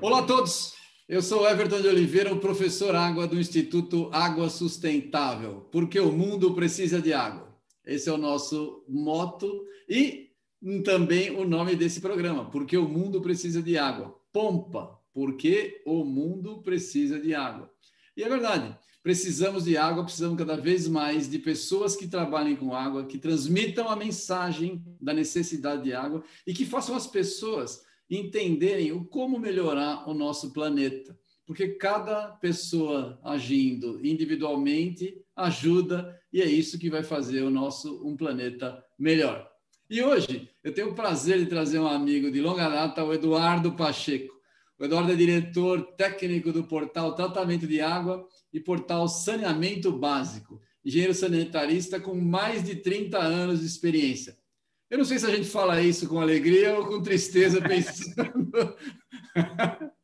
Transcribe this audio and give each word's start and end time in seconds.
Olá 0.00 0.18
a 0.18 0.22
todos, 0.26 0.74
eu 1.08 1.22
sou 1.22 1.48
Everton 1.48 1.80
de 1.80 1.88
Oliveira, 1.88 2.32
o 2.32 2.38
professor 2.38 2.94
Água 2.94 3.26
do 3.26 3.40
Instituto 3.40 4.10
Água 4.12 4.50
Sustentável, 4.50 5.66
porque 5.72 5.98
o 5.98 6.12
mundo 6.12 6.54
precisa 6.54 7.00
de 7.00 7.14
água. 7.14 7.56
Esse 7.86 8.10
é 8.10 8.12
o 8.12 8.18
nosso 8.18 8.84
moto 8.86 9.64
e 9.88 10.28
também 10.84 11.30
o 11.30 11.48
nome 11.48 11.74
desse 11.74 11.98
programa, 11.98 12.50
porque 12.50 12.76
o 12.76 12.86
mundo 12.86 13.22
precisa 13.22 13.62
de 13.62 13.78
água. 13.78 14.14
Pompa, 14.30 15.00
porque 15.14 15.82
o 15.86 16.04
mundo 16.04 16.60
precisa 16.62 17.18
de 17.18 17.34
água. 17.34 17.72
E 18.14 18.22
é 18.22 18.28
verdade, 18.28 18.76
precisamos 19.08 19.64
de 19.64 19.74
água, 19.74 20.04
precisamos 20.04 20.36
cada 20.36 20.54
vez 20.54 20.86
mais 20.86 21.30
de 21.30 21.38
pessoas 21.38 21.96
que 21.96 22.06
trabalhem 22.06 22.54
com 22.54 22.74
água, 22.74 23.06
que 23.06 23.16
transmitam 23.16 23.88
a 23.88 23.96
mensagem 23.96 24.84
da 25.00 25.14
necessidade 25.14 25.84
de 25.84 25.94
água 25.94 26.22
e 26.46 26.52
que 26.52 26.66
façam 26.66 26.94
as 26.94 27.06
pessoas 27.06 27.86
entenderem 28.10 28.92
o 28.92 29.02
como 29.06 29.38
melhorar 29.38 30.06
o 30.06 30.12
nosso 30.12 30.52
planeta. 30.52 31.18
Porque 31.46 31.68
cada 31.68 32.32
pessoa 32.32 33.18
agindo 33.24 33.98
individualmente 34.04 35.16
ajuda 35.34 36.14
e 36.30 36.42
é 36.42 36.46
isso 36.46 36.78
que 36.78 36.90
vai 36.90 37.02
fazer 37.02 37.40
o 37.40 37.48
nosso 37.48 38.06
um 38.06 38.14
planeta 38.14 38.84
melhor. 38.98 39.50
E 39.88 40.02
hoje 40.02 40.50
eu 40.62 40.74
tenho 40.74 40.90
o 40.90 40.94
prazer 40.94 41.38
de 41.38 41.46
trazer 41.46 41.78
um 41.78 41.88
amigo 41.88 42.30
de 42.30 42.42
longa 42.42 42.68
data, 42.68 43.02
o 43.02 43.14
Eduardo 43.14 43.72
Pacheco. 43.72 44.36
O 44.78 44.84
Eduardo 44.84 45.10
é 45.10 45.16
diretor 45.16 45.82
técnico 45.96 46.52
do 46.52 46.62
portal 46.62 47.14
Tratamento 47.14 47.66
de 47.66 47.80
Água 47.80 48.28
e 48.52 48.60
portal 48.60 49.08
Saneamento 49.08 49.92
Básico, 49.92 50.60
engenheiro 50.84 51.14
sanitarista 51.14 52.00
com 52.00 52.14
mais 52.14 52.64
de 52.64 52.76
30 52.76 53.18
anos 53.18 53.60
de 53.60 53.66
experiência. 53.66 54.36
Eu 54.90 54.98
não 54.98 55.04
sei 55.04 55.18
se 55.18 55.26
a 55.26 55.30
gente 55.30 55.48
fala 55.48 55.82
isso 55.82 56.08
com 56.08 56.18
alegria 56.18 56.78
ou 56.78 56.86
com 56.86 57.02
tristeza, 57.02 57.60
pensando. 57.60 58.50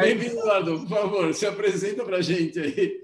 Bem-vindo, 0.00 0.38
Eduardo. 0.38 0.80
Por 0.80 0.88
favor, 0.88 1.34
se 1.34 1.46
apresenta 1.46 2.02
para 2.04 2.16
a 2.16 2.22
gente 2.22 2.58
aí. 2.58 3.02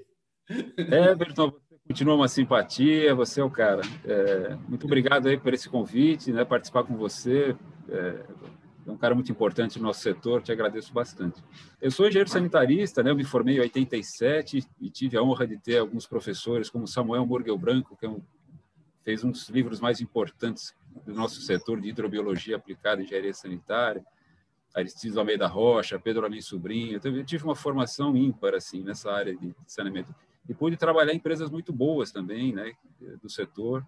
Everton, 0.79 1.51
você 1.51 1.79
continua 1.87 2.15
uma 2.15 2.27
simpatia, 2.29 3.15
você 3.15 3.41
é 3.43 3.45
o 3.45 3.51
cara. 3.51 3.83
É, 4.05 4.57
muito 4.67 4.87
obrigado 4.87 5.29
aí 5.29 5.39
por 5.39 5.53
esse 5.53 5.69
convite, 5.69 6.33
né, 6.33 6.43
participar 6.45 6.85
com 6.85 6.97
você. 6.97 7.55
É, 7.91 8.25
é 8.89 8.93
um 8.93 8.97
cara 8.97 9.15
muito 9.15 9.31
importante 9.31 9.79
no 9.79 9.85
nosso 9.85 10.01
setor, 10.01 10.43
te 10.43 10.51
agradeço 10.51 10.93
bastante. 10.93 11.43
Eu 11.81 11.91
sou 11.91 12.07
engenheiro 12.07 12.31
sanitarista, 12.31 13.03
né? 13.03 13.11
eu 13.11 13.17
me 13.17 13.25
formei 13.25 13.57
em 13.57 13.61
87 13.61 14.67
e 14.81 14.91
tive 14.91 15.17
a 15.19 15.23
honra 15.23 15.47
de 15.47 15.59
ter 15.59 15.79
alguns 15.79 16.07
professores, 16.07 16.71
como 16.71 16.87
Samuel 16.87 17.27
Murgel 17.27 17.59
Branco, 17.59 17.97
que 17.97 18.07
é 18.07 18.09
um, 18.09 18.23
fez 19.05 19.23
um 19.23 19.31
dos 19.31 19.49
livros 19.51 19.79
mais 19.79 20.01
importantes 20.01 20.75
do 21.05 21.13
nosso 21.13 21.43
setor 21.43 21.81
de 21.81 21.89
hidrobiologia 21.89 22.57
aplicada 22.57 23.03
em 23.03 23.05
engenharia 23.05 23.35
sanitária, 23.35 24.05
Aristides 24.75 25.17
Almeida 25.17 25.47
Rocha, 25.47 25.99
Pedro 25.99 26.25
Amin 26.25 26.41
Sobrinho. 26.41 26.97
Então, 26.97 27.15
eu 27.15 27.25
tive 27.25 27.45
uma 27.45 27.55
formação 27.55 28.17
ímpar 28.17 28.55
assim, 28.55 28.83
nessa 28.83 29.13
área 29.13 29.37
de 29.37 29.55
saneamento. 29.67 30.15
E 30.49 30.55
pude 30.55 30.77
trabalhar 30.79 31.13
em 31.13 31.17
empresas 31.17 31.51
muito 31.51 31.73
boas 31.73 32.11
também, 32.11 32.55
né, 32.55 32.73
do 33.23 33.29
setor. 33.29 33.87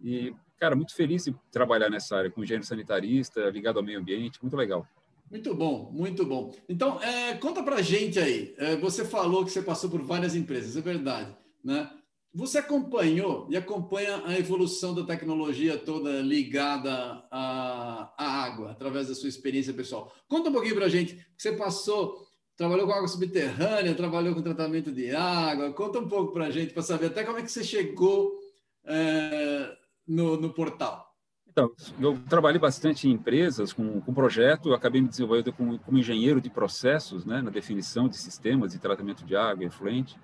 E, 0.00 0.34
cara, 0.58 0.76
muito 0.76 0.94
feliz 0.94 1.24
de 1.24 1.34
trabalhar 1.50 1.90
nessa 1.90 2.16
área, 2.16 2.30
com 2.30 2.42
engenheiro 2.42 2.66
sanitarista, 2.66 3.50
ligado 3.50 3.78
ao 3.78 3.84
meio 3.84 3.98
ambiente, 3.98 4.38
muito 4.42 4.56
legal. 4.56 4.86
Muito 5.30 5.54
bom, 5.54 5.90
muito 5.92 6.24
bom. 6.24 6.54
Então, 6.68 7.02
é, 7.02 7.34
conta 7.34 7.62
para 7.62 7.82
gente 7.82 8.18
aí. 8.18 8.54
É, 8.58 8.76
você 8.76 9.04
falou 9.04 9.44
que 9.44 9.50
você 9.50 9.62
passou 9.62 9.90
por 9.90 10.02
várias 10.02 10.34
empresas, 10.34 10.76
é 10.76 10.80
verdade, 10.80 11.34
né? 11.62 11.90
Você 12.34 12.58
acompanhou 12.58 13.46
e 13.48 13.56
acompanha 13.56 14.22
a 14.26 14.36
evolução 14.36 14.92
da 14.92 15.04
tecnologia 15.04 15.78
toda 15.78 16.20
ligada 16.20 17.24
à, 17.30 18.12
à 18.18 18.44
água, 18.44 18.72
através 18.72 19.06
da 19.06 19.14
sua 19.14 19.28
experiência 19.28 19.72
pessoal. 19.72 20.12
Conta 20.26 20.50
um 20.50 20.52
pouquinho 20.52 20.74
para 20.74 20.86
a 20.86 20.88
gente. 20.88 21.24
Você 21.38 21.52
passou, 21.52 22.26
trabalhou 22.56 22.88
com 22.88 22.92
água 22.92 23.06
subterrânea, 23.06 23.94
trabalhou 23.94 24.34
com 24.34 24.42
tratamento 24.42 24.90
de 24.90 25.14
água. 25.14 25.72
Conta 25.72 26.00
um 26.00 26.08
pouco 26.08 26.32
para 26.32 26.46
a 26.46 26.50
gente, 26.50 26.74
para 26.74 26.82
saber 26.82 27.06
até 27.06 27.22
como 27.22 27.38
é 27.38 27.42
que 27.42 27.52
você 27.52 27.62
chegou 27.62 28.36
é, 28.84 29.76
no, 30.06 30.36
no 30.36 30.52
portal? 30.52 31.14
Então, 31.46 31.70
eu 32.00 32.18
trabalhei 32.28 32.58
bastante 32.58 33.06
em 33.06 33.12
empresas 33.12 33.72
com, 33.72 34.00
com 34.00 34.12
projeto, 34.12 34.70
eu 34.70 34.74
acabei 34.74 35.00
me 35.00 35.08
desenvolvendo 35.08 35.52
como, 35.52 35.78
como 35.78 35.98
engenheiro 35.98 36.40
de 36.40 36.50
processos, 36.50 37.24
né, 37.24 37.40
na 37.40 37.50
definição 37.50 38.08
de 38.08 38.16
sistemas 38.16 38.72
de 38.72 38.80
tratamento 38.80 39.24
de 39.24 39.36
água 39.36 39.64
efluente. 39.64 40.18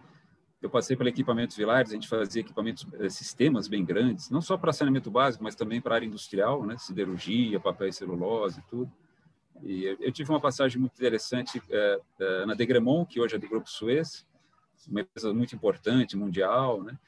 Eu 0.61 0.69
passei 0.69 0.97
pelo 0.97 1.09
equipamentos 1.09 1.57
vilares, 1.57 1.93
a 1.93 1.95
gente 1.95 2.09
fazia 2.09 2.41
equipamentos, 2.41 2.85
eh, 2.95 3.09
sistemas 3.09 3.69
bem 3.69 3.85
grandes, 3.85 4.29
não 4.29 4.43
só 4.43 4.59
para 4.59 4.73
saneamento 4.73 5.09
básico, 5.09 5.45
mas 5.45 5.55
também 5.55 5.81
para 5.81 5.95
a 5.95 5.97
área 5.97 6.07
industrial, 6.07 6.67
né, 6.67 6.77
siderurgia, 6.77 7.61
papel 7.61 7.89
e 7.89 7.93
celulose, 7.93 8.61
tudo. 8.69 8.91
E 9.63 9.85
eu 10.01 10.11
tive 10.11 10.31
uma 10.31 10.41
passagem 10.41 10.81
muito 10.81 10.95
interessante 10.95 11.63
é, 11.71 12.01
é, 12.19 12.47
na 12.47 12.55
Degremont, 12.55 13.07
que 13.09 13.21
hoje 13.21 13.37
é 13.37 13.39
do 13.39 13.49
Grupo 13.49 13.71
Suez, 13.71 14.27
uma 14.89 15.03
empresa 15.03 15.33
muito 15.33 15.55
importante, 15.55 16.17
mundial, 16.17 16.83
né? 16.83 16.99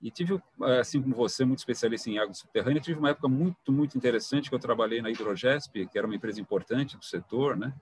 E 0.00 0.10
tive, 0.10 0.40
assim 0.80 1.02
como 1.02 1.14
você, 1.14 1.44
muito 1.44 1.58
especialista 1.58 2.08
em 2.08 2.18
água 2.18 2.32
subterrânea, 2.32 2.80
tive 2.80 2.98
uma 2.98 3.10
época 3.10 3.28
muito, 3.28 3.72
muito 3.72 3.96
interessante 3.96 4.48
que 4.48 4.54
eu 4.54 4.58
trabalhei 4.58 5.02
na 5.02 5.10
Hidrogesp, 5.10 5.86
que 5.88 5.98
era 5.98 6.06
uma 6.06 6.14
empresa 6.14 6.40
importante 6.40 6.96
do 6.96 7.04
setor, 7.04 7.56
né? 7.56 7.74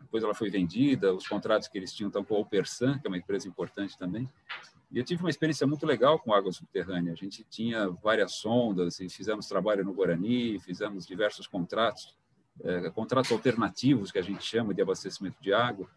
Depois 0.00 0.22
ela 0.22 0.34
foi 0.34 0.48
vendida, 0.48 1.12
os 1.12 1.26
contratos 1.26 1.66
que 1.66 1.76
eles 1.76 1.92
tinham 1.92 2.08
estão 2.08 2.24
com 2.24 2.36
a 2.36 2.38
Opersan, 2.38 2.98
que 2.98 3.06
é 3.06 3.08
uma 3.08 3.18
empresa 3.18 3.48
importante 3.48 3.98
também. 3.98 4.30
E 4.92 4.98
eu 4.98 5.04
tive 5.04 5.22
uma 5.22 5.30
experiência 5.30 5.66
muito 5.66 5.84
legal 5.84 6.18
com 6.20 6.32
água 6.32 6.52
subterrânea. 6.52 7.12
A 7.12 7.16
gente 7.16 7.44
tinha 7.50 7.88
várias 7.90 8.34
sondas 8.34 9.00
e 9.00 9.08
fizemos 9.08 9.48
trabalho 9.48 9.84
no 9.84 9.92
Guarani, 9.92 10.60
fizemos 10.60 11.04
diversos 11.04 11.48
contratos, 11.48 12.16
é, 12.62 12.88
contratos 12.90 13.32
alternativos, 13.32 14.12
que 14.12 14.18
a 14.18 14.22
gente 14.22 14.44
chama 14.44 14.72
de 14.72 14.80
abastecimento 14.80 15.42
de 15.42 15.52
água. 15.52 15.90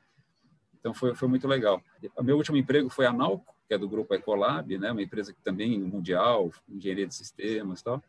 Então 0.80 0.94
foi, 0.94 1.14
foi 1.14 1.28
muito 1.28 1.48
legal. 1.48 1.80
O 2.18 2.24
meu 2.24 2.36
último 2.38 2.58
emprego 2.58 2.90
foi 2.90 3.06
a 3.06 3.14
Nalco, 3.14 3.54
que 3.70 3.76
é 3.76 3.78
do 3.78 3.88
grupo 3.88 4.16
Ecolab, 4.16 4.80
né, 4.80 4.92
uma 4.92 5.04
empresa 5.04 5.32
que 5.32 5.40
também 5.44 5.80
mundial, 5.80 6.52
engenharia 6.68 7.06
de 7.06 7.14
sistemas, 7.14 7.84
tal. 7.84 8.04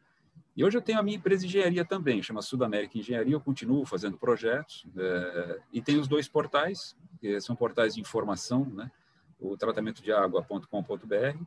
E 0.57 0.65
hoje 0.65 0.79
eu 0.79 0.81
tenho 0.81 0.99
a 0.99 1.03
minha 1.03 1.19
empresa 1.19 1.43
de 1.43 1.49
engenharia 1.49 1.85
também, 1.85 2.23
chama 2.23 2.41
Sudamérica 2.41 2.97
Engenharia. 2.97 3.35
Eu 3.35 3.41
continuo 3.41 3.85
fazendo 3.85 4.17
projetos 4.17 4.87
é, 4.97 5.61
e 5.71 5.83
tem 5.83 5.99
os 5.99 6.09
dois 6.09 6.27
portais, 6.27 6.97
que 7.21 7.39
são 7.43 7.55
portais 7.55 7.95
de 7.95 8.01
informação, 8.01 8.65
né? 8.65 8.91
O 9.39 9.55
tratamento 9.55 10.03
de 10.03 10.11
água.com.br, 10.11 11.45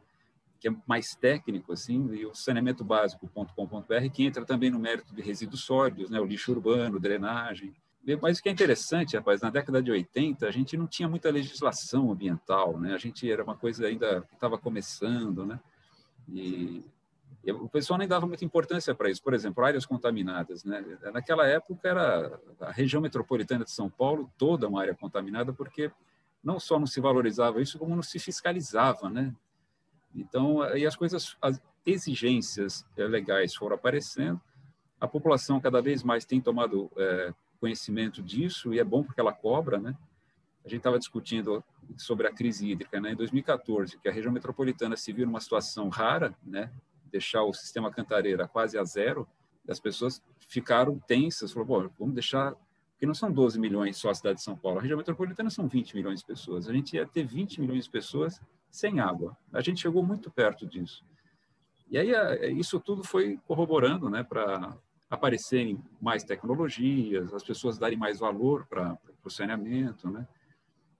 que 0.59 0.67
é 0.67 0.75
mais 0.87 1.15
técnico 1.15 1.73
assim, 1.73 2.13
e 2.13 2.23
o 2.23 2.35
saneamentobásico.com.br, 2.35 4.09
que 4.13 4.25
entra 4.25 4.45
também 4.45 4.69
no 4.69 4.77
mérito 4.77 5.13
de 5.13 5.23
resíduos 5.23 5.63
sólidos, 5.63 6.11
né? 6.11 6.19
O 6.19 6.25
lixo 6.25 6.51
urbano, 6.51 6.99
drenagem, 6.99 7.73
mas 8.21 8.37
o 8.37 8.43
que 8.43 8.49
é 8.49 8.51
interessante, 8.51 9.15
rapaz, 9.15 9.41
na 9.41 9.49
década 9.49 9.81
de 9.81 9.89
80, 9.89 10.45
a 10.45 10.51
gente 10.51 10.75
não 10.75 10.85
tinha 10.87 11.07
muita 11.07 11.31
legislação 11.31 12.11
ambiental, 12.11 12.77
né? 12.77 12.93
A 12.93 12.97
gente 12.97 13.31
era 13.31 13.43
uma 13.43 13.55
coisa 13.55 13.87
ainda 13.87 14.21
que 14.23 14.33
estava 14.33 14.57
começando, 14.57 15.45
né? 15.45 15.59
E, 16.27 16.83
e, 17.45 17.51
o 17.51 17.69
pessoal 17.69 17.97
nem 17.97 18.07
dava 18.07 18.27
muita 18.27 18.43
importância 18.43 18.93
para 18.93 19.09
isso. 19.09 19.23
Por 19.23 19.33
exemplo, 19.33 19.63
áreas 19.63 19.85
contaminadas, 19.85 20.65
né? 20.65 20.83
Naquela 21.13 21.47
época 21.47 21.87
era 21.87 22.39
a 22.59 22.71
região 22.71 23.01
metropolitana 23.01 23.63
de 23.63 23.71
São 23.71 23.89
Paulo 23.89 24.29
toda 24.37 24.67
uma 24.67 24.81
área 24.81 24.93
contaminada, 24.93 25.53
porque 25.53 25.89
não 26.43 26.59
só 26.59 26.77
não 26.77 26.85
se 26.85 26.99
valorizava 26.99 27.61
isso, 27.61 27.79
como 27.79 27.95
não 27.95 28.03
se 28.03 28.19
fiscalizava, 28.19 29.09
né? 29.09 29.33
Então, 30.13 30.61
aí 30.61 30.85
as 30.85 30.95
coisas, 30.95 31.37
as 31.41 31.61
exigências 31.85 32.85
legais 32.97 33.55
foram 33.55 33.75
aparecendo, 33.75 34.39
a 34.99 35.07
população 35.07 35.59
cada 35.59 35.81
vez 35.81 36.03
mais 36.03 36.25
tem 36.25 36.41
tomado 36.41 36.91
é, 36.97 37.33
conhecimento 37.63 38.21
disso 38.21 38.73
e 38.73 38.79
é 38.79 38.83
bom 38.83 39.05
porque 39.05 39.21
ela 39.21 39.31
cobra, 39.31 39.77
né? 39.79 39.95
A 40.65 40.67
gente 40.67 40.79
estava 40.79 40.99
discutindo 40.99 41.63
sobre 41.95 42.27
a 42.27 42.33
crise 42.33 42.69
hídrica, 42.69 42.99
né? 42.99 43.13
Em 43.13 43.15
2014, 43.15 43.97
que 43.99 44.09
a 44.09 44.11
região 44.11 44.33
metropolitana 44.33 44.97
se 44.97 45.13
viu 45.13 45.25
numa 45.25 45.39
situação 45.39 45.87
rara, 45.87 46.35
né? 46.43 46.69
Deixar 47.09 47.43
o 47.43 47.53
sistema 47.53 47.89
cantareira 47.89 48.49
quase 48.49 48.77
a 48.77 48.83
zero, 48.83 49.25
as 49.65 49.79
pessoas 49.79 50.21
ficaram 50.49 50.99
tensas, 51.07 51.53
falaram, 51.53 51.89
vamos 51.97 52.13
deixar 52.13 52.53
porque 52.91 53.05
não 53.05 53.13
são 53.13 53.31
12 53.31 53.57
milhões 53.57 53.95
só 53.95 54.09
a 54.09 54.13
cidade 54.13 54.39
de 54.39 54.43
São 54.43 54.57
Paulo, 54.57 54.79
a 54.79 54.81
região 54.81 54.97
metropolitana 54.97 55.49
são 55.49 55.65
20 55.65 55.95
milhões 55.95 56.19
de 56.19 56.25
pessoas. 56.25 56.67
A 56.67 56.73
gente 56.73 56.97
ia 56.97 57.05
ter 57.05 57.25
20 57.25 57.61
milhões 57.61 57.85
de 57.85 57.89
pessoas 57.89 58.41
sem 58.69 58.99
água. 58.99 59.37
A 59.53 59.61
gente 59.61 59.81
chegou 59.81 60.03
muito 60.03 60.29
perto 60.29 60.67
disso. 60.67 61.05
E 61.89 61.97
aí 61.97 62.11
isso 62.59 62.77
tudo 62.77 63.05
foi 63.05 63.39
corroborando, 63.47 64.09
né, 64.09 64.21
para 64.21 64.77
aparecerem 65.13 65.79
mais 66.01 66.23
tecnologias, 66.23 67.31
as 67.33 67.43
pessoas 67.43 67.77
darem 67.77 67.97
mais 67.97 68.19
valor 68.19 68.65
para 68.65 68.97
o 69.23 69.29
saneamento, 69.29 70.09
né? 70.09 70.27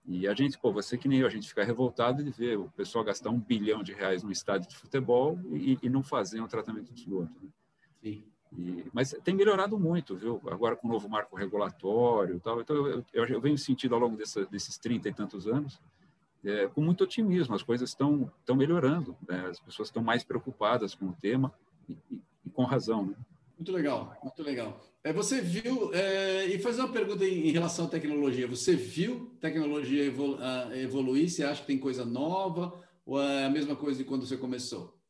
E 0.06 0.28
a 0.28 0.34
gente, 0.34 0.58
pô, 0.58 0.72
você 0.72 0.96
que 0.96 1.08
nem 1.08 1.20
eu, 1.20 1.26
a 1.26 1.30
gente 1.30 1.48
fica 1.48 1.64
revoltado 1.64 2.22
de 2.22 2.30
ver 2.30 2.58
o 2.58 2.70
pessoal 2.76 3.02
gastar 3.02 3.30
um 3.30 3.40
bilhão 3.40 3.82
de 3.82 3.92
reais 3.92 4.22
no 4.22 4.30
estádio 4.30 4.68
de 4.68 4.76
futebol 4.76 5.38
e, 5.50 5.78
e 5.82 5.88
não 5.88 6.02
fazer 6.02 6.40
um 6.40 6.46
tratamento 6.46 6.92
de 6.92 7.00
esgoto. 7.00 7.32
Né? 7.42 7.48
Sim. 8.02 8.24
E, 8.56 8.84
mas 8.92 9.16
tem 9.24 9.34
melhorado 9.34 9.78
muito, 9.78 10.14
viu? 10.14 10.40
Agora 10.46 10.76
com 10.76 10.86
o 10.86 10.90
novo 10.90 11.08
marco 11.08 11.34
regulatório 11.34 12.36
e 12.36 12.40
tal. 12.40 12.60
Então, 12.60 12.86
eu, 12.86 13.04
eu, 13.12 13.24
eu 13.24 13.40
venho 13.40 13.58
sentindo 13.58 13.94
ao 13.94 14.00
longo 14.00 14.16
dessa, 14.16 14.44
desses 14.46 14.78
30 14.78 15.08
e 15.08 15.14
tantos 15.14 15.48
anos 15.48 15.80
é, 16.44 16.68
com 16.68 16.82
muito 16.82 17.02
otimismo. 17.02 17.54
As 17.54 17.62
coisas 17.62 17.88
estão 17.88 18.30
estão 18.38 18.54
melhorando, 18.54 19.16
né? 19.26 19.46
as 19.48 19.58
pessoas 19.58 19.88
estão 19.88 20.02
mais 20.02 20.22
preocupadas 20.22 20.94
com 20.94 21.06
o 21.06 21.12
tema 21.14 21.52
e, 21.88 21.96
e, 22.10 22.20
e 22.46 22.50
com 22.50 22.64
razão. 22.64 23.06
Né? 23.06 23.14
Muito 23.64 23.72
legal, 23.72 24.14
muito 24.22 24.42
legal. 24.42 24.84
É, 25.02 25.10
você 25.10 25.40
viu, 25.40 25.90
é, 25.94 26.44
e 26.48 26.58
fazer 26.58 26.82
uma 26.82 26.92
pergunta 26.92 27.24
em, 27.24 27.48
em, 27.48 27.50
relação 27.50 27.86
à 27.86 27.88
tecnologia. 27.88 28.46
Você 28.46 28.76
viu 28.76 29.34
tecnologia 29.40 30.04
evolu 30.04 30.38
evoluir? 30.74 31.30
Você 31.30 31.42
acha 31.42 31.62
que 31.62 31.68
tem 31.68 31.78
coisa 31.78 32.04
nova 32.04 32.78
ou 33.06 33.18
é 33.18 33.46
a 33.46 33.50
mesma 33.50 33.74
coisa 33.74 33.96
de 33.96 34.04
quando 34.04 34.26
você 34.26 34.36
começou? 34.36 35.00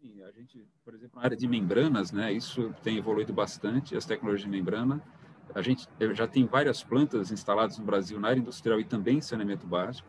Sim, 0.00 0.22
a 0.22 0.30
gente, 0.30 0.64
por 0.84 0.94
exemplo, 0.94 1.18
na 1.18 1.24
área 1.24 1.36
de 1.36 1.48
membranas, 1.48 2.12
né, 2.12 2.32
isso 2.32 2.72
tem 2.80 2.96
evoluído 2.96 3.32
bastante, 3.32 3.96
as 3.96 4.06
tecnologias 4.06 4.48
de 4.48 4.56
membrana. 4.56 5.02
A 5.52 5.60
gente 5.60 5.88
já 6.12 6.28
tem 6.28 6.46
várias 6.46 6.84
plantas 6.84 7.32
instaladas 7.32 7.76
no 7.76 7.84
Brasil 7.84 8.20
na 8.20 8.28
área 8.28 8.38
industrial 8.38 8.78
e 8.78 8.84
também 8.84 9.18
em 9.18 9.20
saneamento 9.20 9.66
básico. 9.66 10.08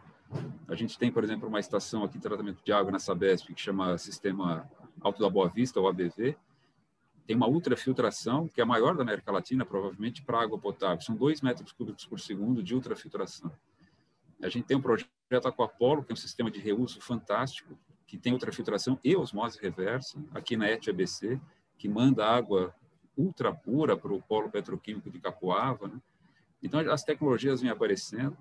A 0.67 0.75
gente 0.75 0.99
tem, 0.99 1.11
por 1.11 1.23
exemplo, 1.23 1.47
uma 1.49 1.59
estação 1.59 2.03
aqui 2.03 2.19
de 2.19 2.23
tratamento 2.23 2.63
de 2.63 2.71
água 2.71 2.91
na 2.91 2.99
Sabesp 2.99 3.51
que 3.55 3.59
chama 3.59 3.97
Sistema 3.97 4.69
Alto 5.01 5.19
da 5.19 5.29
Boa 5.31 5.49
Vista, 5.49 5.81
o 5.81 5.87
ABV, 5.87 6.37
tem 7.25 7.35
uma 7.35 7.47
ultrafiltração, 7.47 8.47
que 8.47 8.59
é 8.59 8.63
a 8.63 8.67
maior 8.67 8.95
da 8.95 9.03
América 9.03 9.31
Latina, 9.31 9.65
provavelmente, 9.65 10.21
para 10.21 10.41
água 10.41 10.57
potável. 10.57 11.01
São 11.01 11.15
2 11.15 11.41
metros 11.41 11.71
cúbicos 11.71 12.05
por 12.05 12.19
segundo 12.19 12.61
de 12.63 12.75
ultrafiltração. 12.75 13.51
A 14.41 14.49
gente 14.49 14.65
tem 14.65 14.75
um 14.75 14.81
projeto 14.81 15.09
Aquapolo, 15.45 16.03
que 16.03 16.11
é 16.11 16.13
um 16.13 16.17
sistema 16.17 16.49
de 16.49 16.59
reuso 16.59 16.99
fantástico, 16.99 17.77
que 18.07 18.17
tem 18.17 18.33
ultrafiltração 18.33 18.99
e 19.03 19.15
osmose 19.15 19.59
reversa, 19.61 20.21
aqui 20.33 20.57
na 20.57 20.67
ET 20.67 20.85
ABC, 20.87 21.39
que 21.77 21.87
manda 21.87 22.25
água 22.25 22.75
ultra 23.15 23.53
pura 23.53 23.95
para 23.95 24.11
o 24.11 24.21
polo 24.21 24.49
petroquímico 24.49 25.09
de 25.09 25.19
Capoava. 25.19 25.87
Né? 25.87 26.01
Então, 26.61 26.79
as 26.91 27.03
tecnologias 27.03 27.61
vêm 27.61 27.69
aparecendo. 27.69 28.35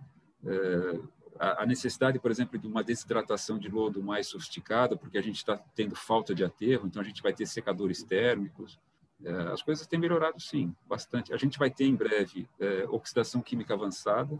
É, 0.45 1.01
a 1.41 1.65
necessidade, 1.65 2.19
por 2.19 2.31
exemplo, 2.31 2.59
de 2.59 2.67
uma 2.67 2.85
desidratação 2.85 3.59
de 3.59 3.69
lodo 3.69 4.03
mais 4.03 4.27
sofisticada, 4.27 4.97
porque 4.97 5.17
a 5.17 5.23
gente 5.23 5.37
está 5.37 5.57
tendo 5.75 5.97
falta 5.97 6.35
de 6.35 6.45
aterro, 6.45 6.87
então 6.87 7.01
a 7.01 7.05
gente 7.05 7.23
vai 7.23 7.33
ter 7.33 7.47
secadores 7.47 8.03
térmicos. 8.03 8.79
É, 9.25 9.33
as 9.53 9.63
coisas 9.63 9.87
têm 9.87 9.99
melhorado, 9.99 10.41
sim, 10.41 10.75
bastante. 10.87 11.33
A 11.33 11.39
gente 11.39 11.59
vai 11.59 11.71
ter 11.71 11.87
em 11.87 11.95
breve 11.95 12.47
é, 12.59 12.85
oxidação 12.91 13.41
química 13.41 13.73
avançada 13.73 14.39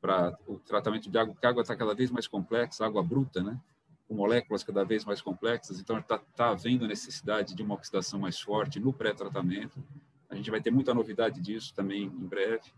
para 0.00 0.38
o 0.46 0.58
tratamento 0.58 1.10
de 1.10 1.16
água, 1.16 1.32
porque 1.32 1.46
a 1.46 1.50
água 1.50 1.62
está 1.62 1.74
cada 1.74 1.94
vez 1.94 2.10
mais 2.10 2.28
complexa, 2.28 2.84
água 2.84 3.02
bruta, 3.02 3.42
né? 3.42 3.58
com 4.06 4.14
moléculas 4.14 4.62
cada 4.62 4.84
vez 4.84 5.04
mais 5.04 5.20
complexas, 5.20 5.80
então 5.80 5.98
está 5.98 6.18
tá 6.18 6.50
havendo 6.50 6.86
necessidade 6.86 7.54
de 7.54 7.62
uma 7.62 7.74
oxidação 7.74 8.20
mais 8.20 8.40
forte 8.40 8.78
no 8.78 8.92
pré-tratamento. 8.92 9.82
A 10.30 10.34
gente 10.34 10.50
vai 10.50 10.60
ter 10.60 10.70
muita 10.70 10.94
novidade 10.94 11.40
disso 11.40 11.74
também 11.74 12.04
em 12.04 12.26
breve. 12.26 12.72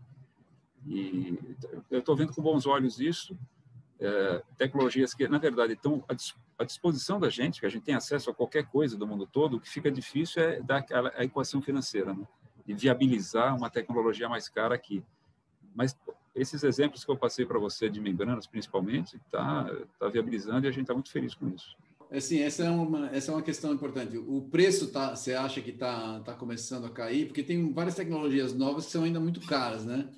E 0.89 1.37
eu 1.91 1.99
estou 1.99 2.15
vendo 2.15 2.33
com 2.33 2.41
bons 2.41 2.65
olhos 2.65 2.99
isso, 2.99 3.37
é, 3.99 4.41
tecnologias 4.57 5.13
que, 5.13 5.27
na 5.27 5.37
verdade, 5.37 5.73
estão 5.73 6.03
à 6.57 6.63
disposição 6.63 7.19
da 7.19 7.29
gente, 7.29 7.59
que 7.59 7.65
a 7.65 7.69
gente 7.69 7.83
tem 7.83 7.93
acesso 7.93 8.31
a 8.31 8.33
qualquer 8.33 8.65
coisa 8.65 8.97
do 8.97 9.05
mundo 9.05 9.27
todo, 9.27 9.57
o 9.57 9.59
que 9.59 9.69
fica 9.69 9.91
difícil 9.91 10.41
é 10.41 10.61
dar 10.61 10.83
a 11.15 11.23
equação 11.23 11.61
financeira, 11.61 12.13
né? 12.13 12.25
e 12.67 12.73
viabilizar 12.73 13.55
uma 13.55 13.69
tecnologia 13.69 14.27
mais 14.27 14.49
cara 14.49 14.73
aqui. 14.73 15.03
Mas 15.75 15.95
esses 16.35 16.63
exemplos 16.63 17.05
que 17.05 17.11
eu 17.11 17.17
passei 17.17 17.45
para 17.45 17.59
você 17.59 17.89
de 17.89 17.99
membranas, 17.99 18.47
principalmente, 18.47 19.17
está 19.17 19.69
tá 19.99 20.07
viabilizando 20.07 20.65
e 20.65 20.69
a 20.69 20.71
gente 20.71 20.83
está 20.83 20.93
muito 20.93 21.11
feliz 21.11 21.35
com 21.35 21.49
isso. 21.49 21.75
Assim, 22.11 22.39
essa 22.39 22.63
é 22.63 22.69
uma, 22.69 23.07
essa 23.09 23.31
é 23.31 23.35
uma 23.35 23.43
questão 23.43 23.71
importante. 23.71 24.17
O 24.17 24.41
preço, 24.49 24.91
tá, 24.91 25.15
você 25.15 25.33
acha 25.33 25.61
que 25.61 25.69
está 25.69 26.19
tá 26.21 26.33
começando 26.33 26.85
a 26.85 26.89
cair? 26.89 27.27
Porque 27.27 27.43
tem 27.43 27.71
várias 27.71 27.95
tecnologias 27.95 28.53
novas 28.53 28.85
que 28.85 28.91
são 28.91 29.03
ainda 29.03 29.19
muito 29.19 29.39
caras, 29.41 29.85
né? 29.85 30.09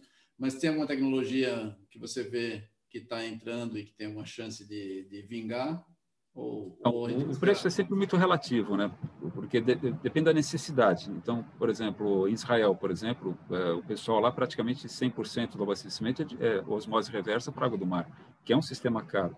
Mas 0.41 0.55
tem 0.55 0.71
alguma 0.71 0.87
tecnologia 0.87 1.77
que 1.91 1.99
você 1.99 2.23
vê 2.23 2.63
que 2.89 2.97
está 2.97 3.23
entrando 3.23 3.77
e 3.77 3.85
que 3.85 3.93
tem 3.93 4.07
uma 4.07 4.25
chance 4.25 4.67
de, 4.67 5.07
de 5.07 5.21
vingar? 5.21 5.85
Ou, 6.33 6.79
ou 6.83 7.07
o 7.07 7.39
preço 7.39 7.67
é 7.67 7.69
sempre 7.69 7.93
muito 7.93 8.17
relativo, 8.17 8.75
né? 8.75 8.91
Porque 9.35 9.61
de, 9.61 9.75
de, 9.75 9.91
depende 9.91 10.25
da 10.25 10.33
necessidade. 10.33 11.11
Então, 11.11 11.43
por 11.59 11.69
exemplo, 11.69 12.27
em 12.27 12.33
Israel, 12.33 12.75
por 12.75 12.89
exemplo, 12.89 13.37
é, 13.51 13.71
o 13.73 13.83
pessoal 13.83 14.19
lá 14.19 14.31
praticamente 14.31 14.87
100% 14.87 15.57
do 15.57 15.61
abastecimento 15.61 16.23
é, 16.23 16.47
é 16.47 16.61
osmose 16.61 17.11
reversa 17.11 17.51
para 17.51 17.67
água 17.67 17.77
do 17.77 17.85
mar, 17.85 18.09
que 18.43 18.51
é 18.51 18.57
um 18.57 18.63
sistema 18.63 19.03
caro. 19.05 19.37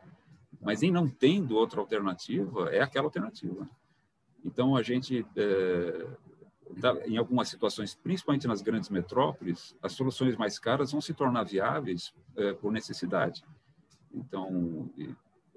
Mas 0.61 0.83
em 0.83 0.89
não 0.91 1.09
tendo 1.09 1.57
outra 1.57 1.81
alternativa, 1.81 2.69
é 2.69 2.81
aquela 2.81 3.07
alternativa. 3.07 3.67
Então, 4.45 4.73
a 4.73 4.81
gente 4.81 5.25
é, 5.35 6.07
em 7.05 7.17
algumas 7.17 7.49
situações, 7.49 7.95
principalmente 7.95 8.47
nas 8.47 8.61
grandes 8.61 8.89
metrópoles, 8.89 9.75
as 9.81 9.93
soluções 9.93 10.35
mais 10.35 10.57
caras 10.59 10.91
vão 10.91 11.01
se 11.01 11.13
tornar 11.13 11.43
viáveis 11.43 12.13
é, 12.35 12.53
por 12.53 12.71
necessidade. 12.71 13.43
Então, 14.13 14.89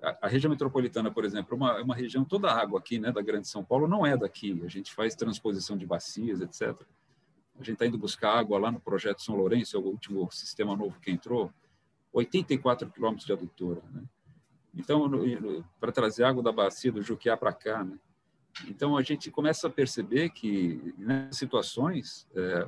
a, 0.02 0.18
a, 0.22 0.28
região 0.28 0.50
metropolitana, 0.50 1.10
por 1.10 1.24
exemplo, 1.24 1.54
é 1.54 1.56
uma, 1.56 1.78
é 1.78 1.82
uma 1.82 1.94
região 1.94 2.24
toda 2.24 2.52
água 2.52 2.78
aqui, 2.78 2.98
né, 2.98 3.12
da 3.12 3.22
Grande 3.22 3.48
São 3.48 3.64
Paulo, 3.64 3.86
não 3.86 4.04
é 4.04 4.16
daqui. 4.16 4.60
A 4.64 4.68
gente 4.68 4.94
faz 4.94 5.14
transposição 5.14 5.76
de 5.76 5.86
bacias, 5.86 6.40
etc. 6.40 6.80
A 7.54 7.62
gente 7.62 7.72
está 7.72 7.86
indo 7.86 7.98
buscar 7.98 8.38
água 8.38 8.58
lá 8.58 8.70
no 8.70 8.80
projeto 8.80 9.22
São 9.22 9.36
Lourenço, 9.36 9.76
é 9.76 9.80
o 9.80 9.84
último 9.84 10.30
sistema 10.30 10.76
novo 10.76 11.00
que 11.00 11.10
entrou, 11.10 11.52
84 12.12 12.90
quilômetros 12.90 13.26
de 13.26 13.32
adutora. 13.32 13.82
Né? 13.92 14.02
Então, 14.74 15.10
para 15.80 15.92
trazer 15.92 16.24
água 16.24 16.42
da 16.42 16.52
bacia 16.52 16.92
do 16.92 17.02
Juquiá 17.02 17.36
para 17.36 17.52
cá, 17.52 17.82
né? 17.82 17.98
Então, 18.68 18.96
a 18.96 19.02
gente 19.02 19.30
começa 19.30 19.66
a 19.66 19.70
perceber 19.70 20.30
que, 20.30 20.94
nessas 20.98 21.36
situações, 21.36 22.26
é, 22.34 22.66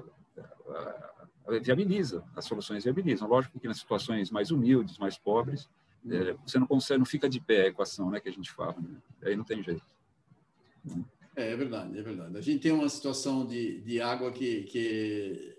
viabiliza, 1.60 2.24
as 2.36 2.44
soluções 2.44 2.84
viabilizam. 2.84 3.28
Lógico 3.28 3.58
que 3.58 3.68
nas 3.68 3.78
situações 3.78 4.30
mais 4.30 4.50
humildes, 4.50 4.98
mais 4.98 5.16
pobres, 5.16 5.68
é, 6.08 6.34
você 6.46 6.58
não 6.58 6.66
consegue, 6.66 6.98
não 6.98 7.06
fica 7.06 7.28
de 7.28 7.40
pé 7.40 7.62
a 7.62 7.68
equação 7.68 8.10
né, 8.10 8.20
que 8.20 8.28
a 8.28 8.32
gente 8.32 8.50
fala. 8.50 8.76
Né? 8.78 8.96
Aí 9.22 9.36
não 9.36 9.44
tem 9.44 9.62
jeito. 9.62 9.82
É, 11.34 11.52
é, 11.52 11.56
verdade, 11.56 11.98
é 11.98 12.02
verdade. 12.02 12.36
A 12.36 12.40
gente 12.40 12.60
tem 12.60 12.72
uma 12.72 12.88
situação 12.88 13.46
de, 13.46 13.80
de 13.80 14.00
água 14.00 14.30
que, 14.30 14.62
que 14.64 15.56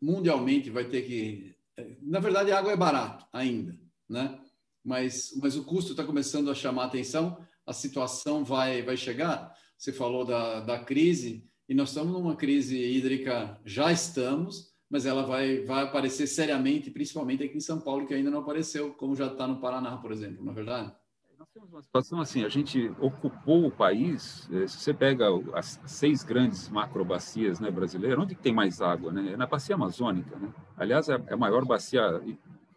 mundialmente 0.00 0.70
vai 0.70 0.84
ter 0.84 1.02
que... 1.02 1.54
É, 1.76 1.86
na 2.02 2.18
verdade, 2.18 2.50
a 2.50 2.58
água 2.58 2.72
é 2.72 2.76
barato 2.76 3.26
ainda, 3.32 3.78
né? 4.08 4.40
Mas, 4.84 5.36
mas 5.40 5.56
o 5.56 5.64
custo 5.64 5.90
está 5.92 6.02
começando 6.02 6.50
a 6.50 6.54
chamar 6.54 6.84
a 6.84 6.86
atenção, 6.86 7.38
a 7.66 7.72
situação 7.72 8.44
vai, 8.44 8.82
vai 8.82 8.96
chegar 8.96 9.54
você 9.78 9.92
falou 9.92 10.24
da, 10.24 10.60
da 10.60 10.78
crise, 10.80 11.48
e 11.68 11.74
nós 11.74 11.90
estamos 11.90 12.12
numa 12.12 12.34
crise 12.34 12.76
hídrica, 12.76 13.60
já 13.64 13.92
estamos, 13.92 14.74
mas 14.90 15.06
ela 15.06 15.22
vai, 15.24 15.60
vai 15.60 15.84
aparecer 15.84 16.26
seriamente, 16.26 16.90
principalmente 16.90 17.44
aqui 17.44 17.56
em 17.56 17.60
São 17.60 17.80
Paulo, 17.80 18.06
que 18.06 18.14
ainda 18.14 18.30
não 18.30 18.40
apareceu, 18.40 18.92
como 18.94 19.14
já 19.14 19.26
está 19.26 19.46
no 19.46 19.60
Paraná, 19.60 19.96
por 19.98 20.10
exemplo, 20.10 20.44
não 20.44 20.52
é 20.52 20.54
verdade? 20.54 20.92
Nós 21.38 21.48
temos 21.54 21.72
uma 21.72 21.82
situação 21.82 22.20
assim, 22.20 22.44
a 22.44 22.48
gente 22.48 22.90
ocupou 22.98 23.66
o 23.66 23.70
país, 23.70 24.48
eh, 24.50 24.66
se 24.66 24.78
você 24.78 24.92
pega 24.92 25.26
as 25.54 25.80
seis 25.86 26.24
grandes 26.24 26.68
macrobacias 26.68 27.60
né, 27.60 27.70
brasileiras, 27.70 28.18
onde 28.18 28.34
tem 28.34 28.52
mais 28.52 28.80
água? 28.80 29.12
Né? 29.12 29.34
É 29.34 29.36
na 29.36 29.46
bacia 29.46 29.76
amazônica, 29.76 30.36
né? 30.36 30.52
Aliás, 30.76 31.08
é 31.08 31.14
a 31.30 31.36
maior 31.36 31.64
bacia 31.64 32.20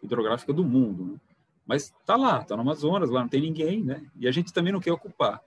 hidrográfica 0.00 0.52
do 0.52 0.62
mundo, 0.62 1.04
né? 1.04 1.20
Mas 1.66 1.84
está 1.84 2.16
lá, 2.16 2.40
está 2.40 2.54
no 2.54 2.62
Amazonas, 2.62 3.10
lá 3.10 3.22
não 3.22 3.28
tem 3.28 3.40
ninguém, 3.40 3.82
né? 3.82 4.04
E 4.16 4.28
a 4.28 4.30
gente 4.30 4.52
também 4.52 4.72
não 4.72 4.80
quer 4.80 4.92
ocupar. 4.92 5.42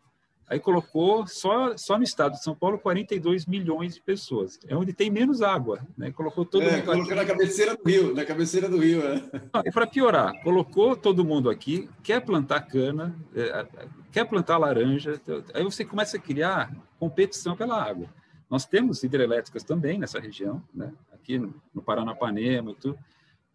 Aí 0.48 0.60
colocou 0.60 1.26
só, 1.26 1.76
só 1.76 1.98
no 1.98 2.04
estado 2.04 2.34
de 2.34 2.44
São 2.44 2.56
Paulo 2.56 2.78
42 2.78 3.48
milhões 3.48 3.96
de 3.96 4.02
pessoas. 4.02 4.60
É 4.68 4.76
onde 4.76 4.94
tem 4.94 5.10
menos 5.10 5.42
água, 5.42 5.80
né? 5.98 6.12
Colocou 6.12 6.46
todo 6.46 6.62
é, 6.64 6.72
mundo 6.72 6.86
colocou 6.86 7.04
aqui. 7.04 7.16
na 7.16 7.26
cabeceira 7.26 7.76
do 7.76 7.84
rio, 7.84 8.14
na 8.14 8.26
cabeceira 8.26 8.70
do 8.70 8.78
rio, 8.78 9.02
é. 9.02 9.24
e 9.66 9.72
para 9.72 9.88
piorar, 9.88 10.40
colocou 10.44 10.96
todo 10.96 11.26
mundo 11.26 11.50
aqui, 11.50 11.90
quer 12.04 12.22
plantar 12.22 12.62
cana, 12.62 13.16
é, 13.36 13.66
quer 14.12 14.26
plantar 14.26 14.58
laranja, 14.58 15.20
aí 15.54 15.64
você 15.64 15.84
começa 15.84 16.18
a 16.18 16.20
criar 16.20 16.72
competição 17.00 17.56
pela 17.56 17.82
água. 17.82 18.08
Nós 18.48 18.66
temos 18.66 19.04
hidrelétricas 19.04 19.64
também 19.64 19.98
nessa 19.98 20.20
região, 20.20 20.62
né? 20.74 20.94
Aqui 21.12 21.40
no, 21.40 21.56
no 21.74 21.82
Paranapanema 21.82 22.72
e 22.72 22.76
tudo. 22.76 23.00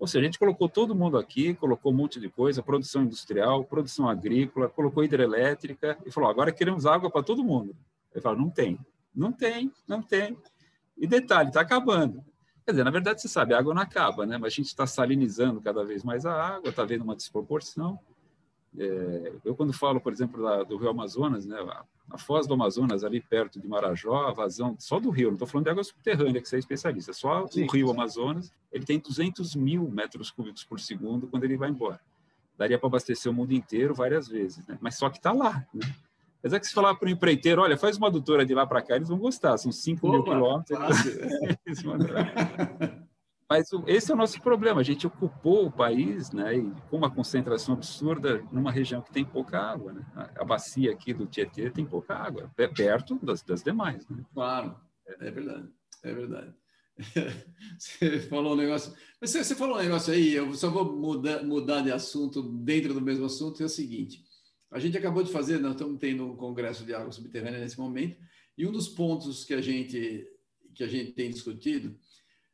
Ou 0.01 0.07
seja, 0.07 0.23
a 0.23 0.25
gente 0.25 0.39
colocou 0.39 0.67
todo 0.67 0.95
mundo 0.95 1.19
aqui, 1.19 1.53
colocou 1.53 1.93
um 1.93 1.95
monte 1.95 2.19
de 2.19 2.31
coisa, 2.31 2.63
produção 2.63 3.03
industrial, 3.03 3.63
produção 3.65 4.09
agrícola, 4.09 4.67
colocou 4.67 5.05
hidrelétrica 5.05 5.99
e 6.07 6.11
falou: 6.11 6.31
agora 6.31 6.51
queremos 6.51 6.87
água 6.87 7.11
para 7.11 7.23
todo 7.23 7.45
mundo. 7.45 7.77
Ele 8.11 8.23
falou: 8.23 8.39
não 8.39 8.49
tem, 8.49 8.79
não 9.15 9.31
tem, 9.31 9.71
não 9.87 10.03
tem. 10.03 10.39
E 10.97 11.07
detalhe, 11.07 11.49
está 11.49 11.61
acabando. 11.61 12.25
Quer 12.65 12.73
dizer, 12.73 12.85
na 12.85 12.91
verdade, 12.91 13.21
você 13.21 13.29
sabe, 13.29 13.53
a 13.53 13.59
água 13.59 13.75
não 13.75 13.83
acaba, 13.83 14.25
né? 14.25 14.39
Mas 14.39 14.55
a 14.55 14.57
gente 14.57 14.69
está 14.69 14.87
salinizando 14.87 15.61
cada 15.61 15.85
vez 15.85 16.03
mais 16.03 16.25
a 16.25 16.33
água, 16.33 16.71
está 16.71 16.83
vendo 16.83 17.05
uma 17.05 17.15
desproporção. 17.15 17.99
É, 18.79 19.33
eu, 19.45 19.55
quando 19.55 19.73
falo, 19.73 20.01
por 20.01 20.13
exemplo, 20.13 20.43
da, 20.43 20.63
do 20.63 20.77
Rio 20.77 20.91
Amazonas, 20.91 21.45
né, 21.45 21.59
a, 21.59 21.85
a, 22.11 22.19
foz 22.19 22.47
do 22.47 22.55
Amazonas, 22.55 23.03
ali 23.03 23.21
perto 23.21 23.61
de 23.61 23.67
Marajó, 23.67 24.29
a 24.29 24.33
vazão 24.33 24.77
só 24.79 25.01
do 25.01 25.11
rio, 25.11 25.29
não 25.29 25.35
estou 25.35 25.49
falando 25.49 25.65
de 25.65 25.71
água 25.71 25.83
subterrânea, 25.83 26.41
que 26.41 26.49
você 26.49 26.57
é 26.57 26.59
especialista, 26.61 27.13
só 27.13 27.47
Sim. 27.49 27.65
o 27.65 27.73
rio 27.73 27.91
Amazonas, 27.91 28.53
ele 28.71 28.85
tem 28.85 28.99
200 28.99 29.57
mil 29.57 29.91
metros 29.91 30.31
cúbicos 30.31 30.65
por 30.65 30.79
segundo 30.79 31.27
quando 31.27 31.45
ele 31.45 31.57
vai 31.57 31.69
embora. 31.69 32.01
Daria 32.57 32.79
para 32.79 32.89
abastecer 32.89 33.31
o 33.31 33.35
mundo 33.35 33.53
inteiro 33.53 33.95
várias 33.95 34.29
vezes, 34.29 34.65
né? 34.67 34.79
mas 34.81 34.97
só 34.97 35.11
que 35.11 35.19
está 35.19 35.33
lá. 35.33 35.67
Né? 35.75 35.93
Apesar 36.39 36.61
que 36.61 36.67
se 36.67 36.73
falar 36.73 36.95
para 36.95 37.09
o 37.09 37.11
empreiteiro, 37.11 37.61
olha, 37.61 37.77
faz 37.77 37.97
uma 37.97 38.07
adutora 38.07 38.47
de 38.47 38.55
lá 38.55 38.67
para 38.67 38.83
cá, 38.83 38.97
eles 38.97 39.09
vão 39.09 39.19
gostar, 39.19 39.59
são 39.59 39.73
5 39.73 40.09
mil 40.09 40.23
quilômetros. 40.23 40.79
Mas 43.51 43.69
esse 43.89 44.13
é 44.13 44.15
o 44.15 44.17
nosso 44.17 44.41
problema. 44.41 44.81
A 44.81 44.85
gente 44.85 45.09
ocupou 45.09 45.67
o 45.67 45.73
país, 45.73 46.31
né, 46.31 46.57
e 46.57 46.71
com 46.89 46.97
uma 46.97 47.11
concentração 47.11 47.75
absurda 47.75 48.47
numa 48.53 48.71
região 48.71 49.03
que 49.03 49.11
tem 49.11 49.25
pouca 49.25 49.59
água. 49.59 49.93
Né? 49.93 50.07
A 50.37 50.45
bacia 50.45 50.93
aqui 50.93 51.13
do 51.13 51.27
Tietê 51.27 51.69
tem 51.69 51.85
pouca 51.85 52.15
água, 52.15 52.49
perto 52.77 53.19
das, 53.21 53.43
das 53.43 53.61
demais. 53.65 54.09
Né? 54.09 54.25
Claro, 54.33 54.77
é 55.05 55.31
verdade, 55.33 55.69
é 56.05 56.15
verdade. 56.15 56.55
Você 57.77 58.21
falou 58.21 58.53
um 58.53 58.57
negócio, 58.57 58.95
você, 59.21 59.43
você 59.43 59.55
falou 59.55 59.77
um 59.77 59.81
negócio 59.81 60.13
aí. 60.13 60.35
Eu 60.35 60.53
só 60.53 60.69
vou 60.69 60.85
mudar, 60.95 61.43
mudar 61.43 61.81
de 61.81 61.91
assunto 61.91 62.43
dentro 62.43 62.93
do 62.93 63.01
mesmo 63.01 63.25
assunto. 63.25 63.63
É 63.63 63.65
o 63.65 63.71
seguinte: 63.71 64.23
a 64.71 64.79
gente 64.79 64.99
acabou 64.99 65.23
de 65.23 65.33
fazer, 65.33 65.59
nós 65.61 65.73
estamos 65.73 65.99
tendo 65.99 66.27
um 66.27 66.37
congresso 66.37 66.85
de 66.85 66.95
água 66.95 67.11
subterrânea 67.11 67.59
nesse 67.59 67.79
momento, 67.79 68.19
e 68.59 68.67
um 68.67 68.73
dos 68.73 68.87
pontos 68.87 69.45
que 69.45 69.55
a 69.55 69.63
gente 69.63 70.29
que 70.75 70.85
a 70.85 70.89
gente 70.89 71.13
tem 71.13 71.31
discutido 71.31 71.97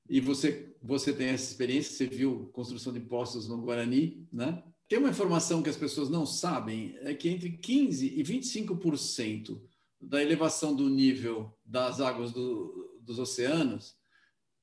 e 0.09 0.21
você, 0.21 0.75
você 0.83 1.13
tem 1.13 1.29
essa 1.29 1.51
experiência, 1.51 1.93
você 1.93 2.07
viu 2.07 2.51
construção 2.53 2.93
de 2.93 3.01
postos 3.01 3.49
no 3.49 3.61
Guarani, 3.63 4.27
né? 4.33 4.63
Tem 4.89 4.99
uma 4.99 5.11
informação 5.11 5.63
que 5.63 5.71
as 5.71 5.77
pessoas 5.77 6.09
não 6.09 6.25
sabem, 6.25 6.97
é 7.01 7.13
que 7.13 7.29
entre 7.29 7.59
15% 7.59 8.03
e 8.03 8.23
25% 8.23 9.61
da 10.01 10.23
elevação 10.23 10.75
do 10.75 10.89
nível 10.89 11.53
das 11.65 12.01
águas 12.01 12.31
do, 12.33 13.01
dos 13.01 13.19
oceanos 13.19 13.97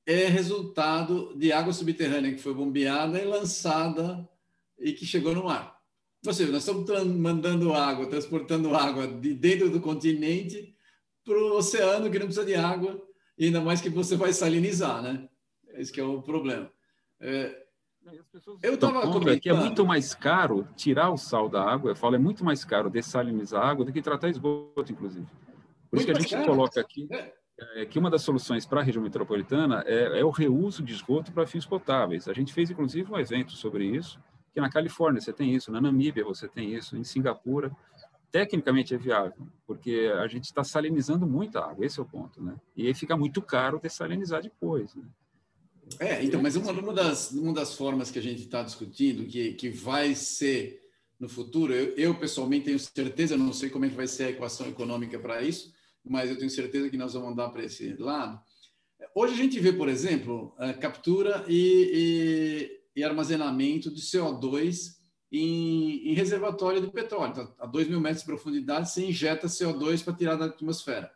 é 0.05 0.27
resultado 0.27 1.38
de 1.38 1.51
água 1.51 1.73
subterrânea 1.73 2.33
que 2.33 2.41
foi 2.41 2.53
bombeada 2.53 3.21
e 3.21 3.25
lançada 3.25 4.27
e 4.79 4.93
que 4.93 5.05
chegou 5.05 5.33
no 5.33 5.45
mar. 5.45 5.77
Ou 6.25 6.33
seja, 6.33 6.51
nós 6.51 6.65
estamos 6.65 7.05
mandando 7.17 7.73
água, 7.73 8.07
transportando 8.07 8.73
água 8.73 9.07
de 9.07 9.33
dentro 9.33 9.69
do 9.69 9.81
continente 9.81 10.73
para 11.23 11.38
o 11.38 11.57
oceano 11.57 12.09
que 12.09 12.19
não 12.19 12.27
precisa 12.27 12.45
de 12.45 12.55
água, 12.55 13.01
ainda 13.39 13.62
mais 13.62 13.81
que 13.81 13.89
você 13.89 14.15
vai 14.15 14.31
salinizar, 14.31 15.01
né? 15.01 15.27
Esse 15.74 15.92
que 15.92 16.00
é 16.00 16.03
o 16.03 16.22
problema. 16.22 16.72
É, 17.20 17.63
eu 18.62 18.74
estava 18.75 19.01
comentando 19.01 19.39
que 19.39 19.50
é 19.50 19.53
muito 19.53 19.86
mais 19.86 20.13
caro 20.13 20.68
tirar 20.75 21.10
o 21.12 21.18
sal 21.18 21.48
da 21.48 21.63
água. 21.63 21.92
Eu 21.92 21.96
falo, 21.96 22.15
é 22.15 22.20
muito 22.20 22.44
mais 22.44 22.65
caro 22.65 22.89
dessalinizar 22.89 23.63
a 23.63 23.70
água 23.70 23.86
do 23.86 23.94
que 23.94 24.01
tratar 24.01 24.30
esgoto, 24.30 24.92
inclusive. 24.92 25.25
Por 25.89 25.98
muito 25.98 25.98
isso 25.98 26.06
que 26.06 26.12
a 26.12 26.20
gente 26.20 26.34
caro. 26.34 26.46
coloca 26.46 26.82
aqui 26.82 27.08
é. 27.12 27.34
É, 27.75 27.86
que 27.86 27.98
uma 27.98 28.10
das 28.10 28.24
soluções 28.24 28.65
para 28.65 28.82
a 28.82 28.84
região 28.84 29.03
metropolitana 29.03 29.84
é, 29.86 30.20
é 30.20 30.25
o 30.25 30.32
reuso 30.32 30.84
de 30.84 30.94
esgoto 30.94 31.32
para 31.32 31.48
fins 31.48 31.65
potáveis. 31.65 32.27
A 32.27 32.34
gente 32.34 32.53
fez, 32.53 32.70
inclusive, 32.70 33.12
um 33.12 33.18
evento 33.18 33.53
sobre 33.53 33.86
isso, 33.86 34.20
que 34.53 34.60
na 34.60 34.70
Califórnia 34.70 35.22
você 35.22 35.32
tem 35.32 35.53
isso, 35.53 35.72
na 35.72 35.80
Namíbia 35.80 36.25
você 36.25 36.48
tem 36.48 36.74
isso, 36.74 36.98
em 36.98 37.03
Singapura. 37.03 37.72
Tecnicamente 38.32 38.96
é 38.96 38.98
viável, 38.98 39.48
porque 39.68 40.12
a 40.18 40.27
gente 40.27 40.46
está 40.46 40.63
salinizando 40.63 41.27
muita 41.27 41.60
água, 41.60 41.86
esse 41.86 42.00
é 42.00 42.03
o 42.03 42.06
ponto, 42.06 42.42
né? 42.42 42.56
E 42.75 42.88
aí 42.88 42.94
fica 42.96 43.15
muito 43.15 43.39
caro 43.44 43.80
dessalinizar 43.80 44.42
depois, 44.42 44.96
né? 44.96 45.03
É, 45.99 46.23
então, 46.23 46.41
mas 46.41 46.55
uma, 46.55 46.71
uma, 46.71 46.93
das, 46.93 47.31
uma 47.31 47.53
das 47.53 47.75
formas 47.75 48.09
que 48.09 48.19
a 48.19 48.21
gente 48.21 48.43
está 48.43 48.63
discutindo, 48.63 49.25
que, 49.25 49.53
que 49.53 49.69
vai 49.69 50.15
ser 50.15 50.81
no 51.19 51.29
futuro, 51.29 51.73
eu, 51.73 51.95
eu, 51.95 52.15
pessoalmente 52.15 52.65
tenho 52.65 52.79
certeza, 52.79 53.37
não 53.37 53.53
sei 53.53 53.69
como 53.69 53.85
é 53.85 53.89
que 53.89 53.95
vai 53.95 54.07
ser 54.07 54.25
a 54.25 54.29
equação 54.29 54.67
econômica 54.67 55.19
para 55.19 55.41
isso, 55.41 55.73
mas 56.03 56.29
eu 56.29 56.37
tenho 56.37 56.49
certeza 56.49 56.89
que 56.89 56.97
nós 56.97 57.13
vamos 57.13 57.31
andar 57.31 57.49
para 57.49 57.63
esse 57.63 57.95
lado. 57.95 58.41
Hoje 59.15 59.33
a 59.33 59.37
gente 59.37 59.59
vê, 59.59 59.71
por 59.71 59.87
exemplo, 59.87 60.55
captura 60.79 61.45
e, 61.47 62.71
e, 62.95 62.99
e, 62.99 63.03
armazenamento 63.03 63.93
de 63.93 64.01
CO2 64.01 64.95
em, 65.31 66.09
em 66.09 66.13
reservatório 66.13 66.81
do 66.81 66.91
petróleo. 66.91 67.31
Então, 67.31 67.55
a 67.59 67.65
2 67.65 67.89
mil 67.89 67.99
metros 67.99 68.21
de 68.21 68.25
profundidade, 68.25 68.89
você 68.89 69.05
injeta 69.05 69.47
CO2 69.47 70.03
para 70.03 70.13
tirar 70.13 70.35
da 70.35 70.45
atmosfera. 70.45 71.11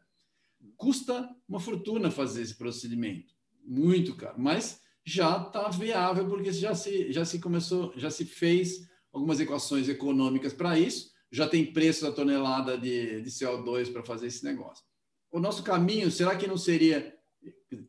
Custa 0.76 1.30
uma 1.48 1.60
fortuna 1.60 2.12
fazer 2.12 2.42
esse 2.42 2.56
procedimento 2.56 3.37
muito 3.68 4.16
caro, 4.16 4.36
mas 4.38 4.82
já 5.06 5.38
está 5.38 5.70
viável 5.70 6.28
porque 6.28 6.52
já 6.52 6.74
se, 6.74 7.12
já 7.12 7.26
se 7.26 7.40
começou, 7.40 7.94
já 7.96 8.10
se 8.10 8.26
fez 8.26 8.88
algumas 9.12 9.40
equações 9.40 9.90
econômicas 9.90 10.54
para 10.54 10.80
isso, 10.80 11.12
já 11.32 11.48
tem 11.48 11.74
preço 11.74 12.04
da 12.06 12.12
tonelada 12.12 12.78
de, 12.78 13.22
de 13.22 13.30
CO2 13.30 13.92
para 13.92 14.04
fazer 14.04 14.28
esse 14.28 14.44
negócio. 14.44 14.84
O 15.32 15.40
nosso 15.40 15.64
caminho, 15.64 16.10
será 16.10 16.36
que 16.36 16.48
não 16.48 16.58
seria? 16.58 17.14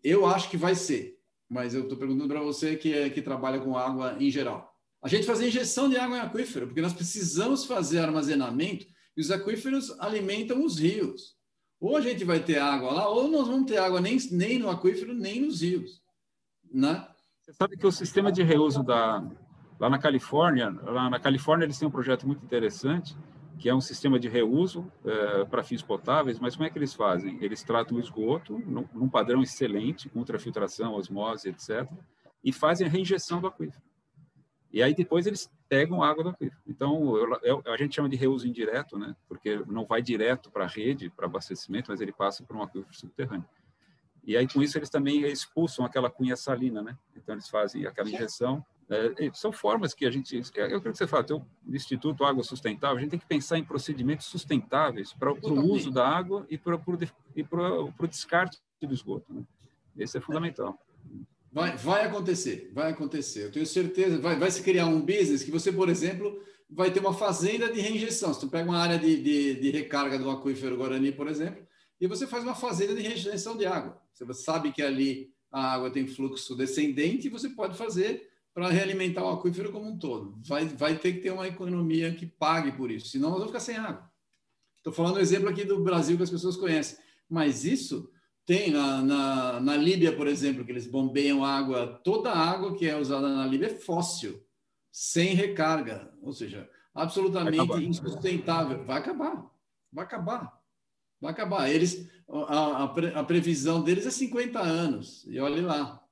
Eu 0.03 0.27
acho 0.27 0.51
que 0.51 0.57
vai 0.57 0.75
ser, 0.75 1.19
mas 1.49 1.75
eu 1.75 1.83
estou 1.83 1.97
perguntando 1.97 2.29
para 2.29 2.43
você 2.43 2.77
que, 2.77 2.93
é, 2.93 3.09
que 3.09 3.23
trabalha 3.23 3.61
com 3.61 3.77
água 3.77 4.17
em 4.19 4.31
geral. 4.31 4.75
A 5.01 5.09
gente 5.09 5.27
fazer 5.27 5.47
injeção 5.47 5.89
de 5.89 5.97
água 5.97 6.17
em 6.17 6.21
aquífero, 6.21 6.67
porque 6.67 6.83
nós 6.83 6.93
precisamos 6.93 7.65
fazer 7.65 8.01
armazenamento 8.01 8.87
e 9.17 9.21
os 9.21 9.31
aquíferos 9.31 9.91
alimentam 10.01 10.65
os 10.65 10.79
rios. 10.79 11.38
Ou 11.81 11.97
a 11.97 12.01
gente 12.01 12.25
vai 12.25 12.41
ter 12.41 12.59
água 12.59 12.93
lá, 12.93 13.09
ou 13.09 13.29
nós 13.29 13.47
vamos 13.47 13.67
ter 13.67 13.79
água 13.79 14.01
nem, 14.01 14.19
nem 14.33 14.59
no 14.59 14.69
aquífero, 14.69 15.15
nem 15.15 15.43
nos 15.43 15.61
rios. 15.61 16.03
Né? 16.73 17.07
Você 17.41 17.53
sabe 17.53 17.77
que 17.77 17.87
o 17.87 17.93
sistema 17.93 18.33
de 18.33 18.43
reuso 18.43 18.83
da, 18.83 19.25
lá 19.79 19.89
na 19.89 19.99
Califórnia, 19.99 20.71
lá 20.83 21.09
na 21.09 21.21
Califórnia 21.21 21.65
eles 21.65 21.79
têm 21.79 21.87
um 21.87 21.91
projeto 21.91 22.27
muito 22.27 22.45
interessante, 22.45 23.17
que 23.59 23.69
é 23.69 23.75
um 23.75 23.81
sistema 23.81 24.19
de 24.19 24.29
reuso 24.29 24.91
é, 25.05 25.45
para 25.45 25.65
fins 25.65 25.83
potáveis, 25.83 26.39
mas 26.39 26.55
como 26.55 26.67
é 26.67 26.71
que 26.71 26.79
eles 26.79 26.95
fazem? 26.95 27.39
Eles 27.41 27.63
tratam 27.63 27.97
o 27.97 28.01
esgoto 28.01 28.59
num, 28.67 28.87
num 28.93 29.09
padrão 29.09 29.43
excelente, 29.43 30.09
com 30.09 30.21
ultrafiltração, 30.21 30.95
osmose, 30.95 31.49
etc., 31.49 31.89
e 32.43 32.53
fazem 32.53 32.87
a 32.87 32.91
reinjeção 32.91 33.41
do 33.41 33.49
aquífero. 33.49 33.88
E 34.73 34.83
aí 34.83 34.95
depois 34.95 35.27
eles 35.27 35.51
pegam 35.69 36.03
água 36.03 36.25
do 36.25 36.31
aquífero. 36.31 36.61
Então, 36.67 37.17
eu, 37.17 37.41
eu, 37.43 37.63
a 37.73 37.77
gente 37.77 37.95
chama 37.95 38.09
de 38.09 38.17
reuso 38.17 38.47
indireto, 38.47 38.99
né? 38.99 39.15
Porque 39.29 39.63
não 39.67 39.85
vai 39.85 40.03
direto 40.03 40.51
para 40.51 40.65
a 40.65 40.69
rede, 40.69 41.11
para 41.11 41.27
abastecimento, 41.27 41.91
mas 41.91 42.01
ele 42.01 42.13
passa 42.13 42.43
por 42.43 42.57
um 42.57 42.63
aquífero 42.63 42.95
subterrâneo. 42.95 43.45
E 44.25 44.37
aí, 44.37 44.47
com 44.47 44.63
isso, 44.63 44.79
eles 44.79 44.91
também 44.91 45.23
expulsam 45.23 45.85
aquela 45.85 46.11
cunha 46.11 46.37
salina, 46.37 46.83
né? 46.83 46.99
Então, 47.17 47.35
eles 47.35 47.49
fazem 47.49 47.87
aquela 47.87 48.09
injeção. 48.11 48.65
É, 48.91 49.31
são 49.33 49.53
formas 49.53 49.95
que 49.95 50.05
a 50.07 50.11
gente... 50.11 50.37
Eu 50.37 50.43
quero 50.53 50.81
que 50.81 50.99
você 50.99 51.07
fale, 51.07 51.27
o 51.33 51.47
Instituto 51.67 52.25
Água 52.25 52.43
Sustentável, 52.43 52.97
a 52.97 53.01
gente 53.01 53.11
tem 53.11 53.19
que 53.19 53.27
pensar 53.27 53.59
em 53.59 53.65
procedimentos 53.65 54.27
sustentáveis 54.27 55.13
para 55.15 55.33
o 55.33 55.73
uso 55.73 55.91
da 55.91 56.07
água 56.07 56.47
e 56.51 56.59
para 56.59 56.77
o 56.77 58.07
descarte 58.07 58.59
do 58.83 58.93
esgoto, 58.93 59.33
né? 59.33 59.43
Esse 59.97 60.19
é 60.19 60.21
fundamental. 60.21 60.79
Vai, 61.51 61.77
vai 61.77 62.05
acontecer, 62.05 62.71
vai 62.75 62.93
acontecer. 62.93 63.45
Eu 63.45 63.53
tenho 63.53 63.67
certeza. 63.67 64.19
Vai, 64.19 64.39
vai 64.39 64.51
se 64.51 64.63
criar 64.63 64.87
um 64.87 65.01
business 65.01 65.43
que 65.43 65.51
você, 65.51 65.73
por 65.73 65.89
exemplo, 65.89 66.43
vai 66.69 66.91
ter 66.91 67.01
uma 67.01 67.15
fazenda 67.15 67.73
de 67.73 67.81
reinjeção. 67.81 68.35
Se 68.35 68.41
tu 68.41 68.49
pega 68.49 68.69
uma 68.69 68.79
área 68.79 68.99
de, 68.99 69.23
de, 69.23 69.55
de 69.55 69.71
recarga 69.71 70.19
do 70.19 70.31
aquífero 70.31 70.77
Guarani, 70.77 71.13
por 71.13 71.29
exemplo, 71.29 71.67
e 72.01 72.07
você 72.07 72.27
faz 72.27 72.45
uma 72.45 72.55
fazenda 72.55 72.95
de 72.95 73.03
reinjeção 73.03 73.57
de 73.57 73.67
água. 73.67 74.01
Você 74.13 74.33
sabe 74.35 74.73
que 74.73 74.83
ali 74.83 75.33
a 75.51 75.73
água 75.73 75.91
tem 75.91 76.07
fluxo 76.07 76.55
descendente 76.55 77.27
e 77.27 77.31
você 77.31 77.49
pode 77.49 77.77
fazer 77.77 78.29
para 78.53 78.69
realimentar 78.69 79.25
o 79.25 79.31
aquífero 79.31 79.73
como 79.73 79.89
um 79.89 79.99
todo. 79.99 80.39
Vai, 80.45 80.67
vai 80.67 80.99
ter 80.99 81.15
que 81.15 81.21
ter 81.21 81.31
uma 81.31 81.47
economia 81.47 82.13
que 82.13 82.27
pague 82.27 82.73
por 82.73 82.91
isso, 82.91 83.09
senão 83.09 83.31
nós 83.31 83.39
vamos 83.39 83.53
ficar 83.53 83.61
sem 83.61 83.77
água. 83.77 84.11
Estou 84.77 84.93
falando 84.93 85.17
um 85.17 85.21
exemplo 85.21 85.49
aqui 85.49 85.65
do 85.65 85.83
Brasil 85.83 86.17
que 86.17 86.23
as 86.23 86.31
pessoas 86.31 86.57
conhecem, 86.57 86.99
mas 87.29 87.65
isso 87.65 88.11
tem 88.49 88.71
na, 88.71 89.03
na, 89.03 89.61
na, 89.61 89.77
Líbia, 89.77 90.17
por 90.17 90.27
exemplo, 90.27 90.65
que 90.65 90.73
eles 90.73 90.87
bombeiam 90.87 91.45
água, 91.45 92.01
toda 92.03 92.31
a 92.31 92.51
água 92.51 92.75
que 92.75 92.89
é 92.89 92.97
usada 92.97 93.29
na 93.29 93.47
Líbia 93.47 93.67
é 93.67 93.75
fóssil, 93.75 94.43
sem 94.91 95.35
recarga, 95.35 96.11
ou 96.23 96.33
seja, 96.33 96.67
absolutamente 96.95 97.59
vai 97.67 97.85
insustentável. 97.85 98.87
Vai 98.87 99.01
acabar, 99.01 99.45
vai 99.93 100.05
acabar, 100.07 100.63
vai 101.21 101.31
acabar. 101.31 101.69
Eles, 101.69 102.11
a, 102.27 102.85
a, 102.85 103.21
a 103.21 103.25
previsão 103.25 103.83
deles 103.83 104.07
é 104.07 104.11
50 104.11 104.59
anos, 104.59 105.27
e 105.29 105.39
olhe 105.39 105.61
lá, 105.61 106.03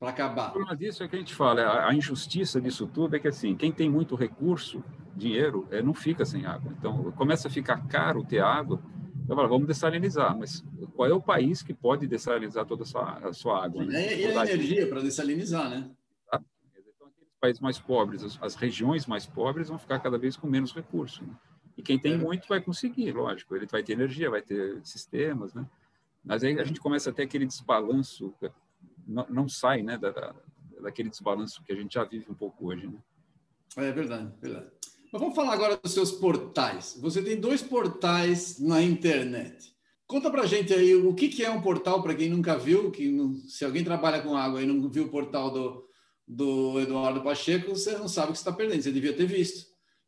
para 0.00 0.10
acabar. 0.10 0.48
O 0.48 0.52
problema 0.54 0.76
disso 0.76 1.04
é 1.04 1.08
que 1.08 1.14
a 1.14 1.18
gente 1.20 1.32
fala, 1.32 1.62
a, 1.62 1.90
a, 1.90 1.94
injustiça 1.94 2.60
disso 2.60 2.88
tudo 2.88 3.14
é 3.14 3.20
que 3.20 3.28
assim, 3.28 3.54
quem 3.54 3.70
tem 3.70 3.88
muito 3.88 4.16
recurso, 4.16 4.82
dinheiro, 5.14 5.68
é, 5.70 5.80
não 5.80 5.94
fica 5.94 6.24
sem 6.24 6.44
água. 6.44 6.74
Então, 6.76 7.12
começa 7.12 7.46
a 7.46 7.50
ficar 7.52 7.86
caro 7.86 8.24
ter 8.24 8.40
água, 8.40 8.82
eu 9.28 9.34
falo, 9.34 9.48
vamos 9.48 9.66
dessalinizar, 9.66 10.36
mas 10.36 10.64
qual 10.94 11.08
é 11.08 11.12
o 11.12 11.20
país 11.20 11.62
que 11.62 11.74
pode 11.74 12.06
dessalinizar 12.06 12.64
toda 12.64 12.84
a 12.84 12.86
sua, 12.86 13.18
a 13.18 13.32
sua 13.32 13.64
água? 13.64 13.84
Né? 13.84 14.20
E, 14.20 14.26
a 14.26 14.44
energia 14.44 14.88
para 14.88 15.00
dessalinizar, 15.00 15.68
né? 15.68 15.90
Então, 16.26 17.08
aqueles 17.08 17.34
países 17.40 17.60
mais 17.60 17.78
pobres, 17.78 18.22
as, 18.22 18.38
as, 18.40 18.54
regiões 18.54 19.06
mais 19.06 19.26
pobres 19.26 19.68
vão 19.68 19.78
ficar 19.78 19.98
cada 19.98 20.16
vez 20.16 20.36
com 20.36 20.46
menos 20.46 20.72
recursos. 20.72 21.26
Né? 21.26 21.34
E 21.76 21.82
quem 21.82 21.98
tem 21.98 22.14
é. 22.14 22.16
muito 22.16 22.48
vai 22.48 22.60
conseguir, 22.60 23.12
lógico. 23.12 23.54
Ele 23.56 23.66
vai 23.66 23.82
ter 23.82 23.92
energia, 23.92 24.30
vai 24.30 24.42
ter 24.42 24.80
sistemas, 24.84 25.52
né? 25.54 25.66
Mas 26.24 26.42
aí 26.42 26.58
a 26.58 26.64
gente 26.64 26.80
começa 26.80 27.10
a 27.10 27.12
ter 27.12 27.22
aquele 27.22 27.46
desbalanço, 27.46 28.34
não, 29.06 29.26
não 29.28 29.48
sai, 29.48 29.82
né, 29.82 29.96
da, 29.96 30.10
da, 30.10 30.34
daquele 30.82 31.08
desbalanço 31.08 31.62
que 31.62 31.72
a 31.72 31.76
gente 31.76 31.94
já 31.94 32.04
vive 32.04 32.26
um 32.28 32.34
pouco 32.34 32.66
hoje, 32.66 32.88
né? 32.88 32.98
É 33.76 33.92
verdade, 33.92 34.32
verdade. 34.40 34.70
Mas 35.16 35.20
vamos 35.22 35.34
falar 35.34 35.54
agora 35.54 35.80
dos 35.82 35.94
seus 35.94 36.12
portais. 36.12 36.98
Você 37.00 37.22
tem 37.22 37.40
dois 37.40 37.62
portais 37.62 38.60
na 38.60 38.82
internet. 38.82 39.74
Conta 40.06 40.30
para 40.30 40.44
gente 40.44 40.74
aí 40.74 40.94
o 40.94 41.14
que, 41.14 41.30
que 41.30 41.42
é 41.42 41.50
um 41.50 41.62
portal 41.62 42.02
para 42.02 42.14
quem 42.14 42.28
nunca 42.28 42.58
viu, 42.58 42.90
que 42.90 43.10
não, 43.10 43.34
se 43.34 43.64
alguém 43.64 43.82
trabalha 43.82 44.20
com 44.20 44.36
água 44.36 44.60
e 44.60 44.66
não 44.66 44.90
viu 44.90 45.04
o 45.04 45.08
portal 45.08 45.50
do, 45.50 45.86
do 46.28 46.78
Eduardo 46.80 47.22
Pacheco, 47.22 47.70
você 47.70 47.96
não 47.96 48.08
sabe 48.08 48.28
o 48.28 48.32
que 48.32 48.38
está 48.38 48.52
perdendo. 48.52 48.82
Você 48.82 48.92
devia 48.92 49.14
ter 49.14 49.24
visto. 49.24 49.64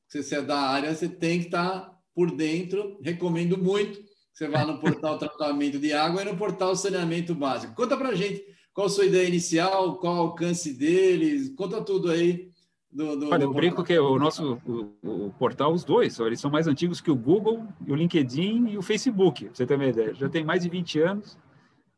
Se 0.08 0.22
você 0.22 0.36
é 0.36 0.42
da 0.42 0.58
área, 0.58 0.94
você 0.94 1.08
tem 1.08 1.40
que 1.40 1.46
estar 1.46 1.70
tá 1.70 1.98
por 2.14 2.30
dentro. 2.30 2.98
Recomendo 3.00 3.56
muito 3.56 4.02
que 4.02 4.10
você 4.34 4.46
vá 4.46 4.66
no 4.66 4.78
portal 4.78 5.16
tratamento 5.18 5.78
de 5.78 5.90
água 5.94 6.20
e 6.20 6.26
no 6.26 6.36
portal 6.36 6.76
saneamento 6.76 7.34
básico. 7.34 7.74
Conta 7.74 7.96
para 7.96 8.14
gente 8.14 8.44
qual 8.74 8.88
a 8.88 8.90
sua 8.90 9.06
ideia 9.06 9.26
inicial, 9.26 9.98
qual 10.00 10.16
o 10.16 10.20
alcance 10.20 10.74
deles? 10.74 11.54
Conta 11.56 11.82
tudo 11.82 12.10
aí. 12.10 12.47
Do, 12.90 13.16
do, 13.16 13.30
Olha, 13.30 13.44
eu 13.44 13.52
brinco 13.52 13.84
que 13.84 13.98
o 13.98 14.18
nosso 14.18 14.58
o, 14.66 15.26
o, 15.26 15.30
portal, 15.38 15.72
os 15.72 15.84
dois, 15.84 16.18
eles 16.20 16.40
são 16.40 16.50
mais 16.50 16.66
antigos 16.66 17.00
que 17.00 17.10
o 17.10 17.16
Google, 17.16 17.66
o 17.86 17.94
LinkedIn 17.94 18.68
e 18.68 18.78
o 18.78 18.82
Facebook, 18.82 19.44
pra 19.44 19.54
você 19.54 19.66
ter 19.66 19.74
uma 19.74 19.86
ideia. 19.86 20.14
Já 20.14 20.28
tem 20.28 20.42
mais 20.42 20.62
de 20.62 20.70
20 20.70 21.00
anos. 21.00 21.38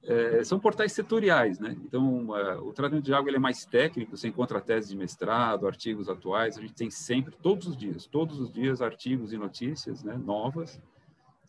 É, 0.02 0.42
são 0.42 0.58
portais 0.58 0.92
setoriais, 0.92 1.60
né? 1.60 1.76
Então, 1.84 2.30
uh, 2.30 2.66
o 2.66 2.72
tratamento 2.72 3.04
de 3.04 3.12
água 3.12 3.28
ele 3.28 3.36
é 3.36 3.40
mais 3.40 3.66
técnico, 3.66 4.16
você 4.16 4.28
encontra 4.28 4.58
tese 4.60 4.88
de 4.88 4.96
mestrado, 4.96 5.66
artigos 5.66 6.08
atuais, 6.08 6.56
a 6.56 6.60
gente 6.62 6.72
tem 6.72 6.90
sempre, 6.90 7.36
todos 7.36 7.66
os 7.66 7.76
dias, 7.76 8.06
todos 8.06 8.40
os 8.40 8.50
dias, 8.50 8.80
artigos 8.80 9.32
e 9.32 9.36
notícias 9.36 10.02
né, 10.02 10.16
novas. 10.16 10.80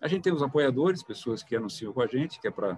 A 0.01 0.07
gente 0.07 0.24
tem 0.24 0.33
os 0.33 0.43
apoiadores, 0.43 1.01
pessoas 1.01 1.41
que 1.41 1.55
anunciam 1.55 1.93
com 1.93 2.01
a 2.01 2.07
gente, 2.07 2.41
que 2.41 2.48
é 2.48 2.51
para 2.51 2.77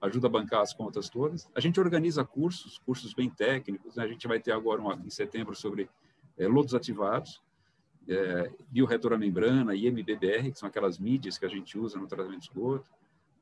ajuda 0.00 0.26
a 0.28 0.30
bancar 0.30 0.60
as 0.60 0.72
contas 0.72 1.08
todas. 1.08 1.48
A 1.54 1.60
gente 1.60 1.80
organiza 1.80 2.24
cursos, 2.24 2.78
cursos 2.78 3.12
bem 3.14 3.28
técnicos. 3.28 3.96
Né? 3.96 4.04
A 4.04 4.08
gente 4.08 4.26
vai 4.28 4.40
ter 4.40 4.52
agora 4.52 4.80
um, 4.80 4.92
em 4.92 5.10
setembro 5.10 5.54
sobre 5.54 5.88
é, 6.36 6.46
lodos 6.46 6.74
ativados, 6.74 7.42
é, 8.08 8.50
bioretor 8.70 9.12
à 9.12 9.18
membrana, 9.18 9.74
IMBBR, 9.74 10.52
que 10.52 10.58
são 10.58 10.68
aquelas 10.68 10.98
mídias 10.98 11.36
que 11.36 11.44
a 11.44 11.48
gente 11.48 11.78
usa 11.78 11.98
no 11.98 12.06
tratamento 12.06 12.40
de 12.40 12.48
esgoto. 12.48 12.90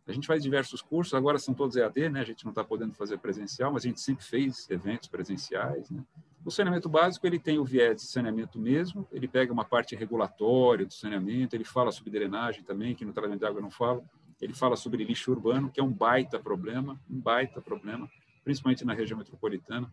A 0.07 0.13
gente 0.13 0.27
faz 0.27 0.43
diversos 0.43 0.81
cursos, 0.81 1.15
agora 1.15 1.37
são 1.39 1.53
todos 1.53 1.77
EAD, 1.77 2.11
né? 2.11 2.21
A 2.21 2.25
gente 2.25 2.45
não 2.45 2.51
está 2.51 2.63
podendo 2.63 2.95
fazer 2.95 3.19
presencial, 3.19 3.73
mas 3.73 3.85
a 3.85 3.89
gente 3.89 4.01
sempre 4.01 4.25
fez 4.25 4.71
eventos 4.71 5.09
presenciais, 5.09 5.91
né? 5.91 6.03
O 6.45 6.51
saneamento 6.51 6.89
básico, 6.89 7.27
ele 7.27 7.41
tem 7.41 7.59
o 7.59 7.65
viés 7.65 7.97
de 7.97 8.03
saneamento 8.03 8.57
mesmo, 8.57 9.05
ele 9.11 9.27
pega 9.27 9.53
uma 9.53 9.65
parte 9.65 9.97
regulatória 9.97 10.87
do 10.87 10.95
saneamento, 10.95 11.57
ele 11.57 11.65
fala 11.65 11.91
sobre 11.91 12.09
drenagem 12.13 12.63
também, 12.63 12.95
que 12.95 13.05
no 13.05 13.13
tratamento 13.13 13.41
de 13.41 13.47
água 13.47 13.61
não 13.61 13.69
fala, 13.69 14.01
ele 14.41 14.55
fala 14.55 14.77
sobre 14.77 15.05
lixo 15.05 15.31
urbano, 15.31 15.71
que 15.71 15.81
é 15.81 15.83
um 15.83 15.93
baita 15.93 16.39
problema, 16.39 17.01
um 17.09 17.19
baita 17.19 17.61
problema, 17.61 18.11
principalmente 18.45 18.85
na 18.85 18.93
região 18.93 19.19
metropolitana, 19.19 19.93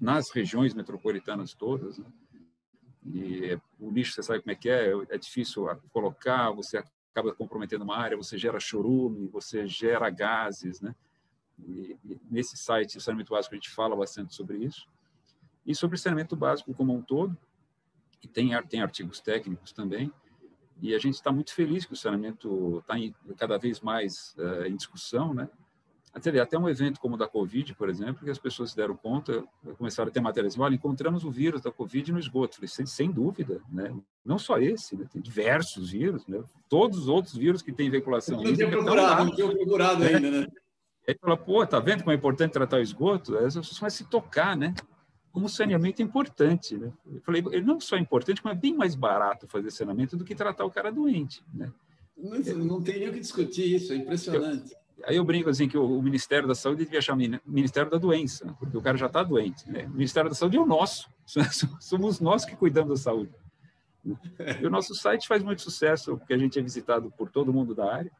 nas 0.00 0.30
regiões 0.30 0.74
metropolitanas 0.74 1.54
todas, 1.54 1.98
né? 1.98 2.06
E 3.04 3.58
o 3.78 3.90
lixo, 3.90 4.14
você 4.14 4.22
sabe 4.22 4.40
como 4.40 4.50
é 4.50 4.54
que 4.54 4.68
é, 4.68 4.90
é 5.10 5.18
difícil 5.18 5.66
colocar, 5.92 6.50
você 6.50 6.82
acaba 7.10 7.32
comprometendo 7.34 7.82
uma 7.82 7.96
área, 7.96 8.16
você 8.16 8.36
gera 8.36 8.58
chorume, 8.58 9.28
você 9.28 9.66
gera 9.66 10.10
gases, 10.10 10.80
né? 10.80 10.94
E, 11.58 11.96
e 12.04 12.20
nesse 12.30 12.56
site, 12.56 12.98
o 12.98 13.00
saneamento 13.00 13.30
básico, 13.30 13.54
a 13.54 13.58
gente 13.58 13.70
fala 13.70 13.96
bastante 13.96 14.34
sobre 14.34 14.58
isso. 14.58 14.86
E 15.64 15.74
sobre 15.74 15.96
saneamento 15.96 16.36
básico 16.36 16.74
como 16.74 16.94
um 16.94 17.02
todo, 17.02 17.36
e 18.22 18.28
tem, 18.28 18.50
tem 18.64 18.82
artigos 18.82 19.20
técnicos 19.20 19.72
também, 19.72 20.12
e 20.80 20.94
a 20.94 20.98
gente 20.98 21.14
está 21.14 21.32
muito 21.32 21.54
feliz 21.54 21.84
que 21.84 21.92
o 21.92 21.96
saneamento 21.96 22.78
está 22.78 22.94
cada 23.36 23.58
vez 23.58 23.80
mais 23.80 24.34
uh, 24.38 24.66
em 24.66 24.76
discussão, 24.76 25.32
né? 25.32 25.48
Até, 26.16 26.40
até 26.40 26.58
um 26.58 26.66
evento 26.66 26.98
como 26.98 27.14
o 27.14 27.18
da 27.18 27.28
Covid, 27.28 27.74
por 27.74 27.90
exemplo, 27.90 28.24
que 28.24 28.30
as 28.30 28.38
pessoas 28.38 28.70
se 28.70 28.76
deram 28.76 28.96
conta, 28.96 29.44
começaram 29.76 30.08
a 30.08 30.10
ter 30.10 30.20
matérias, 30.20 30.54
assim, 30.54 30.62
olha, 30.62 30.74
encontramos 30.74 31.24
o 31.24 31.30
vírus 31.30 31.60
da 31.60 31.70
Covid 31.70 32.10
no 32.10 32.18
esgoto. 32.18 32.56
Falei, 32.56 32.68
sem, 32.68 32.86
sem 32.86 33.10
dúvida, 33.10 33.60
né? 33.70 33.94
Não 34.24 34.38
só 34.38 34.58
esse, 34.58 34.96
né? 34.96 35.06
tem 35.12 35.20
diversos 35.20 35.90
vírus, 35.90 36.26
né? 36.26 36.42
Todos 36.70 37.00
os 37.00 37.08
outros 37.08 37.36
vírus 37.36 37.60
que 37.60 37.70
têm 37.70 37.90
veiculação. 37.90 38.42
Não 38.42 38.54
tinha 38.54 38.66
procurado, 38.66 39.24
não 39.26 39.34
tinha 39.34 39.46
procurado 39.46 40.04
ainda, 40.04 40.30
né? 40.30 40.46
Aí 41.06 41.14
fala, 41.20 41.36
pô, 41.36 41.66
tá 41.66 41.78
vendo 41.80 42.00
como 42.00 42.12
é 42.12 42.14
importante 42.14 42.52
tratar 42.52 42.78
o 42.78 42.82
esgoto? 42.82 43.36
As 43.36 43.54
pessoas 43.54 43.78
vão 43.78 43.90
se 43.90 44.04
tocar, 44.04 44.56
né? 44.56 44.72
Como 45.36 45.50
saneamento 45.50 46.00
é 46.00 46.02
importante, 46.02 46.78
né? 46.78 46.90
Eu 47.12 47.20
falei, 47.20 47.42
não 47.62 47.78
só 47.78 47.94
é 47.96 48.00
importante, 48.00 48.40
como 48.40 48.54
é 48.54 48.56
bem 48.56 48.74
mais 48.74 48.94
barato 48.94 49.46
fazer 49.46 49.70
saneamento 49.70 50.16
do 50.16 50.24
que 50.24 50.34
tratar 50.34 50.64
o 50.64 50.70
cara 50.70 50.90
doente, 50.90 51.44
né? 51.52 51.70
Não, 52.16 52.64
não 52.64 52.82
tem 52.82 53.00
nem 53.00 53.10
o 53.10 53.12
que 53.12 53.20
discutir 53.20 53.74
isso, 53.74 53.92
é 53.92 53.96
impressionante. 53.96 54.72
Eu, 54.72 55.04
Aí 55.04 55.16
eu 55.16 55.24
brinco 55.26 55.50
assim 55.50 55.68
que 55.68 55.76
o, 55.76 56.00
Ministério 56.00 56.48
da 56.48 56.54
Saúde 56.54 56.86
devia 56.86 57.02
chamar 57.02 57.38
Ministério 57.44 57.90
da 57.90 57.98
Doença, 57.98 58.56
porque 58.58 58.78
o 58.78 58.80
cara 58.80 58.96
já 58.96 59.08
está 59.08 59.22
doente. 59.22 59.70
Né? 59.70 59.84
O 59.84 59.90
Ministério 59.90 60.30
da 60.30 60.34
Saúde 60.34 60.56
é 60.56 60.60
o 60.60 60.64
nosso, 60.64 61.10
somos 61.78 62.18
nós 62.18 62.46
que 62.46 62.56
cuidamos 62.56 62.88
da 62.88 62.96
saúde. 62.96 63.34
E 64.62 64.66
o 64.66 64.70
nosso 64.70 64.94
site 64.94 65.28
faz 65.28 65.42
muito 65.42 65.60
sucesso, 65.60 66.16
porque 66.16 66.32
a 66.32 66.38
gente 66.38 66.58
é 66.58 66.62
visitado 66.62 67.10
por 67.10 67.28
todo 67.30 67.52
mundo 67.52 67.74
da 67.74 67.92
área. 67.92 68.10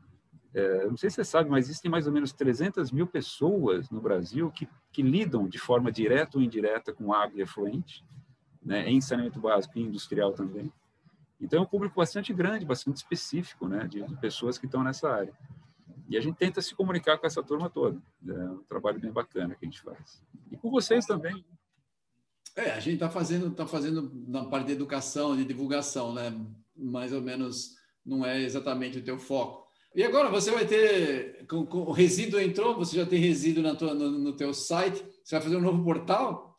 É, 0.57 0.87
não 0.87 0.97
sei 0.97 1.11
se 1.11 1.17
você 1.17 1.25
sabe, 1.25 1.51
mas 1.51 1.67
existem 1.67 1.91
mais 1.91 2.07
ou 2.07 2.13
menos 2.15 2.33
300 2.33 2.91
mil 2.91 3.07
pessoas 3.07 3.91
no 3.91 4.01
Brasil 4.01 4.51
que, 4.51 4.67
que 4.91 5.03
lidam 5.03 5.47
de 5.47 5.59
forma 5.59 5.93
direta 5.93 6.39
ou 6.39 6.43
indireta 6.43 6.95
com 6.95 7.13
água 7.13 7.39
e 7.39 7.43
efluente, 7.43 8.03
né, 8.65 8.89
em 8.89 8.99
saneamento 8.99 9.39
básico 9.39 9.79
e 9.79 9.83
industrial 9.83 10.33
também. 10.33 10.73
Então, 11.39 11.59
é 11.59 11.63
um 11.63 11.67
público 11.67 11.97
bastante 11.97 12.33
grande, 12.33 12.65
bastante 12.65 12.97
específico, 12.97 13.69
né, 13.69 13.87
de, 13.87 14.03
de 14.03 14.17
pessoas 14.17 14.57
que 14.57 14.65
estão 14.65 14.83
nessa 14.83 15.11
área. 15.11 15.35
E 16.09 16.17
a 16.17 16.23
gente 16.23 16.37
tenta 16.37 16.63
se 16.63 16.75
comunicar 16.75 17.19
com 17.19 17.27
essa 17.27 17.43
turma 17.43 17.69
toda. 17.69 18.01
É 18.27 18.33
um 18.33 18.65
trabalho 18.65 18.99
bem 18.99 19.13
bacana 19.13 19.55
que 19.55 19.67
a 19.67 19.69
gente 19.69 19.83
faz. 19.83 20.23
E 20.51 20.57
com 20.57 20.71
vocês 20.71 21.05
também. 21.05 21.45
É, 22.55 22.71
a 22.71 22.81
gente 22.81 22.95
está 22.95 23.11
fazendo, 23.11 23.51
tá 23.51 23.67
fazendo 23.67 24.11
na 24.27 24.47
parte 24.47 24.69
de 24.69 24.73
educação, 24.73 25.37
de 25.37 25.45
divulgação, 25.45 26.15
né? 26.15 26.33
Mais 26.75 27.13
ou 27.13 27.21
menos 27.21 27.77
não 28.05 28.25
é 28.25 28.41
exatamente 28.41 28.99
o 28.99 29.05
teu 29.05 29.19
foco. 29.19 29.66
E 29.97 30.05
agora 30.05 30.29
você 30.29 30.51
vai 30.51 30.67
ter, 30.67 31.47
com, 31.47 31.65
com, 31.65 31.79
o 31.79 31.91
resíduo 31.91 32.39
entrou, 32.39 32.77
você 32.77 32.99
já 32.99 33.07
tem 33.07 33.19
resíduo 33.19 33.63
na 33.63 33.75
tua, 33.75 33.95
no, 33.95 34.11
no 34.11 34.37
teu 34.37 34.53
site, 34.53 35.03
você 35.25 35.37
vai 35.37 35.43
fazer 35.43 35.57
um 35.57 35.63
novo 35.63 35.83
portal? 35.83 36.55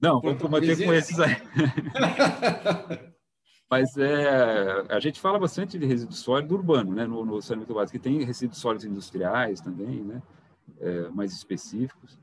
Não, 0.00 0.20
vou 0.20 0.48
manter 0.48 0.84
com 0.84 0.94
esses 0.94 1.18
aí. 1.18 1.34
Mas 3.68 3.96
é, 3.96 4.86
a 4.88 5.00
gente 5.00 5.20
fala 5.20 5.40
bastante 5.40 5.76
de 5.76 5.84
resíduo 5.86 6.14
sólido 6.14 6.54
urbano, 6.54 6.94
né, 6.94 7.04
no, 7.04 7.24
no 7.24 7.42
saneamento 7.42 7.74
básico, 7.74 7.98
que 7.98 8.02
tem 8.04 8.22
resíduos 8.22 8.60
sólidos 8.60 8.84
industriais 8.84 9.60
também, 9.60 10.00
né, 10.04 10.22
é, 10.78 11.08
mais 11.08 11.32
específicos. 11.32 12.16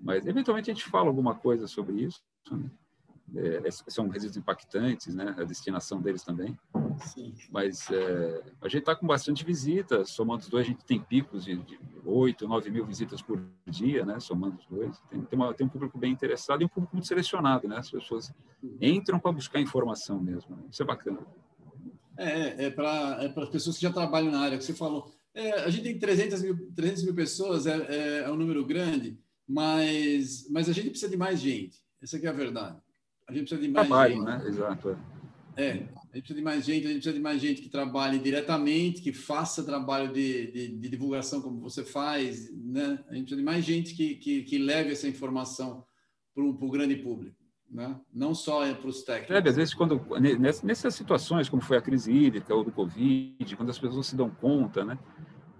Mas, 0.00 0.26
eventualmente, 0.26 0.70
a 0.70 0.74
gente 0.74 0.88
fala 0.88 1.08
alguma 1.08 1.34
coisa 1.34 1.66
sobre 1.66 2.00
isso. 2.00 2.22
Né? 2.50 2.70
É, 3.34 3.70
são 3.88 4.08
resíduos 4.08 4.36
impactantes, 4.36 5.14
né? 5.14 5.34
A 5.38 5.44
destinação 5.44 6.00
deles 6.00 6.22
também. 6.22 6.58
Sim. 7.06 7.34
Mas 7.50 7.90
é, 7.90 8.42
a 8.60 8.68
gente 8.68 8.80
está 8.80 8.94
com 8.94 9.06
bastante 9.06 9.44
visitas, 9.44 10.10
somando 10.10 10.42
os 10.42 10.48
dois, 10.48 10.66
a 10.66 10.68
gente 10.68 10.84
tem 10.84 11.00
picos 11.00 11.44
de, 11.44 11.56
de 11.56 11.78
8, 12.04 12.46
9 12.46 12.70
mil 12.70 12.84
visitas 12.84 13.22
por 13.22 13.42
dia, 13.66 14.04
né? 14.04 14.20
Somando 14.20 14.58
os 14.58 14.66
dois. 14.66 15.00
Tem, 15.08 15.22
tem, 15.22 15.38
uma, 15.38 15.54
tem 15.54 15.66
um 15.66 15.70
público 15.70 15.96
bem 15.98 16.12
interessado 16.12 16.62
e 16.62 16.64
um 16.64 16.68
público 16.68 16.94
muito 16.94 17.08
selecionado, 17.08 17.66
né? 17.66 17.78
As 17.78 17.90
pessoas 17.90 18.32
entram 18.80 19.18
para 19.18 19.32
buscar 19.32 19.60
informação 19.60 20.20
mesmo. 20.20 20.54
Né? 20.54 20.64
Isso 20.70 20.82
é 20.82 20.86
bacana. 20.86 21.18
É, 22.16 22.66
é 22.66 22.70
para 22.70 23.18
é 23.22 23.40
as 23.40 23.48
pessoas 23.48 23.76
que 23.76 23.82
já 23.82 23.92
trabalham 23.92 24.30
na 24.30 24.40
área, 24.40 24.58
que 24.58 24.64
você 24.64 24.74
falou. 24.74 25.10
É, 25.34 25.62
a 25.62 25.70
gente 25.70 25.84
tem 25.84 25.98
300 25.98 26.42
mil, 26.42 26.72
300 26.74 27.04
mil 27.04 27.14
pessoas, 27.14 27.66
é, 27.66 27.76
é, 27.88 28.18
é 28.24 28.30
um 28.30 28.36
número 28.36 28.64
grande, 28.66 29.18
mas, 29.48 30.46
mas 30.50 30.68
a 30.68 30.72
gente 30.72 30.90
precisa 30.90 31.10
de 31.10 31.16
mais 31.16 31.40
gente. 31.40 31.80
Essa 32.02 32.18
é 32.18 32.28
a 32.28 32.32
verdade. 32.32 32.76
A 33.32 33.38
gente 33.38 33.48
precisa 33.48 33.60
de 33.60 33.68
mais 33.68 33.88
Trabalho, 33.88 34.14
gente. 34.14 34.24
né? 34.24 34.42
Exato. 34.46 34.98
É. 35.56 35.64
é. 35.64 35.70
a 35.70 35.74
gente 35.74 35.88
precisa 36.12 36.34
de 36.34 36.42
mais 36.42 36.64
gente, 36.64 36.86
a 36.86 36.88
gente 36.88 36.96
precisa 36.96 37.14
de 37.14 37.20
mais 37.20 37.40
gente 37.40 37.62
que 37.62 37.68
trabalhe 37.68 38.18
diretamente, 38.18 39.00
que 39.00 39.12
faça 39.12 39.64
trabalho 39.64 40.12
de, 40.12 40.52
de, 40.52 40.68
de 40.76 40.88
divulgação 40.88 41.40
como 41.40 41.60
você 41.60 41.84
faz, 41.84 42.52
né? 42.52 43.02
A 43.08 43.14
gente 43.14 43.24
precisa 43.24 43.36
de 43.36 43.42
mais 43.44 43.64
gente 43.64 43.94
que, 43.94 44.16
que, 44.16 44.42
que 44.42 44.58
leve 44.58 44.92
essa 44.92 45.08
informação 45.08 45.84
para 46.34 46.44
o 46.44 46.70
grande 46.70 46.96
público. 46.96 47.36
Né? 47.70 47.98
Não 48.12 48.34
só 48.34 48.66
é 48.66 48.74
para 48.74 48.88
os 48.88 49.02
técnicos. 49.02 49.34
É, 49.34 49.48
às 49.48 49.56
vezes, 49.56 49.72
quando, 49.72 49.98
nessas 50.62 50.94
situações, 50.94 51.48
como 51.48 51.62
foi 51.62 51.78
a 51.78 51.80
crise 51.80 52.12
hídrica 52.12 52.54
ou 52.54 52.62
do 52.62 52.70
Covid, 52.70 53.56
quando 53.56 53.70
as 53.70 53.78
pessoas 53.78 54.06
se 54.06 54.14
dão 54.14 54.28
conta, 54.28 54.84
né? 54.84 54.98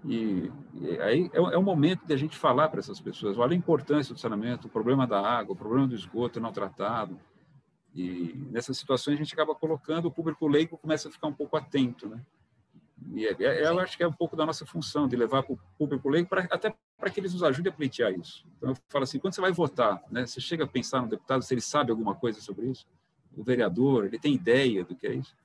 E, 0.05 0.51
e 0.75 0.99
aí 0.99 1.31
é, 1.33 1.37
é 1.37 1.57
o 1.57 1.63
momento 1.63 2.05
de 2.05 2.13
a 2.13 2.17
gente 2.17 2.37
falar 2.37 2.69
para 2.69 2.79
essas 2.79 2.99
pessoas: 2.99 3.37
olha 3.37 3.53
a 3.53 3.57
importância 3.57 4.13
do 4.13 4.19
saneamento, 4.19 4.67
o 4.67 4.69
problema 4.69 5.07
da 5.07 5.19
água, 5.19 5.53
o 5.53 5.57
problema 5.57 5.87
do 5.87 5.95
esgoto 5.95 6.39
não 6.39 6.51
tratado, 6.51 7.17
e 7.95 8.33
nessas 8.51 8.77
situações 8.77 9.15
a 9.15 9.17
gente 9.17 9.33
acaba 9.33 9.53
colocando, 9.53 10.05
o 10.05 10.11
público 10.11 10.47
leigo 10.47 10.77
começa 10.77 11.09
a 11.09 11.11
ficar 11.11 11.27
um 11.27 11.33
pouco 11.33 11.55
atento, 11.55 12.07
né? 12.07 12.21
E 13.11 13.25
é, 13.25 13.35
é, 13.39 13.67
eu 13.67 13.79
acho 13.79 13.97
que 13.97 14.03
é 14.03 14.07
um 14.07 14.13
pouco 14.13 14.35
da 14.35 14.45
nossa 14.45 14.65
função, 14.65 15.07
de 15.07 15.15
levar 15.15 15.43
para 15.43 15.53
o 15.53 15.59
público 15.77 16.09
leigo, 16.09 16.29
pra, 16.29 16.47
até 16.49 16.73
para 16.97 17.09
que 17.09 17.19
eles 17.19 17.33
nos 17.33 17.43
ajudem 17.43 17.71
a 17.71 17.75
pleitear 17.75 18.11
isso. 18.13 18.45
Então, 18.57 18.69
eu 18.69 18.77
falo 18.89 19.03
assim, 19.03 19.19
quando 19.19 19.33
você 19.35 19.41
vai 19.41 19.51
votar, 19.51 20.01
né, 20.09 20.25
você 20.25 20.39
chega 20.39 20.63
a 20.63 20.67
pensar 20.67 21.01
no 21.01 21.09
deputado, 21.09 21.43
se 21.43 21.53
ele 21.53 21.61
sabe 21.61 21.91
alguma 21.91 22.15
coisa 22.15 22.39
sobre 22.39 22.67
isso, 22.67 22.87
o 23.35 23.43
vereador, 23.43 24.05
ele 24.05 24.19
tem 24.19 24.33
ideia 24.33 24.83
do 24.83 24.95
que 24.95 25.07
é 25.07 25.13
isso. 25.13 25.35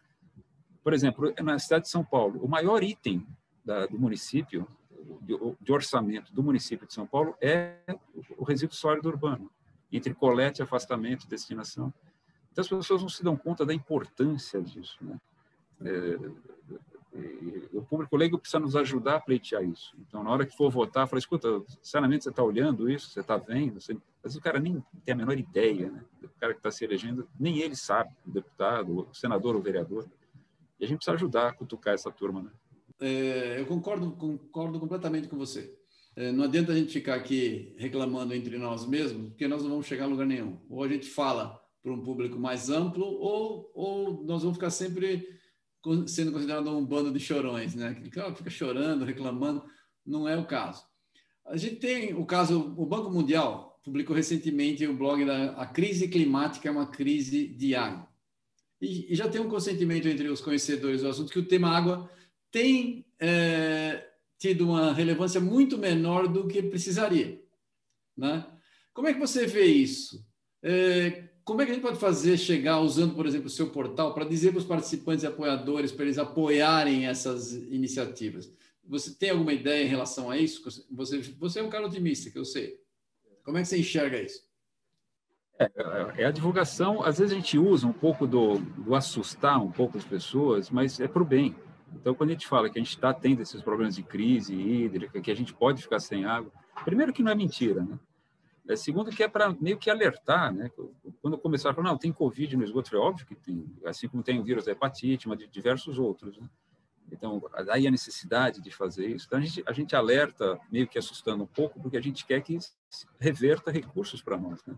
Por 0.83 0.93
exemplo, 0.93 1.35
na 1.43 1.59
cidade 1.59 1.85
de 1.85 1.91
São 1.91 2.05
Paulo, 2.05 2.43
o 2.43 2.49
maior 2.49 2.83
item 2.83 3.27
da, 3.65 3.87
do 3.87 3.99
município, 3.99 4.67
de, 5.23 5.35
de, 5.61 5.73
orçamento 5.73 6.33
do 6.33 6.43
município 6.43 6.87
de 6.87 6.95
São 6.95 7.07
Paulo, 7.07 7.35
é 7.41 7.77
o 8.37 8.45
resíduo 8.45 8.75
sólido 8.75 9.09
urbano, 9.09 9.51
entre 9.93 10.15
colete, 10.15 10.63
afastamento 10.63 11.29
destinação. 11.29 11.93
Então, 12.53 12.63
as 12.63 12.69
pessoas 12.69 13.03
não 13.03 13.09
se 13.09 13.23
dão 13.23 13.37
conta 13.37 13.65
da 13.65 13.75
importância 13.75 14.61
disso. 14.61 14.99
Né? 15.01 15.21
É, 15.83 16.19
o 17.73 17.83
público 17.83 18.17
leigo 18.17 18.39
precisa 18.39 18.61
nos 18.61 18.77
ajudar 18.77 19.17
a 19.17 19.21
pleitear 19.21 19.65
isso. 19.65 19.95
Então, 20.07 20.23
na 20.23 20.31
hora 20.31 20.47
que 20.47 20.57
for 20.57 20.71
votar, 20.71 21.09
fala, 21.09 21.19
escuta, 21.19 21.63
sinceramente, 21.83 22.25
você 22.25 22.31
está 22.31 22.43
olhando 22.43 22.91
isso, 22.91 23.11
você 23.11 23.21
está 23.21 23.37
vendo? 23.37 23.81
Você... 23.81 23.97
Mas 24.23 24.37
o 24.37 24.41
cara 24.41 24.59
nem 24.59 24.83
tem 25.05 25.15
a 25.15 25.17
menor 25.17 25.39
ideia, 25.39 25.91
né? 25.91 26.05
O 26.23 26.29
cara 26.41 26.53
que 26.53 26.61
está 26.61 26.71
se 26.71 26.85
elegendo, 26.85 27.29
nem 27.39 27.59
ele 27.59 27.77
sabe, 27.77 28.11
o 28.27 28.31
deputado, 28.31 29.09
o 29.11 29.15
senador 29.15 29.57
ou 29.57 29.63
vereador. 29.63 30.07
E 30.79 30.85
a 30.85 30.89
gente 30.89 30.99
precisa 30.99 31.17
ajudar 31.17 31.49
a 31.49 31.53
cutucar 31.53 31.95
essa 31.95 32.11
turma, 32.11 32.43
né? 32.43 32.51
É, 33.01 33.61
eu 33.61 33.67
concordo, 33.67 34.11
concordo 34.13 34.79
completamente 34.79 35.29
com 35.29 35.37
você. 35.37 35.75
É, 36.15 36.33
não 36.33 36.45
adianta 36.45 36.73
a 36.73 36.75
gente 36.75 36.93
ficar 36.93 37.15
aqui 37.15 37.75
reclamando 37.79 38.35
entre 38.35 38.59
nós 38.59 38.85
mesmos, 38.85 39.29
porque 39.29 39.47
nós 39.47 39.63
não 39.63 39.71
vamos 39.71 39.87
chegar 39.87 40.05
a 40.05 40.09
lugar 40.09 40.27
nenhum. 40.27 40.59
Ou 40.69 40.83
a 40.83 40.89
gente 40.89 41.09
fala 41.09 41.63
para 41.89 41.97
um 41.97 42.03
público 42.03 42.39
mais 42.39 42.69
amplo, 42.69 43.07
ou, 43.07 43.71
ou 43.75 44.25
nós 44.25 44.43
vamos 44.43 44.57
ficar 44.57 44.71
sempre 44.71 45.27
sendo 46.07 46.33
considerado 46.33 46.69
um 46.77 46.85
bando 46.85 47.11
de 47.11 47.19
chorões, 47.19 47.75
né? 47.75 47.95
Que 47.95 48.11
fica 48.11 48.51
chorando, 48.51 49.05
reclamando. 49.05 49.65
Não 50.05 50.29
é 50.29 50.37
o 50.37 50.47
caso. 50.47 50.85
A 51.47 51.57
gente 51.57 51.77
tem 51.77 52.15
o 52.15 52.27
caso, 52.27 52.75
o 52.77 52.85
Banco 52.85 53.11
Mundial 53.11 53.81
publicou 53.83 54.15
recentemente 54.15 54.87
o 54.87 54.97
blog 54.97 55.25
da 55.25 55.53
a 55.53 55.67
crise 55.67 56.09
climática 56.09 56.69
é 56.69 56.73
uma 56.73 56.87
crise 56.87 57.49
de 57.49 57.75
água. 57.75 58.07
E, 58.81 59.13
e, 59.13 59.15
já 59.15 59.29
tem 59.29 59.41
um 59.41 59.49
consentimento 59.49 60.07
entre 60.07 60.29
os 60.29 60.41
conhecedores 60.41 61.01
do 61.01 61.09
assunto 61.09 61.33
que 61.33 61.39
o 61.39 61.49
tema 61.49 61.71
água 61.71 62.09
tem 62.51 63.07
é, 63.19 64.07
tido 64.39 64.69
uma 64.69 64.93
relevância 64.93 65.41
muito 65.41 65.79
menor 65.79 66.29
do 66.29 66.47
que 66.47 66.63
precisaria. 66.63 67.43
Né? 68.17 68.47
Como 68.93 69.09
é 69.09 69.15
que 69.15 69.21
você 69.21 69.47
vê 69.47 69.65
isso? 69.65 70.25
É, 70.63 71.28
como 71.49 71.63
é 71.63 71.65
que 71.65 71.71
a 71.71 71.75
gente 71.75 71.83
pode 71.83 71.99
fazer 71.99 72.37
chegar, 72.37 72.79
usando, 72.79 73.15
por 73.15 73.25
exemplo, 73.25 73.47
o 73.47 73.51
seu 73.51 73.71
portal, 73.71 74.13
para 74.13 74.27
dizer 74.27 74.51
para 74.51 74.59
os 74.59 74.67
participantes 74.67 75.25
e 75.25 75.27
apoiadores, 75.27 75.91
para 75.91 76.05
eles 76.05 76.19
apoiarem 76.19 77.07
essas 77.07 77.55
iniciativas? 77.55 78.53
Você 78.85 79.15
tem 79.15 79.31
alguma 79.31 79.55
ideia 79.55 79.83
em 79.83 79.89
relação 79.89 80.31
a 80.31 80.37
isso? 80.37 80.63
Você, 80.91 81.23
você 81.39 81.61
é 81.61 81.63
um 81.63 81.71
cara 81.71 81.87
otimista, 81.87 82.31
que 82.31 82.39
eu 82.39 82.45
sei. 82.45 82.79
Como 83.43 83.57
é 83.57 83.63
que 83.63 83.69
você 83.69 83.79
enxerga 83.79 84.21
isso? 84.21 84.47
É, 85.59 85.71
é, 86.19 86.27
a 86.27 86.31
divulgação, 86.31 87.03
às 87.03 87.19
vezes 87.19 87.33
a 87.33 87.37
gente 87.37 87.59
usa 87.59 87.87
um 87.87 87.95
pouco 87.95 88.27
do, 88.27 88.59
do 88.59 88.95
assustar 88.95 89.59
um 89.59 89.73
pouco 89.73 89.97
as 89.97 90.05
pessoas, 90.05 90.69
mas 90.69 91.01
é 91.01 91.09
para 91.09 91.23
o 91.23 91.25
bem. 91.25 91.57
Então, 91.95 92.15
quando 92.15 92.29
a 92.29 92.33
gente 92.35 92.47
fala 92.47 92.69
que 92.69 92.79
a 92.79 92.83
gente 92.83 92.95
está 92.95 93.15
tendo 93.15 93.41
esses 93.41 93.63
problemas 93.63 93.97
de 93.97 94.03
crise 94.03 94.55
hídrica, 94.55 95.19
que 95.19 95.31
a 95.31 95.35
gente 95.35 95.55
pode 95.55 95.81
ficar 95.81 95.99
sem 95.99 96.27
água, 96.27 96.53
primeiro 96.85 97.11
que 97.11 97.23
não 97.23 97.33
é 97.33 97.35
mentira, 97.35 97.83
né? 97.83 97.99
É, 98.69 98.77
segundo 98.77 99.11
que 99.11 99.23
é 99.23 99.29
para 99.29 99.51
meio 99.59 99.79
que 99.79 99.89
alertar, 99.89 100.53
né? 100.53 100.71
Quando 101.23 101.39
começaram 101.39 101.73
a 101.73 101.75
falar, 101.75 101.89
não, 101.89 101.97
tem 101.97 102.13
Covid 102.13 102.55
no 102.55 102.63
esgoto, 102.63 102.95
é 102.95 102.99
óbvio 102.99 103.27
que 103.27 103.35
tem, 103.35 103.65
assim 103.87 104.07
como 104.07 104.23
tem 104.23 104.39
o 104.39 104.45
vírus 104.45 104.67
da 104.67 104.73
hepatite, 104.73 105.27
mas 105.27 105.39
de 105.39 105.47
diversos 105.47 105.99
outros, 105.99 106.37
né? 106.37 106.47
Então, 107.11 107.43
aí 107.71 107.87
a 107.87 107.91
necessidade 107.91 108.61
de 108.61 108.71
fazer 108.71 109.07
isso. 109.07 109.25
Então, 109.27 109.39
a 109.39 109.43
gente, 109.43 109.65
a 109.67 109.73
gente 109.73 109.97
alerta, 109.97 110.61
meio 110.71 110.87
que 110.87 110.99
assustando 110.99 111.43
um 111.43 111.47
pouco, 111.47 111.81
porque 111.81 111.97
a 111.97 112.03
gente 112.03 112.27
quer 112.27 112.43
que 112.43 112.59
reverta 113.19 113.71
recursos 113.71 114.21
para 114.21 114.37
nós, 114.37 114.63
né? 114.67 114.77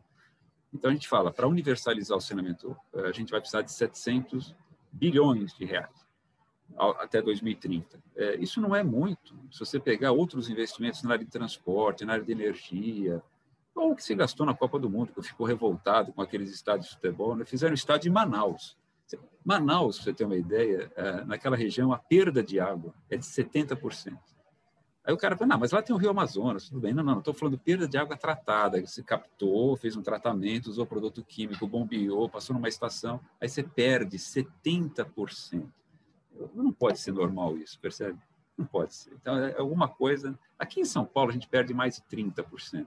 Então, 0.72 0.88
a 0.88 0.94
gente 0.94 1.08
fala, 1.08 1.32
para 1.32 1.48
universalizar 1.48 2.16
o 2.16 2.20
saneamento, 2.20 2.76
eh, 2.94 3.08
a 3.08 3.10
gente 3.10 3.32
vai 3.32 3.40
precisar 3.40 3.62
de 3.62 3.72
700 3.72 4.54
bilhões 4.92 5.52
de 5.52 5.64
reais 5.64 6.06
até 6.98 7.20
2030. 7.20 8.00
É, 8.16 8.36
isso 8.36 8.60
não 8.60 8.74
é 8.74 8.82
muito. 8.82 9.34
Se 9.50 9.58
você 9.58 9.80
pegar 9.80 10.12
outros 10.12 10.48
investimentos 10.48 11.02
na 11.02 11.12
área 11.12 11.24
de 11.24 11.30
transporte, 11.30 12.04
na 12.04 12.12
área 12.12 12.24
de 12.24 12.32
energia, 12.32 13.22
ou 13.80 13.92
o 13.92 13.96
que 13.96 14.04
se 14.04 14.14
gastou 14.14 14.44
na 14.46 14.54
Copa 14.54 14.78
do 14.78 14.90
Mundo, 14.90 15.12
que 15.12 15.18
eu 15.18 15.22
fico 15.22 15.44
revoltado 15.44 16.12
com 16.12 16.22
aqueles 16.22 16.50
estádios 16.50 16.88
de 16.88 16.94
futebol, 16.94 17.34
né? 17.34 17.44
fizeram 17.44 17.74
estádio 17.74 18.08
em 18.08 18.12
Manaus. 18.12 18.78
Manaus, 19.44 19.96
para 19.96 20.04
você 20.04 20.12
ter 20.12 20.24
uma 20.24 20.36
ideia, 20.36 20.92
é, 20.94 21.24
naquela 21.24 21.56
região 21.56 21.92
a 21.92 21.98
perda 21.98 22.42
de 22.42 22.60
água 22.60 22.94
é 23.08 23.16
de 23.16 23.24
70%. 23.24 24.18
Aí 25.02 25.14
o 25.14 25.16
cara 25.16 25.36
fala, 25.36 25.48
não, 25.48 25.58
mas 25.58 25.72
lá 25.72 25.82
tem 25.82 25.96
o 25.96 25.98
Rio 25.98 26.10
Amazonas, 26.10 26.68
tudo 26.68 26.80
bem. 26.80 26.92
Não, 26.92 27.02
não, 27.02 27.18
estou 27.18 27.32
falando 27.32 27.58
perda 27.58 27.88
de 27.88 27.96
água 27.96 28.16
tratada. 28.16 28.80
Você 28.86 29.02
captou, 29.02 29.74
fez 29.76 29.96
um 29.96 30.02
tratamento, 30.02 30.68
usou 30.68 30.84
produto 30.86 31.24
químico, 31.24 31.66
bombeou, 31.66 32.28
passou 32.28 32.54
numa 32.54 32.68
estação, 32.68 33.18
aí 33.40 33.48
você 33.48 33.62
perde 33.62 34.18
70%. 34.18 35.66
Não 36.54 36.72
pode 36.72 37.00
ser 37.00 37.12
normal 37.12 37.56
isso, 37.56 37.78
percebe? 37.80 38.18
Não 38.56 38.66
pode 38.66 38.94
ser. 38.94 39.12
Então, 39.14 39.36
é 39.38 39.58
alguma 39.58 39.88
coisa. 39.88 40.38
Aqui 40.58 40.80
em 40.80 40.84
São 40.84 41.04
Paulo, 41.04 41.30
a 41.30 41.32
gente 41.32 41.48
perde 41.48 41.72
mais 41.72 41.96
de 41.96 42.02
30%. 42.16 42.86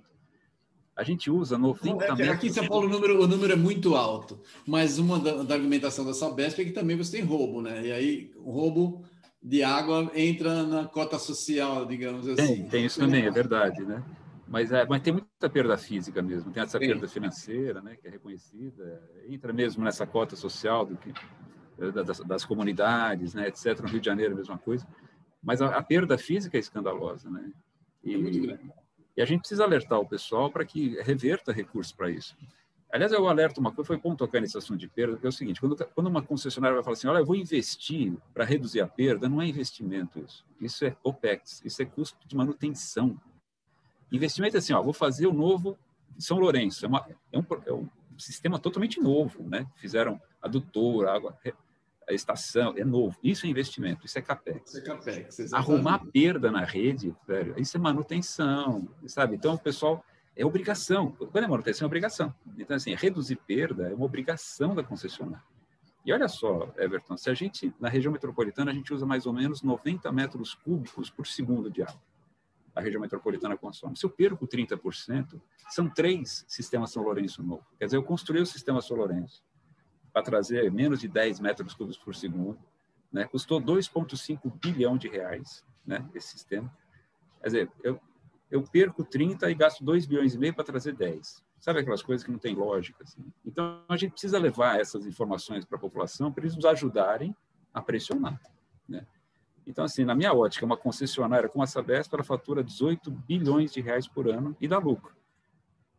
A 0.95 1.03
gente 1.03 1.29
usa 1.31 1.57
90 1.57 2.05
é, 2.21 2.29
Aqui 2.29 2.47
em 2.47 2.53
São 2.53 2.67
Paulo 2.67 2.87
o 2.87 2.89
número, 2.89 3.23
o 3.23 3.27
número 3.27 3.53
é 3.53 3.55
muito 3.55 3.95
alto, 3.95 4.39
mas 4.65 4.99
uma 4.99 5.19
da, 5.19 5.41
da, 5.43 5.55
argumentação 5.55 6.05
da 6.05 6.13
Sabesp 6.13 6.61
é 6.61 6.65
que 6.65 6.71
também 6.71 6.95
você 6.95 7.17
tem 7.17 7.25
roubo, 7.25 7.61
né? 7.61 7.87
E 7.87 7.91
aí 7.91 8.31
o 8.37 8.51
roubo 8.51 9.03
de 9.41 9.63
água 9.63 10.11
entra 10.13 10.63
na 10.63 10.85
cota 10.85 11.17
social, 11.17 11.85
digamos 11.85 12.27
assim. 12.27 12.55
Tem, 12.57 12.69
tem 12.69 12.85
isso 12.85 12.99
também, 12.99 13.25
é 13.25 13.31
verdade, 13.31 13.83
né? 13.83 14.03
Mas, 14.47 14.71
é, 14.71 14.85
mas 14.85 15.01
tem 15.01 15.13
muita 15.13 15.49
perda 15.49 15.75
física 15.77 16.21
mesmo, 16.21 16.51
tem 16.51 16.61
essa 16.61 16.77
perda 16.77 17.07
financeira, 17.07 17.81
né, 17.81 17.95
que 17.99 18.07
é 18.07 18.11
reconhecida, 18.11 19.01
entra 19.27 19.51
mesmo 19.51 19.83
nessa 19.83 20.05
cota 20.05 20.35
social 20.35 20.85
do 20.85 20.95
que 20.95 21.11
das, 21.91 22.19
das 22.19 22.45
comunidades, 22.45 23.33
né, 23.33 23.47
etc. 23.47 23.79
No 23.81 23.89
Rio 23.89 23.99
de 23.99 24.05
Janeiro, 24.05 24.33
a 24.33 24.37
mesma 24.37 24.57
coisa. 24.59 24.87
Mas 25.41 25.59
a, 25.59 25.75
a 25.75 25.81
perda 25.81 26.17
física 26.19 26.55
é 26.55 26.59
escandalosa, 26.59 27.29
né? 27.31 27.51
E, 28.03 28.13
é 28.13 28.59
e 29.15 29.21
a 29.21 29.25
gente 29.25 29.41
precisa 29.41 29.63
alertar 29.63 29.99
o 29.99 30.07
pessoal 30.07 30.51
para 30.51 30.65
que 30.65 30.99
reverta 31.01 31.51
recursos 31.51 31.93
para 31.93 32.09
isso. 32.09 32.35
Aliás, 32.91 33.11
eu 33.11 33.27
alerto 33.27 33.59
uma 33.59 33.71
coisa, 33.71 33.87
foi 33.87 33.97
bom 33.97 34.15
tocar 34.15 34.39
nesse 34.39 34.55
assunto 34.55 34.79
de 34.79 34.87
perda, 34.87 35.17
que 35.17 35.25
é 35.25 35.29
o 35.29 35.31
seguinte, 35.31 35.59
quando, 35.59 35.75
quando 35.95 36.07
uma 36.07 36.21
concessionária 36.21 36.75
vai 36.75 36.83
falar 36.83 36.93
assim, 36.93 37.07
olha, 37.07 37.19
eu 37.19 37.25
vou 37.25 37.35
investir 37.35 38.13
para 38.33 38.45
reduzir 38.45 38.81
a 38.81 38.87
perda, 38.87 39.27
não 39.27 39.41
é 39.41 39.47
investimento 39.47 40.19
isso. 40.19 40.45
Isso 40.61 40.85
é 40.85 40.95
OPEX, 41.03 41.61
isso 41.65 41.81
é 41.81 41.85
custo 41.85 42.17
de 42.27 42.35
manutenção. 42.35 43.19
Investimento 44.11 44.57
é 44.57 44.59
assim, 44.59 44.73
ó, 44.73 44.81
vou 44.83 44.93
fazer 44.93 45.25
o 45.25 45.33
novo 45.33 45.75
São 46.19 46.37
Lourenço, 46.37 46.85
é, 46.85 46.87
uma, 46.87 47.03
é, 47.31 47.39
um, 47.39 47.45
é 47.65 47.73
um 47.73 47.89
sistema 48.15 48.59
totalmente 48.59 48.99
novo, 49.01 49.41
né? 49.49 49.65
Fizeram 49.77 50.21
adutor, 50.39 51.07
água, 51.07 51.35
a 52.07 52.13
estação, 52.13 52.73
é 52.77 52.83
novo. 52.83 53.17
Isso 53.23 53.45
é 53.45 53.49
investimento, 53.49 54.05
isso 54.05 54.17
é 54.17 54.21
capex. 54.21 54.73
Isso 54.73 54.77
é 54.77 54.81
capex. 54.81 55.53
Arrumar 55.53 55.99
perda 56.11 56.51
na 56.51 56.63
rede, 56.63 57.15
velho, 57.27 57.55
isso 57.57 57.77
é 57.77 57.79
manutenção, 57.79 58.87
sabe? 59.07 59.35
Então, 59.35 59.53
o 59.55 59.59
pessoal, 59.59 60.03
é 60.35 60.45
obrigação. 60.45 61.11
Quando 61.11 61.43
é 61.43 61.47
manutenção, 61.47 61.85
é 61.85 61.87
obrigação. 61.87 62.33
Então, 62.57 62.75
assim, 62.75 62.93
reduzir 62.95 63.35
perda 63.35 63.89
é 63.89 63.93
uma 63.93 64.05
obrigação 64.05 64.73
da 64.75 64.83
concessionária. 64.83 65.43
E 66.05 66.11
olha 66.11 66.27
só, 66.27 66.73
Everton, 66.77 67.15
se 67.15 67.29
a 67.29 67.33
gente, 67.33 67.73
na 67.79 67.87
região 67.87 68.11
metropolitana, 68.11 68.71
a 68.71 68.73
gente 68.73 68.93
usa 68.93 69.05
mais 69.05 69.25
ou 69.25 69.31
menos 69.31 69.61
90 69.61 70.11
metros 70.11 70.53
cúbicos 70.53 71.09
por 71.09 71.25
segundo 71.25 71.71
de 71.71 71.81
água. 71.81 72.01
A 72.75 72.81
região 72.81 72.99
metropolitana 72.99 73.55
consome. 73.55 73.95
Se 73.95 74.05
eu 74.05 74.09
perco 74.09 74.47
30%, 74.47 75.39
são 75.69 75.87
três 75.87 76.43
sistemas 76.47 76.91
São 76.91 77.03
Lourenço 77.03 77.41
novo. 77.41 77.65
Quer 77.77 77.85
dizer, 77.85 77.97
eu 77.97 78.03
construí 78.03 78.41
o 78.41 78.45
sistema 78.45 78.81
São 78.81 78.97
Lourenço 78.97 79.43
para 80.13 80.21
trazer 80.21 80.71
menos 80.71 80.99
de 80.99 81.07
10 81.07 81.39
metros 81.39 81.73
cúbicos 81.73 81.97
por 81.97 82.15
segundo. 82.15 82.59
Né? 83.11 83.25
Custou 83.25 83.59
2,5 83.59 84.51
bilhão 84.59 84.95
de 84.95 85.07
reais 85.07 85.65
né, 85.85 86.07
esse 86.13 86.29
sistema. 86.29 86.71
Quer 87.41 87.47
dizer, 87.47 87.71
eu, 87.83 87.99
eu 88.49 88.63
perco 88.63 89.03
30 89.03 89.49
e 89.49 89.55
gasto 89.55 89.83
2 89.83 90.05
bilhões 90.05 90.35
e 90.35 90.37
meio 90.37 90.53
para 90.53 90.63
trazer 90.63 90.93
10. 90.93 91.43
Sabe 91.59 91.79
aquelas 91.79 92.01
coisas 92.01 92.23
que 92.23 92.31
não 92.31 92.37
tem 92.37 92.53
lógica? 92.55 93.03
Assim? 93.03 93.23
Então, 93.45 93.81
a 93.89 93.97
gente 93.97 94.11
precisa 94.11 94.37
levar 94.37 94.79
essas 94.79 95.05
informações 95.05 95.65
para 95.65 95.77
a 95.77 95.81
população 95.81 96.31
para 96.31 96.43
eles 96.43 96.55
nos 96.55 96.65
ajudarem 96.65 97.35
a 97.73 97.81
pressionar. 97.81 98.39
Né? 98.87 99.05
Então, 99.65 99.85
assim, 99.85 100.03
na 100.03 100.13
minha 100.13 100.33
ótica, 100.33 100.65
uma 100.65 100.77
concessionária 100.77 101.49
como 101.49 101.63
a 101.63 101.67
Sabesp, 101.67 102.13
ela 102.13 102.23
fatura 102.23 102.63
18 102.63 103.09
bilhões 103.09 103.71
de 103.71 103.81
reais 103.81 104.07
por 104.07 104.27
ano 104.27 104.55
e 104.59 104.67
dá 104.67 104.77
lucro. 104.77 105.15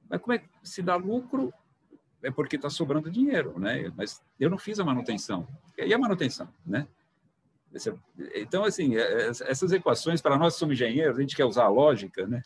Mas 0.08 0.20
como 0.20 0.34
é 0.34 0.38
que 0.38 0.48
se 0.62 0.82
dá 0.82 0.96
lucro, 0.96 1.52
é 2.24 2.30
porque 2.30 2.56
está 2.56 2.70
sobrando 2.70 3.10
dinheiro, 3.10 3.58
né? 3.58 3.92
Mas 3.96 4.20
eu 4.40 4.50
não 4.50 4.58
fiz 4.58 4.80
a 4.80 4.84
manutenção. 4.84 5.46
E 5.78 5.92
a 5.92 5.98
manutenção, 5.98 6.48
né? 6.66 6.86
Então, 8.34 8.64
assim, 8.64 8.96
é, 8.96 9.00
é, 9.00 9.28
essas 9.28 9.72
equações, 9.72 10.20
para 10.20 10.38
nós 10.38 10.54
que 10.54 10.60
somos 10.60 10.74
engenheiros, 10.74 11.18
a 11.18 11.20
gente 11.20 11.36
quer 11.36 11.44
usar 11.44 11.64
a 11.64 11.68
lógica, 11.68 12.26
né? 12.26 12.42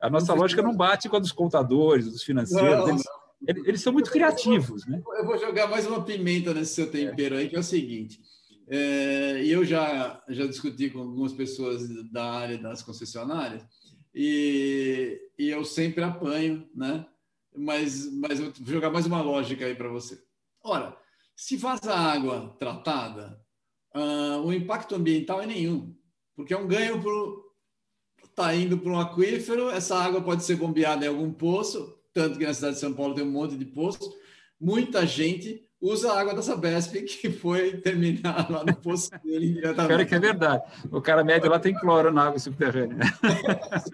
A 0.00 0.10
nossa 0.10 0.34
lógica 0.34 0.62
não 0.62 0.76
bate 0.76 1.08
com 1.08 1.16
a 1.16 1.20
dos 1.20 1.32
contadores, 1.32 2.10
dos 2.10 2.24
financeiros. 2.24 2.78
Não, 2.78 2.88
eles, 2.88 3.66
eles, 3.66 3.80
são 3.80 3.92
muito 3.92 4.10
criativos, 4.10 4.84
né? 4.86 5.00
Eu 5.18 5.24
vou 5.24 5.38
jogar 5.38 5.68
mais 5.68 5.86
uma 5.86 6.04
pimenta 6.04 6.52
nesse 6.52 6.74
seu 6.74 6.90
tempero 6.90 7.36
aí, 7.36 7.48
que 7.48 7.56
é 7.56 7.60
o 7.60 7.64
seguinte. 7.64 8.20
É, 8.68 9.42
eu 9.44 9.64
já, 9.64 10.22
já 10.28 10.46
discuti 10.46 10.90
com 10.90 11.00
algumas 11.00 11.32
pessoas 11.32 11.88
da 12.10 12.24
área 12.24 12.58
das 12.58 12.82
concessionárias 12.82 13.64
e, 14.14 15.20
e 15.38 15.50
eu 15.50 15.64
sempre 15.64 16.02
apanho, 16.02 16.68
né? 16.74 17.06
Mas, 17.56 18.12
mas 18.12 18.40
eu 18.40 18.52
vou 18.52 18.74
jogar 18.74 18.90
mais 18.90 19.06
uma 19.06 19.20
lógica 19.20 19.64
aí 19.64 19.74
para 19.74 19.88
você. 19.88 20.22
Ora, 20.62 20.96
se 21.36 21.56
vaza 21.56 21.94
água 21.94 22.56
tratada, 22.58 23.40
uh, 23.94 24.40
o 24.44 24.52
impacto 24.52 24.94
ambiental 24.94 25.42
é 25.42 25.46
nenhum, 25.46 25.94
porque 26.34 26.54
é 26.54 26.58
um 26.58 26.66
ganho 26.66 27.02
para 27.02 27.12
está 28.32 28.54
indo 28.54 28.78
para 28.78 28.90
um 28.90 28.98
aquífero, 28.98 29.68
essa 29.68 29.96
água 29.96 30.22
pode 30.22 30.42
ser 30.42 30.56
bombeada 30.56 31.04
em 31.04 31.08
algum 31.08 31.30
poço, 31.30 31.98
tanto 32.14 32.38
que 32.38 32.46
na 32.46 32.54
cidade 32.54 32.74
de 32.74 32.80
São 32.80 32.94
Paulo 32.94 33.14
tem 33.14 33.24
um 33.24 33.30
monte 33.30 33.56
de 33.56 33.64
poços. 33.64 34.08
Muita 34.58 35.06
gente 35.06 35.68
usa 35.82 36.12
a 36.12 36.20
água 36.20 36.32
da 36.32 36.42
Sabesp, 36.42 37.02
que 37.02 37.28
foi 37.28 37.76
terminar 37.78 38.48
lá 38.48 38.64
no 38.64 38.74
poço 38.76 39.10
dele 39.22 39.54
diretamente. 39.54 39.88
Cara, 39.88 40.06
que 40.06 40.14
é 40.14 40.18
verdade. 40.20 40.62
O 40.90 41.02
cara 41.02 41.24
médio 41.24 41.50
lá 41.50 41.58
tem 41.58 41.74
cloro 41.74 42.12
na 42.12 42.28
água 42.28 42.38
subterrânea. 42.38 42.98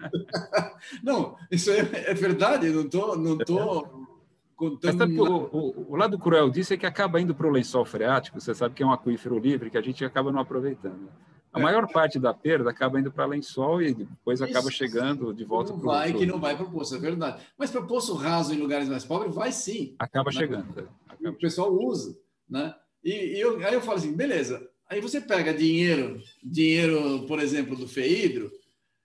não, 1.03 1.35
isso 1.49 1.71
é, 1.71 1.79
é 1.79 2.13
verdade, 2.13 2.69
não 2.69 2.83
estou 2.83 3.17
não 3.17 3.37
tô 3.39 4.07
contando... 4.55 5.07
Mas, 5.07 5.17
o, 5.17 5.49
o, 5.51 5.85
o, 5.93 5.95
lado 5.95 6.19
cruel 6.19 6.51
disso 6.51 6.73
é 6.73 6.77
que 6.77 6.85
acaba 6.85 7.19
indo 7.19 7.33
para 7.33 7.47
o 7.47 7.51
lençol 7.51 7.83
freático, 7.83 8.39
você 8.39 8.53
sabe 8.53 8.75
que 8.75 8.83
é 8.83 8.85
um 8.85 8.93
aquífero 8.93 9.39
livre 9.39 9.71
que 9.71 9.77
a 9.77 9.81
gente 9.81 10.05
acaba 10.05 10.31
não 10.31 10.39
aproveitando. 10.39 11.09
A 11.51 11.59
maior 11.59 11.87
parte 11.91 12.19
da 12.19 12.31
perda 12.31 12.69
acaba 12.69 12.99
indo 12.99 13.11
para 13.11 13.25
lençol 13.25 13.81
e 13.81 13.93
depois 13.93 14.39
Isso. 14.39 14.49
acaba 14.49 14.69
chegando 14.69 15.33
de 15.33 15.43
volta 15.43 15.73
para 15.73 15.81
o 15.81 15.85
vai 15.85 16.09
pro... 16.11 16.19
que 16.19 16.25
não 16.27 16.39
vai 16.39 16.55
para 16.55 16.65
o 16.65 16.69
poço, 16.69 16.95
é 16.95 16.99
verdade. 16.99 17.41
Mas 17.57 17.71
para 17.71 17.81
poço 17.81 18.13
raso 18.13 18.53
em 18.53 18.57
lugares 18.57 18.87
mais 18.87 19.03
pobres, 19.03 19.33
vai 19.33 19.51
sim. 19.51 19.95
Acaba 19.97 20.31
chegando. 20.31 20.87
O 21.25 21.33
pessoal 21.33 21.71
usa, 21.73 22.17
né? 22.49 22.73
E, 23.03 23.11
e 23.11 23.39
eu, 23.39 23.65
aí 23.65 23.73
eu 23.73 23.81
falo 23.81 23.97
assim, 23.97 24.13
beleza. 24.13 24.69
Aí 24.87 25.01
você 25.01 25.21
pega 25.21 25.53
dinheiro, 25.53 26.21
dinheiro, 26.43 27.25
por 27.27 27.39
exemplo, 27.39 27.75
do 27.75 27.87
FEIDRO, 27.87 28.51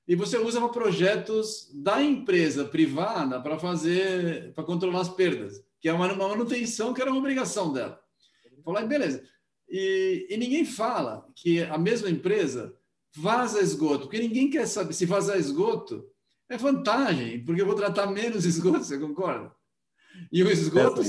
e 0.07 0.15
você 0.15 0.39
usa 0.39 0.61
para 0.61 0.69
projetos 0.69 1.71
da 1.75 2.03
empresa 2.03 2.65
privada 2.65 3.41
para 3.41 3.59
fazer, 3.59 4.53
para 4.55 4.65
controlar 4.65 5.01
as 5.01 5.09
perdas, 5.09 5.63
que 5.81 5.89
é 5.89 5.93
uma, 5.93 6.13
uma 6.13 6.29
manutenção 6.29 6.93
que 6.93 7.01
era 7.01 7.11
uma 7.11 7.19
obrigação 7.19 7.73
dela. 7.73 8.01
Falar, 8.65 8.87
beleza. 8.87 9.23
E, 9.69 10.27
e 10.31 10.37
ninguém 10.37 10.65
fala 10.65 11.27
que 11.35 11.63
a 11.63 11.79
mesma 11.79 12.09
empresa 12.09 12.75
vaza 13.15 13.61
esgoto, 13.61 14.03
porque 14.03 14.19
ninguém 14.19 14.51
quer 14.51 14.67
saber 14.67 14.93
se 14.93 15.07
vazar 15.07 15.39
esgoto 15.39 16.05
é 16.49 16.57
vantagem, 16.57 17.45
porque 17.45 17.63
eu 17.63 17.67
vou 17.67 17.75
tratar 17.75 18.07
menos 18.07 18.45
esgoto, 18.47 18.85
você 18.85 18.99
concorda? 18.99 19.53
E 20.31 20.43
o 20.43 20.51
esgoto 20.51 21.01
é, 21.01 21.05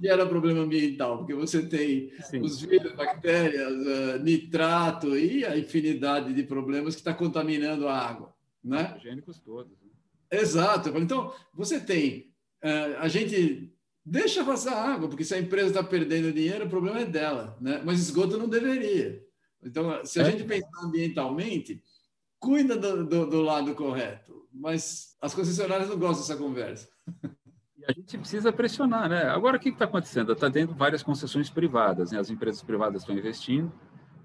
gera 0.00 0.26
problema 0.26 0.60
ambiental, 0.60 1.18
porque 1.18 1.34
você 1.34 1.62
tem 1.62 2.12
sim. 2.22 2.40
os 2.40 2.60
vírus, 2.60 2.92
bactérias, 2.94 3.72
uh, 3.72 4.22
nitrato 4.22 5.16
e 5.16 5.44
a 5.44 5.56
infinidade 5.56 6.32
de 6.32 6.42
problemas 6.42 6.94
que 6.94 7.00
está 7.00 7.12
contaminando 7.12 7.86
a 7.86 7.96
água. 7.96 8.34
Né? 8.64 8.94
Higiênicos 8.98 9.38
todos. 9.38 9.72
Né? 9.72 9.90
Exato. 10.30 10.90
Então, 10.96 11.32
você 11.52 11.78
tem. 11.78 12.32
Uh, 12.62 12.96
a 12.98 13.08
gente 13.08 13.72
deixa 14.04 14.42
vazar 14.42 14.76
água, 14.76 15.08
porque 15.08 15.24
se 15.24 15.34
a 15.34 15.38
empresa 15.38 15.68
está 15.68 15.82
perdendo 15.82 16.32
dinheiro, 16.32 16.66
o 16.66 16.70
problema 16.70 17.00
é 17.00 17.04
dela. 17.04 17.56
Né? 17.60 17.82
Mas 17.84 18.00
esgoto 18.00 18.38
não 18.38 18.48
deveria. 18.48 19.22
Então, 19.62 20.04
se 20.04 20.20
a 20.20 20.22
é. 20.22 20.30
gente 20.30 20.44
pensar 20.44 20.84
ambientalmente, 20.84 21.82
cuida 22.38 22.76
do, 22.76 23.04
do, 23.06 23.26
do 23.26 23.42
lado 23.42 23.74
correto. 23.74 24.48
Mas 24.52 25.14
as 25.20 25.34
concessionárias 25.34 25.88
não 25.88 25.98
gostam 25.98 26.26
dessa 26.26 26.36
conversa. 26.42 26.88
a 27.86 27.92
gente 27.92 28.18
precisa 28.18 28.52
pressionar, 28.52 29.08
né? 29.08 29.22
Agora, 29.28 29.56
o 29.56 29.60
que 29.60 29.68
está 29.68 29.84
acontecendo? 29.84 30.32
Está 30.32 30.50
tendo 30.50 30.74
várias 30.74 31.02
concessões 31.02 31.50
privadas, 31.50 32.12
né? 32.12 32.18
As 32.18 32.30
empresas 32.30 32.62
privadas 32.62 33.02
estão 33.02 33.16
investindo 33.16 33.72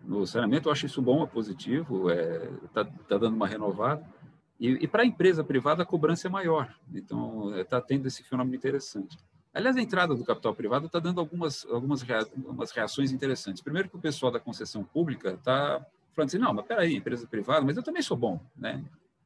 no 0.04 0.26
saneamento. 0.26 0.68
Eu 0.68 0.72
acho 0.72 0.86
isso 0.86 1.02
bom, 1.02 1.24
é 1.24 1.28
positivo, 1.28 2.10
está 2.10 2.82
é, 2.82 2.84
tá, 2.84 2.92
tá 3.08 3.18
dando 3.18 3.36
uma 3.36 3.48
renovada. 3.48 4.06
E, 4.60 4.70
e 4.70 4.88
para 4.88 5.04
a 5.04 5.06
empresa 5.06 5.44
privada, 5.44 5.84
a 5.84 5.86
cobrança 5.86 6.28
é 6.28 6.30
maior. 6.30 6.74
Então, 6.94 7.58
está 7.60 7.78
é, 7.78 7.82
tendo 7.82 8.08
esse 8.08 8.24
fenômeno 8.24 8.56
interessante. 8.56 9.18
Aliás, 9.54 9.78
a 9.78 9.82
entrada 9.82 10.14
do 10.14 10.24
capital 10.26 10.54
privado 10.54 10.88
está 10.88 11.00
dando 11.00 11.20
algumas, 11.20 11.66
algumas, 11.70 12.02
rea, 12.02 12.20
algumas 12.20 12.72
reações 12.72 13.12
interessantes. 13.12 13.62
Primeiro 13.62 13.90
que 13.90 13.96
o 13.96 14.00
pessoal 14.00 14.32
da 14.32 14.40
concessão 14.40 14.84
pública 14.84 15.32
está 15.32 15.86
falando 16.14 16.30
assim, 16.30 16.38
não, 16.38 16.54
mas 16.54 16.66
peraí, 16.66 16.96
empresa 16.96 17.28
privada, 17.28 17.66
mas 17.66 17.78
eu 17.78 17.84
também 17.84 18.02
sou 18.02 18.16
bom, 18.16 18.40
né? 18.56 18.84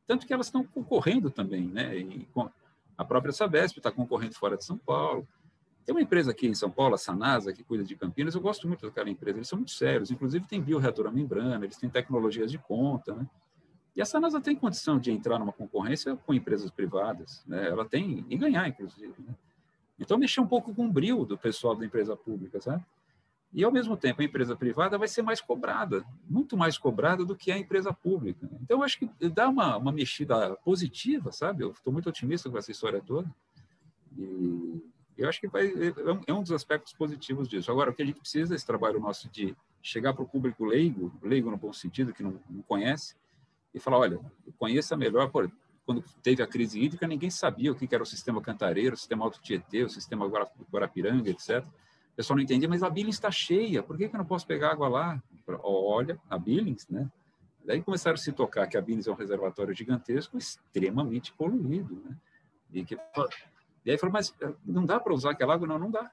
Tanto 0.08 0.26
que 0.26 0.34
elas 0.34 0.48
estão 0.48 0.64
concorrendo 0.64 1.30
também, 1.30 1.68
né? 1.68 1.98
E 1.98 2.28
a 3.00 3.06
própria 3.06 3.32
Sabesp 3.32 3.78
está 3.78 3.90
concorrendo 3.90 4.36
fora 4.36 4.58
de 4.58 4.66
São 4.66 4.78
Paulo. 4.78 5.26
Tem 5.86 5.96
uma 5.96 6.02
empresa 6.02 6.32
aqui 6.32 6.48
em 6.48 6.54
São 6.54 6.70
Paulo, 6.70 6.96
a 6.96 6.98
Sanasa, 6.98 7.54
que 7.54 7.64
cuida 7.64 7.82
de 7.82 7.96
Campinas. 7.96 8.36
Eu 8.36 8.42
gosto 8.42 8.68
muito 8.68 8.86
daquela 8.86 9.10
empresa, 9.10 9.38
eles 9.38 9.48
são 9.48 9.58
muito 9.58 9.72
sérios. 9.72 10.12
Inclusive, 10.12 10.46
tem 10.46 10.62
bioreator 10.62 11.10
membrana, 11.10 11.64
eles 11.64 11.78
têm 11.78 11.90
tecnologias 11.90 12.52
de 12.52 12.58
ponta, 12.58 13.16
né? 13.16 13.26
E 13.96 14.02
a 14.02 14.06
Sanasa 14.06 14.42
tem 14.42 14.54
condição 14.54 15.00
de 15.00 15.14
entrar 15.14 15.40
numa 15.40 15.54
concorrência 15.54 16.18
com 16.18 16.34
empresas 16.34 16.70
privadas, 16.70 17.42
né? 17.48 17.70
Ela 17.70 17.86
tem, 17.86 18.26
e 18.30 18.36
ganhar, 18.36 18.68
inclusive. 18.68 19.14
Né? 19.18 19.34
Então, 19.98 20.18
mexer 20.18 20.42
um 20.42 20.48
pouco 20.48 20.76
com 20.76 20.86
o 20.86 20.92
brilho 20.92 21.24
do 21.24 21.38
pessoal 21.38 21.78
da 21.78 21.86
empresa 21.86 22.18
pública, 22.18 22.60
sabe? 22.60 22.84
E, 23.52 23.64
ao 23.64 23.72
mesmo 23.72 23.98
tempo, 23.98 24.22
a 24.22 24.26
empresa 24.26 24.56
privada 24.56 24.98
vai 24.98 25.08
ser 25.08 25.24
mais 25.24 25.42
cobrada, 25.42 26.06
muito 26.30 26.56
mais 26.56 26.78
cobrada 26.78 27.26
do 27.26 27.36
que 27.36 27.52
a 27.52 27.58
empresa 27.58 27.92
pública. 27.92 28.48
Então, 28.62 28.84
acho 28.84 29.00
que 29.00 29.10
dá 29.30 29.50
uma, 29.50 29.76
uma 29.78 29.92
mexida 29.92 30.56
positiva, 30.58 31.32
sabe? 31.32 31.64
Eu 31.64 31.72
estou 31.72 31.92
muito 31.92 32.08
otimista 32.08 32.50
com 32.50 32.58
essa 32.58 32.72
história 32.72 33.02
toda. 33.02 33.28
E 34.16 34.84
eu 35.18 35.28
acho 35.28 35.42
que 35.42 35.48
vai, 35.48 35.68
é, 35.68 36.12
um, 36.12 36.22
é 36.28 36.34
um 36.34 36.42
dos 36.42 36.52
aspectos 36.52 36.94
positivos 36.94 37.50
disso. 37.50 37.72
Agora, 37.72 37.90
o 37.90 37.94
que 37.94 38.04
a 38.04 38.06
gente 38.06 38.20
precisa 38.20 38.54
é 38.54 38.56
esse 38.56 38.66
trabalho 38.66 39.00
nosso 39.00 39.28
de 39.30 39.56
chegar 39.82 40.14
para 40.14 40.24
o 40.24 40.28
público 40.28 40.64
leigo, 40.64 41.12
leigo 41.24 41.50
no 41.50 41.58
bom 41.58 41.74
sentido, 41.74 42.14
que 42.14 42.22
não, 42.22 42.40
não 42.50 42.62
conhece, 42.62 43.16
e 43.74 43.80
falar, 43.80 43.98
olha, 43.98 44.20
conheça 44.58 44.96
melhor, 44.96 45.30
quando 45.32 46.04
teve 46.22 46.44
a 46.44 46.48
crise 46.48 46.80
hídrica, 46.80 47.08
ninguém 47.08 47.30
sabia 47.30 47.72
o 47.72 47.76
que 47.76 47.94
era 47.94 48.04
o 48.04 48.06
sistema 48.06 48.42
Cantareiro, 48.42 48.94
o 48.94 48.98
sistema 48.98 49.26
Alto 49.26 49.42
Tietê, 49.42 49.84
o 49.84 49.90
sistema 49.90 50.30
Guarapiranga, 50.72 51.30
etc. 51.30 51.66
Pessoal 52.20 52.36
não 52.36 52.44
entendia, 52.44 52.68
mas 52.68 52.84
a 52.84 52.90
Billings 52.90 53.16
está 53.16 53.32
cheia, 53.32 53.82
por 53.82 53.98
que, 53.98 54.10
que 54.10 54.14
eu 54.14 54.18
não 54.18 54.26
posso 54.26 54.46
pegar 54.46 54.74
água 54.74 54.90
lá? 54.90 55.24
Olha, 55.64 56.20
a 56.30 56.38
Billings, 56.38 56.86
né? 56.90 57.10
Daí 57.64 57.82
começaram 57.82 58.16
a 58.16 58.18
se 58.18 58.34
tocar 58.34 58.68
que 58.68 58.78
a 58.78 58.82
Billings 58.82 59.08
é 59.08 59.12
um 59.14 59.16
reservatório 59.16 59.74
gigantesco, 59.74 60.38
extremamente 60.38 61.32
poluído, 61.32 61.96
né? 62.04 62.18
E, 62.74 62.84
que, 62.84 62.98
e 63.86 63.92
aí 63.92 63.98
falou, 63.98 64.12
mas 64.12 64.36
eh, 64.42 64.54
não 64.66 64.86
dá 64.86 65.00
para 65.00 65.14
usar 65.14 65.32
aquela 65.32 65.54
água? 65.54 65.66
Não, 65.66 65.80
não 65.80 65.90
dá. 65.90 66.12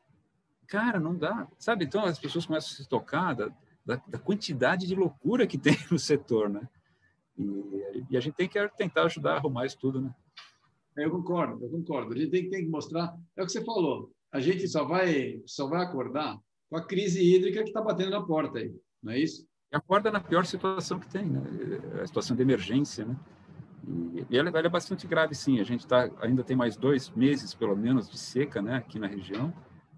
Cara, 0.68 1.00
não 1.00 1.12
dá. 1.12 1.48
Sabe, 1.58 1.86
então 1.86 2.04
as 2.04 2.20
pessoas 2.20 2.46
começam 2.46 2.72
a 2.72 2.76
se 2.84 2.88
tocar 2.88 3.34
da, 3.34 3.50
da, 3.84 4.00
da 4.06 4.18
quantidade 4.20 4.86
de 4.86 4.94
loucura 4.94 5.44
que 5.44 5.58
tem 5.58 5.76
no 5.90 5.98
setor, 5.98 6.48
né? 6.48 6.68
E, 7.36 8.06
e, 8.10 8.16
a 8.16 8.20
gente 8.20 8.36
tem 8.36 8.48
que 8.48 8.64
tentar 8.76 9.06
ajudar 9.06 9.32
a 9.32 9.36
arrumar 9.38 9.66
isso 9.66 9.76
tudo, 9.76 10.00
né? 10.00 10.14
Eu 10.96 11.10
concordo, 11.10 11.64
eu 11.64 11.68
concordo. 11.68 12.12
A 12.12 12.16
gente 12.16 12.30
tem, 12.30 12.48
tem 12.48 12.64
que 12.64 12.70
mostrar. 12.70 13.18
É 13.36 13.42
o 13.42 13.44
que 13.44 13.50
você 13.50 13.64
falou. 13.64 14.14
A 14.36 14.40
gente 14.40 14.68
só 14.68 14.84
vai, 14.84 15.40
só 15.46 15.66
vai 15.66 15.82
acordar 15.82 16.38
com 16.68 16.76
a 16.76 16.84
crise 16.84 17.22
hídrica 17.22 17.62
que 17.62 17.68
está 17.68 17.80
batendo 17.80 18.10
na 18.10 18.22
porta 18.22 18.58
aí, 18.58 18.74
não 19.02 19.12
é 19.12 19.18
isso? 19.18 19.46
E 19.72 19.76
acorda 19.76 20.10
na 20.10 20.20
pior 20.20 20.44
situação 20.44 20.98
que 20.98 21.08
tem, 21.08 21.24
né? 21.24 21.42
A 22.02 22.06
situação 22.06 22.36
de 22.36 22.42
emergência, 22.42 23.04
né? 23.04 23.16
E, 23.88 24.26
e 24.30 24.38
ela, 24.38 24.48
ela, 24.48 24.66
é 24.66 24.68
bastante 24.68 25.06
grave, 25.06 25.34
sim. 25.34 25.60
A 25.60 25.64
gente 25.64 25.86
tá, 25.86 26.10
ainda 26.20 26.44
tem 26.44 26.56
mais 26.56 26.76
dois 26.76 27.10
meses, 27.10 27.54
pelo 27.54 27.76
menos, 27.76 28.08
de 28.08 28.18
seca, 28.18 28.60
né? 28.60 28.76
Aqui 28.76 28.98
na 28.98 29.06
região. 29.06 29.52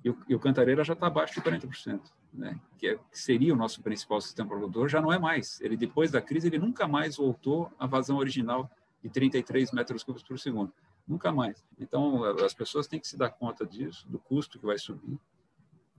E 0.05 0.11
o, 0.11 0.19
e 0.29 0.35
o 0.35 0.39
Cantareira 0.39 0.85
já 0.85 0.93
está 0.93 1.09
abaixo 1.09 1.35
de 1.35 1.41
40% 1.41 2.01
né, 2.33 2.59
que, 2.77 2.89
é, 2.89 2.97
que, 2.97 3.19
seria 3.19 3.53
o 3.53 3.57
nosso 3.57 3.83
principal 3.83 4.21
sistema 4.21 4.49
produtor, 4.49 4.89
já 4.89 5.01
não 5.01 5.13
é 5.13 5.19
mais. 5.19 5.61
Ele, 5.61 5.77
depois 5.77 6.11
da 6.11 6.21
crise, 6.21 6.49
ele 6.49 6.59
nunca 6.59 6.87
mais 6.87 7.17
voltou 7.17 7.71
à 7.79 7.87
vazão 7.87 8.17
original 8.19 8.71
de 9.03 9.09
33 9.09 9.73
metros 9.73 10.03
cúbicos 10.03 10.27
por 10.27 10.39
segundo. 10.39 10.73
Nunca 11.09 11.33
mais. 11.33 11.65
Então, 11.81 12.23
as 12.45 12.53
pessoas 12.53 12.87
têm 12.87 13.01
que 13.01 13.09
se 13.09 13.17
dar 13.17 13.31
conta 13.31 13.65
disso, 13.65 14.07
do 14.09 14.19
custo 14.19 14.59
que 14.59 14.67
vai 14.67 14.79
subir, 14.79 15.19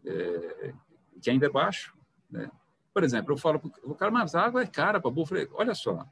é, 0.05 0.73
que 1.19 1.31
ainda 1.31 1.47
é 1.47 1.49
baixo. 1.49 1.97
Né? 2.29 2.49
Por 2.93 3.03
exemplo, 3.03 3.33
eu 3.33 3.37
falo 3.37 3.59
para 3.59 3.71
o 3.83 3.95
cara, 3.95 4.11
mas 4.11 4.35
a 4.35 4.41
água 4.41 4.61
é 4.61 4.67
cara 4.67 5.01
para 5.01 5.25
falei, 5.25 5.49
olha 5.53 5.73
só, 5.73 6.05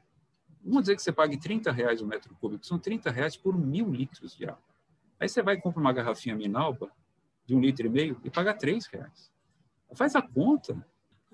vamos 0.64 0.82
dizer 0.82 0.96
que 0.96 1.02
você 1.02 1.12
pague 1.12 1.38
30 1.38 1.70
reais 1.70 2.02
o 2.02 2.06
metro 2.06 2.34
cúbico, 2.40 2.66
são 2.66 2.78
30 2.78 3.10
reais 3.10 3.36
por 3.36 3.56
mil 3.56 3.88
litros 3.88 4.36
de 4.36 4.44
água. 4.46 4.58
Aí 5.20 5.28
você 5.28 5.42
vai 5.42 5.54
e 5.54 5.60
compra 5.60 5.80
uma 5.80 5.92
garrafinha 5.92 6.34
Minalba 6.34 6.90
de 7.46 7.54
um 7.54 7.60
litro 7.60 7.86
e 7.86 7.90
meio 7.90 8.20
e 8.24 8.30
paga 8.30 8.52
3 8.52 8.86
reais. 8.86 9.30
Faz 9.94 10.14
a 10.14 10.22
conta. 10.22 10.84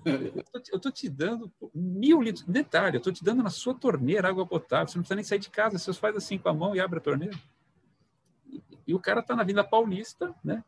Eu 0.05 0.77
estou 0.77 0.93
te 0.93 1.09
dando 1.09 1.51
mil 1.75 2.21
litros. 2.21 2.45
Detalhe, 2.47 2.97
eu 2.97 2.99
estou 2.99 3.13
te 3.13 3.25
dando 3.25 3.43
na 3.43 3.51
sua 3.51 3.75
torneira 3.75 4.29
água 4.29 4.47
potável. 4.47 4.87
Você 4.87 4.97
não 4.97 5.03
precisa 5.03 5.17
nem 5.17 5.25
sair 5.25 5.39
de 5.39 5.51
casa. 5.51 5.79
Você 5.79 5.93
faz 5.95 6.15
assim 6.17 6.39
com 6.39 6.49
a 6.49 6.55
mão 6.55 6.75
e 6.75 6.81
abre 6.81 6.99
a 6.99 7.03
torneira. 7.03 7.37
E, 8.87 8.95
o 8.95 9.01
cara 9.01 9.21
está 9.21 9.35
na 9.35 9.43
Vila 9.43 9.65
Paulista, 9.65 10.35
né? 10.43 10.63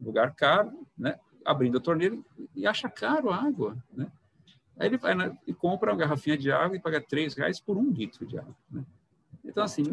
lugar 0.00 0.34
caro, 0.34 0.86
né? 0.98 1.18
abrindo 1.44 1.78
a 1.78 1.80
torneira 1.80 2.18
e 2.54 2.66
acha 2.66 2.88
caro 2.88 3.30
a 3.30 3.36
água. 3.36 3.76
Né? 3.92 4.10
Aí 4.78 4.88
ele 4.88 4.96
vai 4.96 5.14
e 5.46 5.52
compra 5.52 5.92
uma 5.92 5.98
garrafinha 5.98 6.36
de 6.36 6.50
água 6.50 6.76
e 6.76 6.80
paga 6.80 7.00
três 7.00 7.34
reais 7.34 7.60
por 7.60 7.76
um 7.76 7.90
litro 7.90 8.26
de 8.26 8.38
água. 8.38 8.56
Né? 8.70 8.84
Então, 9.44 9.62
assim. 9.62 9.84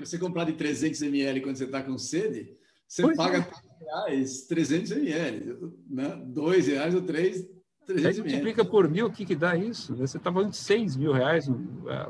Você 0.00 0.18
comprar 0.18 0.44
de 0.44 0.54
300 0.54 1.02
ml 1.02 1.40
quando 1.40 1.56
você 1.56 1.64
está 1.64 1.82
com 1.82 1.96
sede, 1.96 2.56
você 2.86 3.02
pois 3.02 3.16
paga 3.16 3.38
é. 3.38 3.84
reais, 3.84 4.42
300 4.46 4.90
ml, 4.92 5.72
né? 5.88 6.20
2 6.26 6.66
reais 6.66 6.94
ou 6.94 7.02
3, 7.02 7.48
300 7.86 8.06
Aí 8.06 8.22
multiplica 8.22 8.64
por 8.64 8.88
mil, 8.88 9.06
o 9.06 9.12
que, 9.12 9.24
que 9.24 9.36
dá 9.36 9.54
isso? 9.54 9.94
Você 9.96 10.16
está 10.16 10.32
falando 10.32 10.50
de 10.50 10.56
6 10.56 10.96
mil 10.96 11.12
reais 11.12 11.48
um, 11.48 11.54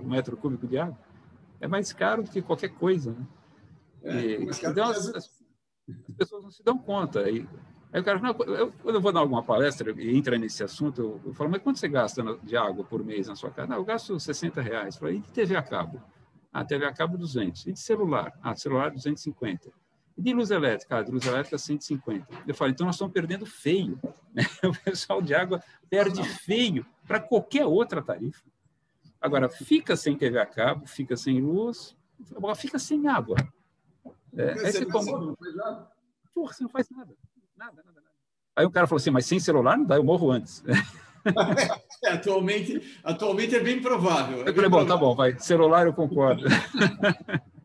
um, 0.00 0.08
metro 0.08 0.36
cúbico 0.36 0.66
de 0.66 0.78
água. 0.78 0.98
É 1.60 1.68
mais 1.68 1.92
caro 1.92 2.22
do 2.22 2.30
que 2.30 2.40
qualquer 2.40 2.70
coisa. 2.70 3.12
Né? 3.12 3.26
É, 4.02 4.20
e, 4.20 4.44
então, 4.44 4.90
as, 4.90 5.08
as, 5.14 5.30
pessoas 6.16 6.42
não 6.42 6.50
se 6.50 6.62
dão 6.62 6.78
conta. 6.78 7.20
Aí, 7.20 7.46
aí 7.92 8.00
o 8.00 8.04
cara, 8.04 8.20
eu, 8.46 8.72
quando 8.72 8.94
eu 8.94 9.00
vou 9.00 9.12
dar 9.12 9.20
alguma 9.20 9.42
palestra 9.42 9.92
e 10.00 10.16
entra 10.16 10.38
nesse 10.38 10.62
assunto, 10.62 11.00
eu, 11.00 11.20
eu 11.26 11.34
falo, 11.34 11.50
mas 11.50 11.62
quanto 11.62 11.78
você 11.78 11.88
gasta 11.88 12.22
de 12.42 12.56
água 12.56 12.84
por 12.84 13.04
mês 13.04 13.28
na 13.28 13.36
sua 13.36 13.50
casa? 13.50 13.68
Não, 13.68 13.76
eu 13.76 13.84
gasto 13.84 14.18
60 14.18 14.60
reais. 14.60 14.94
Eu 14.94 15.00
falo, 15.00 15.12
e 15.12 15.20
de 15.20 15.30
TV 15.30 15.56
a 15.56 15.62
cabo? 15.62 16.02
Ah, 16.52 16.64
TV 16.64 16.84
a 16.84 16.92
cabo 16.92 17.16
200. 17.16 17.66
E 17.66 17.72
de 17.72 17.80
celular? 17.80 18.32
Ah, 18.42 18.54
celular 18.54 18.90
250. 18.90 19.70
E 20.16 20.22
de 20.22 20.32
luz 20.32 20.50
elétrica? 20.50 20.98
Ah, 20.98 21.02
de 21.02 21.10
luz 21.10 21.26
elétrica 21.26 21.58
150. 21.58 22.26
Eu 22.46 22.54
falo, 22.54 22.70
então 22.70 22.86
nós 22.86 22.96
estamos 22.96 23.12
perdendo 23.12 23.46
feio. 23.46 23.98
Né? 24.30 24.44
O 24.62 24.84
pessoal 24.84 25.22
de 25.22 25.34
água 25.34 25.60
perde 25.88 26.22
feio 26.22 26.86
para 27.06 27.18
qualquer 27.18 27.64
outra 27.64 28.02
tarifa. 28.02 28.44
Agora, 29.20 29.48
fica 29.48 29.96
sem 29.96 30.16
TV 30.16 30.38
a 30.38 30.46
cabo, 30.46 30.86
fica 30.86 31.16
sem 31.16 31.40
luz, 31.40 31.96
fica 32.56 32.78
sem 32.78 33.08
água. 33.08 33.36
É, 34.36 34.52
aí 34.52 34.72
você 34.72 34.86
toma... 34.86 35.36
Porra, 36.34 36.52
você 36.52 36.62
não 36.62 36.70
faz 36.70 36.88
nada. 36.90 37.12
Nada, 37.56 37.76
nada, 37.76 38.00
nada. 38.00 38.08
Aí 38.56 38.66
o 38.66 38.70
cara 38.70 38.86
falou 38.86 38.98
assim, 38.98 39.10
mas 39.10 39.26
sem 39.26 39.40
celular 39.40 39.76
não 39.76 39.84
dá, 39.84 39.96
eu 39.96 40.04
morro 40.04 40.30
antes. 40.30 40.62
É, 42.04 42.12
atualmente, 42.12 42.98
atualmente 43.04 43.54
é 43.54 43.60
bem 43.60 43.82
provável. 43.82 44.46
É 44.46 44.48
eu 44.48 44.54
falei, 44.54 44.70
bom, 44.70 44.86
tá 44.86 44.96
bom, 44.96 45.14
vai. 45.14 45.38
Celular 45.38 45.84
eu 45.84 45.92
concordo. 45.92 46.44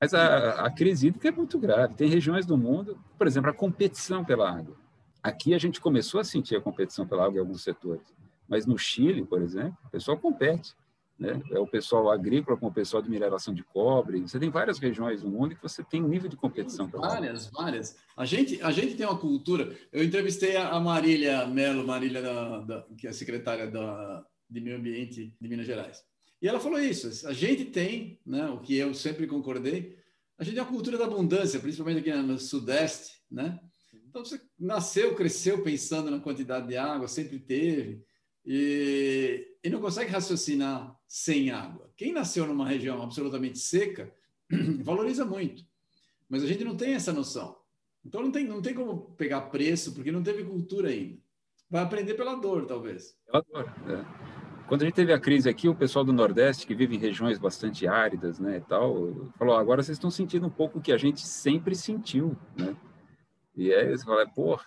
Mas 0.00 0.12
a, 0.14 0.66
a 0.66 0.70
crise 0.70 1.06
hídrica 1.06 1.28
é 1.28 1.32
muito 1.32 1.58
grave. 1.58 1.94
Tem 1.94 2.08
regiões 2.08 2.44
do 2.44 2.58
mundo, 2.58 2.98
por 3.16 3.26
exemplo, 3.26 3.50
a 3.50 3.54
competição 3.54 4.24
pela 4.24 4.50
água. 4.50 4.76
Aqui 5.22 5.54
a 5.54 5.58
gente 5.58 5.80
começou 5.80 6.20
a 6.20 6.24
sentir 6.24 6.56
a 6.56 6.60
competição 6.60 7.06
pela 7.06 7.24
água 7.24 7.36
em 7.36 7.40
alguns 7.40 7.62
setores. 7.62 8.02
Mas 8.48 8.66
no 8.66 8.76
Chile, 8.76 9.24
por 9.24 9.40
exemplo, 9.40 9.78
o 9.86 9.90
pessoal 9.90 10.18
compete. 10.18 10.74
Né? 11.22 11.40
É 11.52 11.58
o 11.60 11.66
pessoal 11.66 12.10
agrícola 12.10 12.56
com 12.56 12.66
o 12.66 12.72
pessoal 12.72 13.00
de 13.00 13.08
mineração 13.08 13.54
de 13.54 13.62
cobre. 13.62 14.20
Você 14.20 14.40
tem 14.40 14.50
várias 14.50 14.80
regiões 14.80 15.22
no 15.22 15.30
mundo 15.30 15.54
que 15.54 15.62
você 15.62 15.84
tem 15.84 16.02
um 16.02 16.08
nível 16.08 16.28
de 16.28 16.36
competição. 16.36 16.88
Várias, 16.88 17.46
várias. 17.46 17.96
A 18.16 18.24
gente, 18.24 18.60
a 18.60 18.72
gente 18.72 18.96
tem 18.96 19.06
uma 19.06 19.16
cultura. 19.16 19.72
Eu 19.92 20.02
entrevistei 20.02 20.56
a 20.56 20.80
Marília 20.80 21.46
Melo, 21.46 21.86
Marília, 21.86 22.20
da, 22.20 22.58
da, 22.58 22.86
que 22.98 23.06
é 23.06 23.12
secretária 23.12 23.70
da, 23.70 24.26
de 24.50 24.60
Meio 24.60 24.76
Ambiente 24.76 25.32
de 25.40 25.48
Minas 25.48 25.64
Gerais. 25.64 26.02
E 26.40 26.48
ela 26.48 26.58
falou 26.58 26.80
isso. 26.80 27.28
A 27.28 27.32
gente 27.32 27.66
tem, 27.66 28.18
né, 28.26 28.46
o 28.46 28.58
que 28.58 28.76
eu 28.76 28.92
sempre 28.92 29.28
concordei, 29.28 29.96
a 30.36 30.42
gente 30.42 30.54
tem 30.54 30.62
a 30.62 30.66
cultura 30.66 30.98
da 30.98 31.04
abundância, 31.04 31.60
principalmente 31.60 32.00
aqui 32.00 32.12
no 32.12 32.36
Sudeste, 32.36 33.12
né? 33.30 33.60
Então 34.08 34.24
você 34.24 34.40
nasceu, 34.58 35.14
cresceu 35.14 35.62
pensando 35.62 36.10
na 36.10 36.18
quantidade 36.18 36.66
de 36.66 36.76
água, 36.76 37.06
sempre 37.06 37.38
teve 37.38 38.04
e, 38.44 39.46
e 39.62 39.70
não 39.70 39.80
consegue 39.80 40.10
raciocinar 40.10 40.94
sem 41.12 41.50
água. 41.50 41.90
Quem 41.94 42.10
nasceu 42.10 42.46
numa 42.46 42.66
região 42.66 43.02
absolutamente 43.02 43.58
seca 43.58 44.10
valoriza 44.82 45.26
muito, 45.26 45.62
mas 46.26 46.42
a 46.42 46.46
gente 46.46 46.64
não 46.64 46.74
tem 46.74 46.94
essa 46.94 47.12
noção. 47.12 47.58
Então 48.02 48.22
não 48.22 48.32
tem, 48.32 48.46
não 48.46 48.62
tem 48.62 48.72
como 48.72 49.14
pegar 49.14 49.42
preço, 49.42 49.92
porque 49.92 50.10
não 50.10 50.22
teve 50.22 50.42
cultura 50.42 50.88
ainda. 50.88 51.18
Vai 51.68 51.82
aprender 51.82 52.14
pela 52.14 52.34
dor, 52.36 52.64
talvez. 52.64 53.14
Pela 53.26 53.42
dor, 53.42 53.70
é. 53.90 54.66
Quando 54.66 54.82
a 54.82 54.84
gente 54.86 54.94
teve 54.94 55.12
a 55.12 55.20
crise 55.20 55.50
aqui, 55.50 55.68
o 55.68 55.74
pessoal 55.74 56.02
do 56.02 56.14
Nordeste, 56.14 56.66
que 56.66 56.74
vive 56.74 56.96
em 56.96 56.98
regiões 56.98 57.38
bastante 57.38 57.86
áridas, 57.86 58.40
né, 58.40 58.56
e 58.56 58.60
tal, 58.62 59.30
falou: 59.38 59.54
agora 59.54 59.82
vocês 59.82 59.98
estão 59.98 60.10
sentindo 60.10 60.46
um 60.46 60.50
pouco 60.50 60.78
o 60.78 60.82
que 60.82 60.92
a 60.92 60.96
gente 60.96 61.20
sempre 61.20 61.74
sentiu, 61.74 62.34
né? 62.56 62.74
E 63.54 63.70
aí 63.70 63.90
você 63.90 64.02
fala, 64.02 64.26
pô, 64.26 64.58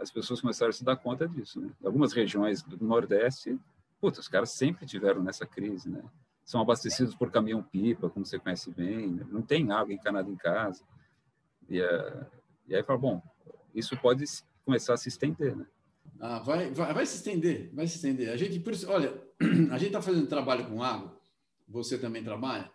as 0.00 0.10
pessoas 0.10 0.40
começaram 0.40 0.70
a 0.70 0.72
se 0.72 0.84
dar 0.84 0.96
conta 0.96 1.28
disso, 1.28 1.60
né? 1.60 1.70
Algumas 1.84 2.12
regiões 2.12 2.64
do 2.64 2.84
Nordeste, 2.84 3.56
os 4.06 4.28
caras 4.28 4.50
sempre 4.52 4.86
tiveram 4.86 5.22
nessa 5.22 5.46
crise, 5.46 5.88
né? 5.88 6.02
São 6.44 6.60
abastecidos 6.60 7.14
por 7.14 7.30
caminhão-pipa, 7.30 8.10
como 8.10 8.24
você 8.24 8.38
conhece 8.38 8.70
bem, 8.70 9.12
né? 9.12 9.26
não 9.30 9.40
tem 9.40 9.70
água 9.72 9.94
encanada 9.94 10.30
em 10.30 10.36
casa. 10.36 10.84
E, 11.68 11.80
uh, 11.80 12.26
e 12.68 12.74
aí 12.74 12.82
fala, 12.82 12.98
bom, 12.98 13.22
isso 13.74 13.96
pode 13.96 14.24
começar 14.64 14.94
a 14.94 14.96
se 14.96 15.08
estender, 15.08 15.56
né? 15.56 15.66
Ah, 16.20 16.38
vai, 16.38 16.70
vai, 16.70 16.92
vai 16.92 17.06
se 17.06 17.16
estender, 17.16 17.70
vai 17.74 17.86
se 17.86 17.96
estender. 17.96 18.30
A 18.30 18.36
gente, 18.36 18.60
por 18.60 18.72
isso, 18.72 18.90
olha, 18.90 19.12
a 19.70 19.78
gente 19.78 19.86
está 19.86 20.02
fazendo 20.02 20.26
trabalho 20.26 20.66
com 20.66 20.82
água, 20.82 21.18
você 21.66 21.98
também 21.98 22.22
trabalha, 22.22 22.70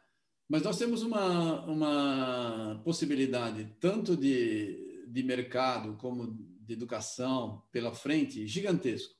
mas 0.47 0.63
nós 0.63 0.77
temos 0.77 1.03
uma, 1.03 1.63
uma 1.65 2.81
possibilidade 2.83 3.75
tanto 3.79 4.17
de, 4.17 5.05
de 5.07 5.23
mercado 5.23 5.95
como 5.97 6.35
de 6.61 6.73
educação 6.73 7.63
pela 7.71 7.93
frente 7.93 8.45
gigantesco. 8.47 9.18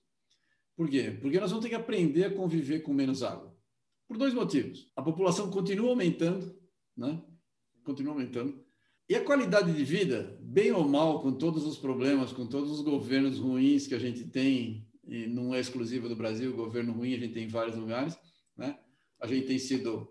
Por 0.80 0.90
quê? 0.90 1.12
Porque 1.20 1.42
nós 1.42 1.52
vamos 1.52 1.66
ter 1.66 1.68
que 1.68 1.76
aprender 1.76 2.24
a 2.24 2.34
conviver 2.34 2.80
com 2.80 2.94
menos 2.94 3.22
água. 3.22 3.54
Por 4.08 4.18
dois 4.18 4.34
motivos. 4.34 4.90
A 4.96 5.04
população 5.04 5.52
continua 5.52 5.90
aumentando, 5.90 6.58
né? 6.96 7.22
Continua 7.84 8.14
aumentando. 8.14 8.64
E 9.10 9.14
a 9.14 9.22
qualidade 9.22 9.74
de 9.74 9.84
vida, 9.84 10.40
bem 10.42 10.72
ou 10.72 10.88
mal, 10.88 11.22
com 11.22 11.34
todos 11.34 11.66
os 11.66 11.78
problemas, 11.78 12.32
com 12.32 12.48
todos 12.48 12.72
os 12.72 12.80
governos 12.80 13.38
ruins 13.38 13.88
que 13.88 13.94
a 13.94 14.00
gente 14.00 14.30
tem, 14.30 14.88
e 15.06 15.28
não 15.28 15.54
é 15.54 15.60
exclusivo 15.60 16.08
do 16.08 16.16
Brasil, 16.16 16.56
governo 16.56 16.94
ruim 16.94 17.14
a 17.14 17.20
gente 17.20 17.34
tem 17.34 17.44
em 17.44 17.50
vários 17.50 17.76
lugares, 17.76 18.18
né? 18.56 18.80
A 19.20 19.28
gente 19.28 19.48
tem 19.48 19.60
sido 19.60 20.08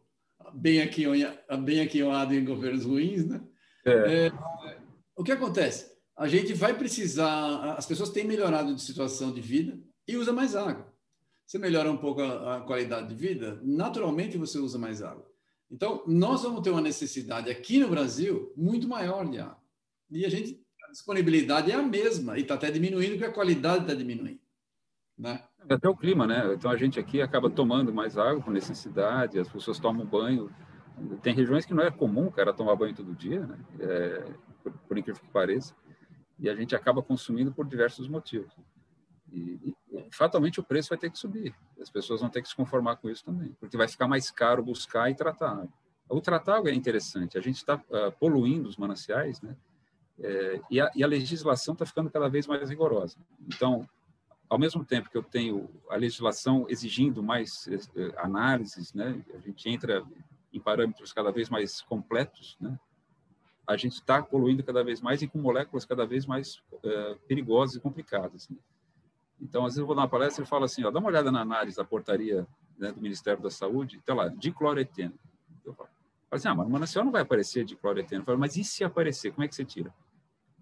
bem 0.52 0.82
aqui, 0.82 1.04
bem 1.64 1.80
aquinhoado 1.80 2.34
em 2.34 2.44
governos 2.44 2.84
ruins, 2.84 3.24
né? 3.24 3.42
É. 3.86 4.26
É, 4.26 4.32
o 5.16 5.24
que 5.24 5.32
acontece? 5.32 5.90
A 6.14 6.28
gente 6.28 6.52
vai 6.52 6.76
precisar, 6.76 7.72
as 7.72 7.86
pessoas 7.86 8.10
têm 8.10 8.26
melhorado 8.26 8.74
de 8.74 8.82
situação 8.82 9.32
de 9.32 9.40
vida 9.40 9.87
e 10.08 10.16
usa 10.16 10.32
mais 10.32 10.56
água. 10.56 10.92
Você 11.46 11.58
melhora 11.58 11.90
um 11.90 11.96
pouco 11.96 12.20
a, 12.20 12.56
a 12.56 12.60
qualidade 12.62 13.08
de 13.08 13.14
vida, 13.14 13.60
naturalmente 13.62 14.36
você 14.36 14.58
usa 14.58 14.78
mais 14.78 15.02
água. 15.02 15.26
Então, 15.70 16.02
nós 16.06 16.42
vamos 16.42 16.62
ter 16.62 16.70
uma 16.70 16.80
necessidade 16.80 17.50
aqui 17.50 17.78
no 17.78 17.88
Brasil 17.88 18.52
muito 18.56 18.88
maior 18.88 19.28
de 19.28 19.38
água. 19.38 19.58
E 20.10 20.24
a 20.24 20.28
gente, 20.28 20.60
a 20.86 20.90
disponibilidade 20.90 21.70
é 21.70 21.74
a 21.74 21.82
mesma, 21.82 22.38
e 22.38 22.42
está 22.42 22.54
até 22.54 22.70
diminuindo, 22.70 23.12
porque 23.12 23.26
a 23.26 23.32
qualidade 23.32 23.82
está 23.82 23.94
diminuindo. 23.94 24.40
Né? 25.16 25.42
Até 25.68 25.88
o 25.88 25.96
clima, 25.96 26.26
né? 26.26 26.54
Então 26.54 26.70
a 26.70 26.76
gente 26.76 26.98
aqui 26.98 27.20
acaba 27.20 27.50
tomando 27.50 27.92
mais 27.92 28.16
água 28.16 28.42
por 28.42 28.52
necessidade, 28.52 29.38
as 29.38 29.48
pessoas 29.48 29.78
tomam 29.78 30.06
banho. 30.06 30.50
Tem 31.22 31.34
regiões 31.34 31.66
que 31.66 31.74
não 31.74 31.82
é 31.82 31.90
comum 31.90 32.30
cara 32.30 32.54
tomar 32.54 32.76
banho 32.76 32.94
todo 32.94 33.14
dia, 33.14 33.40
né? 33.46 33.58
É, 33.80 34.32
por, 34.62 34.72
por, 34.72 34.98
incrível 34.98 35.20
que 35.20 35.30
pareça. 35.30 35.74
E 36.38 36.48
a 36.48 36.54
gente 36.54 36.74
acaba 36.74 37.02
consumindo 37.02 37.52
por 37.52 37.66
diversos 37.66 38.08
motivos. 38.08 38.52
E, 39.32 39.74
fatalmente 40.10 40.60
o 40.60 40.62
preço 40.62 40.90
vai 40.90 40.98
ter 40.98 41.10
que 41.10 41.18
subir. 41.18 41.54
As 41.80 41.90
pessoas 41.90 42.20
vão 42.20 42.30
ter 42.30 42.42
que 42.42 42.48
se 42.48 42.54
conformar 42.54 42.96
com 42.96 43.08
isso 43.08 43.24
também, 43.24 43.56
porque 43.60 43.76
vai 43.76 43.88
ficar 43.88 44.08
mais 44.08 44.30
caro 44.30 44.62
buscar 44.62 45.10
e 45.10 45.14
tratar. 45.14 45.66
O 46.08 46.20
tratar 46.20 46.66
é 46.66 46.72
interessante. 46.72 47.36
A 47.36 47.40
gente 47.40 47.56
está 47.56 47.76
uh, 47.76 48.12
poluindo 48.18 48.68
os 48.68 48.76
mananciais, 48.76 49.40
né? 49.42 49.56
É, 50.20 50.60
e, 50.68 50.80
a, 50.80 50.90
e, 50.96 51.04
a, 51.04 51.06
legislação 51.06 51.74
está 51.74 51.86
ficando 51.86 52.10
cada 52.10 52.28
vez 52.28 52.46
mais 52.46 52.68
rigorosa. 52.68 53.16
Então, 53.46 53.88
ao 54.48 54.58
mesmo 54.58 54.84
tempo 54.84 55.08
que 55.08 55.16
eu 55.16 55.22
tenho 55.22 55.68
a 55.88 55.94
legislação 55.96 56.66
exigindo 56.68 57.22
mais 57.22 57.68
eh, 57.68 58.12
análises, 58.16 58.92
né, 58.94 59.22
a 59.32 59.38
gente 59.38 59.68
entra 59.68 60.04
em 60.52 60.58
parâmetros 60.58 61.12
cada 61.12 61.30
vez 61.30 61.48
mais 61.48 61.82
completos, 61.82 62.56
né, 62.58 62.76
a 63.66 63.76
gente 63.76 63.92
está 63.92 64.22
poluindo 64.22 64.64
cada 64.64 64.82
vez 64.82 65.00
mais 65.00 65.20
e 65.20 65.28
com 65.28 65.38
moléculas 65.38 65.84
cada 65.84 66.06
vez 66.06 66.24
mais 66.24 66.56
uh, 66.72 67.16
perigosas 67.28 67.76
e 67.76 67.80
complicadas. 67.80 68.48
Né. 68.48 68.56
Então, 69.40 69.62
às 69.62 69.72
vezes 69.72 69.78
eu 69.78 69.86
vou 69.86 69.94
dar 69.94 70.02
uma 70.02 70.08
palestra 70.08 70.44
e 70.44 70.46
falo 70.46 70.64
assim, 70.64 70.84
ó, 70.84 70.90
dá 70.90 70.98
uma 70.98 71.08
olhada 71.08 71.30
na 71.30 71.40
análise 71.40 71.76
da 71.76 71.84
portaria 71.84 72.46
né, 72.78 72.92
do 72.92 73.00
Ministério 73.00 73.42
da 73.42 73.50
Saúde, 73.50 73.98
está 73.98 74.14
lá, 74.14 74.28
dicloreteno. 74.28 75.14
Eu 75.64 75.74
falo, 75.74 75.88
assim, 76.30 76.48
ah, 76.48 76.54
mas 76.54 76.96
no 76.96 77.04
não 77.04 77.12
vai 77.12 77.22
aparecer 77.22 77.64
dicloreteno. 77.64 78.22
Eu 78.22 78.26
falo, 78.26 78.38
mas 78.38 78.56
e 78.56 78.64
se 78.64 78.84
aparecer, 78.84 79.32
como 79.32 79.44
é 79.44 79.48
que 79.48 79.54
você 79.54 79.64
tira? 79.64 79.92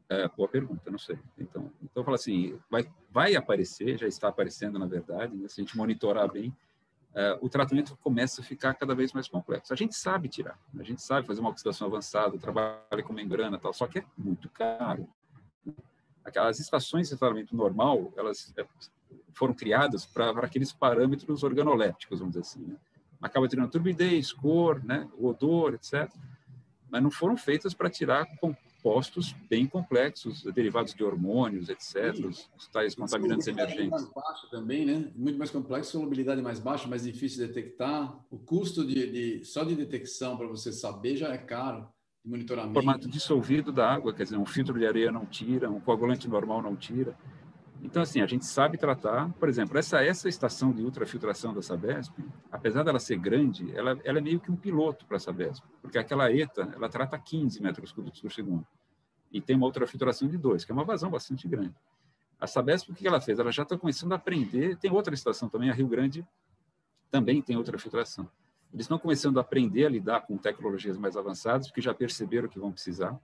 É, 0.09 0.29
boa 0.29 0.49
pergunta, 0.49 0.91
não 0.91 0.99
sei. 0.99 1.19
Então, 1.37 1.71
então 1.83 2.01
eu 2.01 2.05
falo 2.05 2.15
assim, 2.15 2.59
vai, 2.71 2.89
vai 3.11 3.35
aparecer, 3.35 3.99
já 3.99 4.07
está 4.07 4.29
aparecendo 4.29 4.79
na 4.79 4.87
verdade, 4.87 5.35
né? 5.37 5.49
se 5.49 5.61
a 5.61 5.65
gente 5.65 5.77
monitorar 5.77 6.31
bem, 6.31 6.55
é, 7.15 7.39
o 7.41 7.49
tratamento 7.49 7.97
começa 8.03 8.41
a 8.41 8.45
ficar 8.45 8.75
cada 8.75 8.95
vez 8.95 9.13
mais 9.13 9.27
complexo. 9.27 9.73
A 9.73 9.77
gente 9.77 9.97
sabe 9.97 10.29
tirar, 10.29 10.59
a 10.79 10.83
gente 10.83 11.03
sabe 11.03 11.27
fazer 11.27 11.41
uma 11.41 11.51
oxidação 11.51 11.89
avançada, 11.89 12.39
trabalha 12.39 13.03
com 13.05 13.13
membrana 13.13 13.59
tal, 13.59 13.73
só 13.73 13.87
que 13.87 14.01
é 14.01 14.05
muito 14.17 14.49
caro. 14.51 15.09
Aquelas 16.27 16.59
estações 16.59 17.09
de 17.09 17.17
tratamento 17.17 17.55
normal, 17.55 18.13
elas 18.17 18.53
é, 18.59 18.67
foram 19.33 19.55
criadas 19.55 20.05
para 20.05 20.31
aqueles 20.41 20.73
parâmetros 20.73 21.45
organolépticos, 21.45 22.19
vamos 22.19 22.35
dizer 22.35 22.41
assim. 22.41 22.65
Né? 22.67 22.77
Acaba 23.23 23.47
tirando 23.47 23.71
turbidez, 23.71 24.33
cor, 24.33 24.85
né? 24.85 25.09
odor, 25.21 25.75
etc. 25.75 26.11
Mas 26.91 27.01
não 27.01 27.13
foram 27.13 27.37
feitas 27.37 27.73
para 27.73 27.89
tirar 27.89 28.27
compostos 28.39 29.33
bem 29.49 29.67
complexos, 29.67 30.43
derivados 30.53 30.95
de 30.95 31.05
hormônios, 31.05 31.69
etc., 31.69 32.27
os 32.27 32.69
tais 32.73 32.97
contaminantes 32.97 33.47
emergentes. 33.47 33.91
Mais 33.91 34.09
baixo 34.13 34.51
também, 34.51 34.85
né? 34.85 35.13
Muito 35.15 35.39
mais 35.39 35.51
complexo, 35.51 35.93
solubilidade 35.93 36.43
mais 36.43 36.59
baixa, 36.59 36.89
mais 36.89 37.05
difícil 37.05 37.41
de 37.41 37.53
detectar. 37.53 38.19
O 38.31 38.39
custo 38.39 38.85
de, 38.85 39.39
de 39.39 39.45
só 39.45 39.63
de 39.63 39.77
detecção 39.77 40.37
para 40.37 40.49
você 40.49 40.73
saber 40.73 41.17
já 41.17 41.33
é 41.33 41.39
caro. 41.39 41.89
Monitoramento. 42.27 42.75
Formato 42.75 43.09
dissolvido 43.09 43.71
da 43.71 43.89
água, 43.89 44.13
quer 44.13 44.25
dizer, 44.25 44.37
um 44.37 44.45
filtro 44.45 44.77
de 44.77 44.85
areia 44.85 45.13
não 45.13 45.25
tira, 45.25 45.71
um 45.71 45.79
coagulante 45.79 46.29
normal 46.29 46.61
não 46.61 46.75
tira. 46.75 47.17
Então, 47.81 48.03
assim, 48.03 48.21
a 48.21 48.27
gente 48.27 48.45
sabe 48.45 48.77
tratar, 48.77 49.33
por 49.35 49.49
exemplo, 49.49 49.79
essa, 49.79 50.03
essa 50.03 50.29
estação 50.29 50.73
de 50.73 50.83
ultrafiltração 50.83 51.55
da 51.55 51.63
Sabesp, 51.63 52.13
apesar 52.51 52.83
dela 52.83 52.99
ser 52.99 53.17
grande, 53.17 53.71
ela, 53.77 53.97
ela 54.03 54.19
é 54.19 54.21
meio 54.21 54.41
que 54.41 54.51
um 54.51 54.57
piloto 54.57 55.07
para 55.07 55.19
a 55.19 55.21
Sabesp, 55.21 55.65
porque 55.81 55.99
aquela 55.99 56.33
ETA, 56.33 56.69
ela 56.75 56.89
trata 56.89 57.17
15 57.17 57.63
metros 57.63 57.93
cúbicos 57.93 58.21
por 58.21 58.33
segundo, 58.33 58.67
e 59.31 59.41
tem 59.41 59.55
uma 59.55 59.67
ultrafiltração 59.67 60.27
de 60.27 60.37
2, 60.37 60.65
que 60.65 60.73
é 60.73 60.75
uma 60.75 60.85
vazão 60.85 61.11
bastante 61.11 61.47
grande. 61.47 61.75
A 62.41 62.47
Sabesp, 62.49 62.91
o 62.91 62.95
que 62.95 63.07
ela 63.07 63.21
fez? 63.21 63.39
Ela 63.39 63.53
já 63.53 63.63
está 63.63 63.79
começando 63.79 64.13
a 64.13 64.17
aprender, 64.17 64.77
tem 64.79 64.91
outra 64.91 65.15
estação 65.15 65.49
também, 65.49 65.71
a 65.71 65.75
Rio 65.75 65.87
Grande, 65.87 66.27
também 67.09 67.41
tem 67.41 67.57
ultrafiltração. 67.57 68.29
Eles 68.73 68.85
estão 68.85 68.99
começando 68.99 69.39
a 69.39 69.41
aprender 69.41 69.87
a 69.87 69.89
lidar 69.89 70.21
com 70.23 70.37
tecnologias 70.37 70.99
mais 70.99 71.17
avançadas, 71.17 71.69
porque 71.69 71.81
já 71.81 71.95
perceberam 71.95 72.49
que 72.49 72.59
vão 72.59 72.73
precisar, 72.73 73.19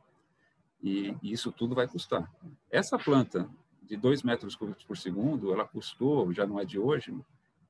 e, 0.83 1.17
e 1.23 1.33
isso 1.33 1.53
tudo 1.53 1.75
vai 1.75 1.87
custar. 1.87 2.31
Essa 2.71 2.99
planta 2.99 3.49
de 3.83 3.97
2 3.97 4.23
metros 4.23 4.57
cúbicos 4.57 4.85
por 4.85 4.97
segundo, 4.97 5.53
ela 5.53 5.67
custou, 5.67 6.33
já 6.33 6.47
não 6.47 6.59
é 6.59 6.65
de 6.65 6.79
hoje, 6.79 7.15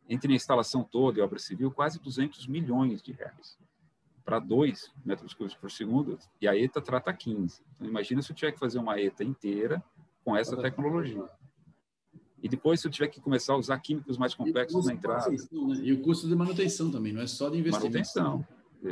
entre 0.08 0.32
a 0.32 0.36
instalação 0.36 0.82
toda 0.82 1.18
e 1.18 1.22
a 1.22 1.24
obra 1.24 1.38
civil, 1.38 1.70
quase 1.70 2.00
200 2.00 2.46
milhões 2.46 3.02
de 3.02 3.12
reais. 3.12 3.58
Para 4.24 4.38
2 4.38 4.92
metros 5.04 5.34
cúbicos 5.34 5.56
por 5.56 5.70
segundo, 5.70 6.18
e 6.40 6.46
a 6.46 6.56
ETA 6.56 6.80
trata 6.80 7.12
15. 7.12 7.62
Então, 7.74 7.86
imagina 7.86 8.22
se 8.22 8.30
eu 8.30 8.36
tiver 8.36 8.52
que 8.52 8.58
fazer 8.58 8.78
uma 8.78 9.00
ETA 9.00 9.24
inteira 9.24 9.82
com 10.24 10.36
essa 10.36 10.56
tecnologia. 10.56 11.28
E 12.42 12.48
depois, 12.48 12.80
se 12.80 12.86
eu 12.86 12.90
tiver 12.90 13.08
que 13.08 13.20
começar 13.20 13.52
a 13.52 13.56
usar 13.56 13.78
químicos 13.78 14.18
mais 14.18 14.34
complexos 14.34 14.86
na 14.86 14.92
entrada. 14.92 15.30
Né? 15.30 15.38
E 15.82 15.92
o 15.92 16.02
custo 16.02 16.26
de 16.26 16.34
manutenção 16.34 16.90
também, 16.90 17.12
não 17.12 17.22
é 17.22 17.26
só 17.26 17.48
de 17.48 17.58
investimento. 17.58 17.92
Manutenção. 17.92 18.44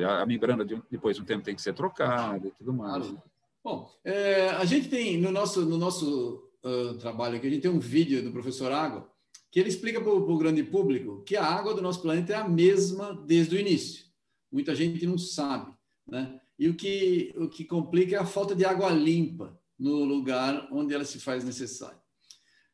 A, 0.09 0.25
membrana, 0.25 0.65
de, 0.65 0.81
depois 0.89 1.17
de 1.17 1.23
um 1.23 1.25
tempo, 1.25 1.45
tem 1.45 1.55
que 1.55 1.61
ser 1.61 1.75
trocada 1.75 2.47
e 2.47 2.51
tudo 2.53 2.73
mais. 2.73 3.05
Claro. 3.05 3.23
Bom, 3.63 3.91
é, 4.05 4.51
a 4.51 4.65
gente 4.65 4.89
tem 4.89 5.21
no 5.21 5.33
nosso, 5.33 5.67
no 5.67 5.77
nosso 5.77 6.49
uh, 6.65 6.95
trabalho 6.95 7.37
aqui, 7.37 7.47
a 7.49 7.51
gente 7.51 7.63
tem 7.63 7.71
um 7.71 7.81
vídeo 7.81 8.23
do 8.23 8.31
professor 8.31 8.71
Água, 8.71 9.11
que 9.51 9.59
ele 9.59 9.69
explica 9.69 10.01
para 10.01 10.13
o 10.13 10.39
grande 10.39 10.63
público 10.63 11.23
que 11.25 11.37
a 11.37 11.45
água 11.45 11.75
do 11.75 11.83
nosso 11.83 12.01
planeta 12.01 12.33
é 12.33 12.37
a 12.37 12.49
mesma 12.49 13.13
desde 13.27 13.57
o 13.57 13.59
início. 13.59 14.05
Muita 14.51 14.75
gente 14.77 15.05
não 15.05 15.19
sabe. 15.19 15.73
Né? 16.07 16.41
E 16.59 16.69
o 16.69 16.75
que, 16.75 17.33
o 17.37 17.49
que 17.49 17.65
complica 17.65 18.17
é 18.17 18.19
a 18.19 18.25
falta 18.25 18.55
de 18.55 18.65
água 18.65 18.91
limpa 18.91 19.59
no 19.79 20.05
lugar 20.05 20.69
onde 20.71 20.95
ela 20.95 21.05
se 21.05 21.19
faz 21.19 21.43
necessária. 21.43 21.99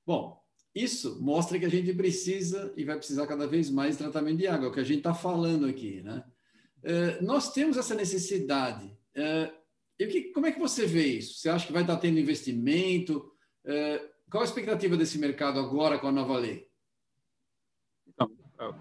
Bom, 0.05 0.41
isso 0.77 1.19
mostra 1.23 1.59
que 1.59 1.65
a 1.65 1.71
gente 1.71 1.91
precisa 1.95 2.71
e 2.77 2.85
vai 2.85 2.97
precisar 2.97 3.27
cada 3.27 3.47
vez 3.47 3.71
mais 3.71 3.93
de 3.93 4.03
tratamento 4.03 4.37
de 4.37 4.47
água, 4.47 4.67
é 4.67 4.69
o 4.69 4.73
que 4.73 4.81
a 4.81 4.85
gente 4.85 4.99
está 4.99 5.15
falando 5.15 5.65
aqui. 5.65 6.03
Né? 6.03 6.23
É, 6.83 7.23
nós 7.23 7.51
temos 7.51 7.79
essa 7.79 7.95
necessidade. 7.95 8.95
É, 9.15 9.51
e 9.99 10.07
que, 10.07 10.23
como 10.35 10.45
é 10.45 10.53
que 10.53 10.61
você 10.61 10.85
vê 10.85 11.07
isso? 11.07 11.39
Você 11.39 11.49
acha 11.49 11.67
que 11.67 11.73
vai 11.73 11.81
estar 11.81 11.97
tendo 11.97 12.21
investimento? 12.21 13.33
É, 13.65 14.07
qual 14.31 14.43
a 14.43 14.45
expectativa 14.45 14.99
desse 14.99 15.19
mercado 15.19 15.59
agora 15.59 15.99
com 15.99 16.09
a 16.09 16.13
nova 16.13 16.37
lei? 16.37 16.69
Então, 18.07 18.31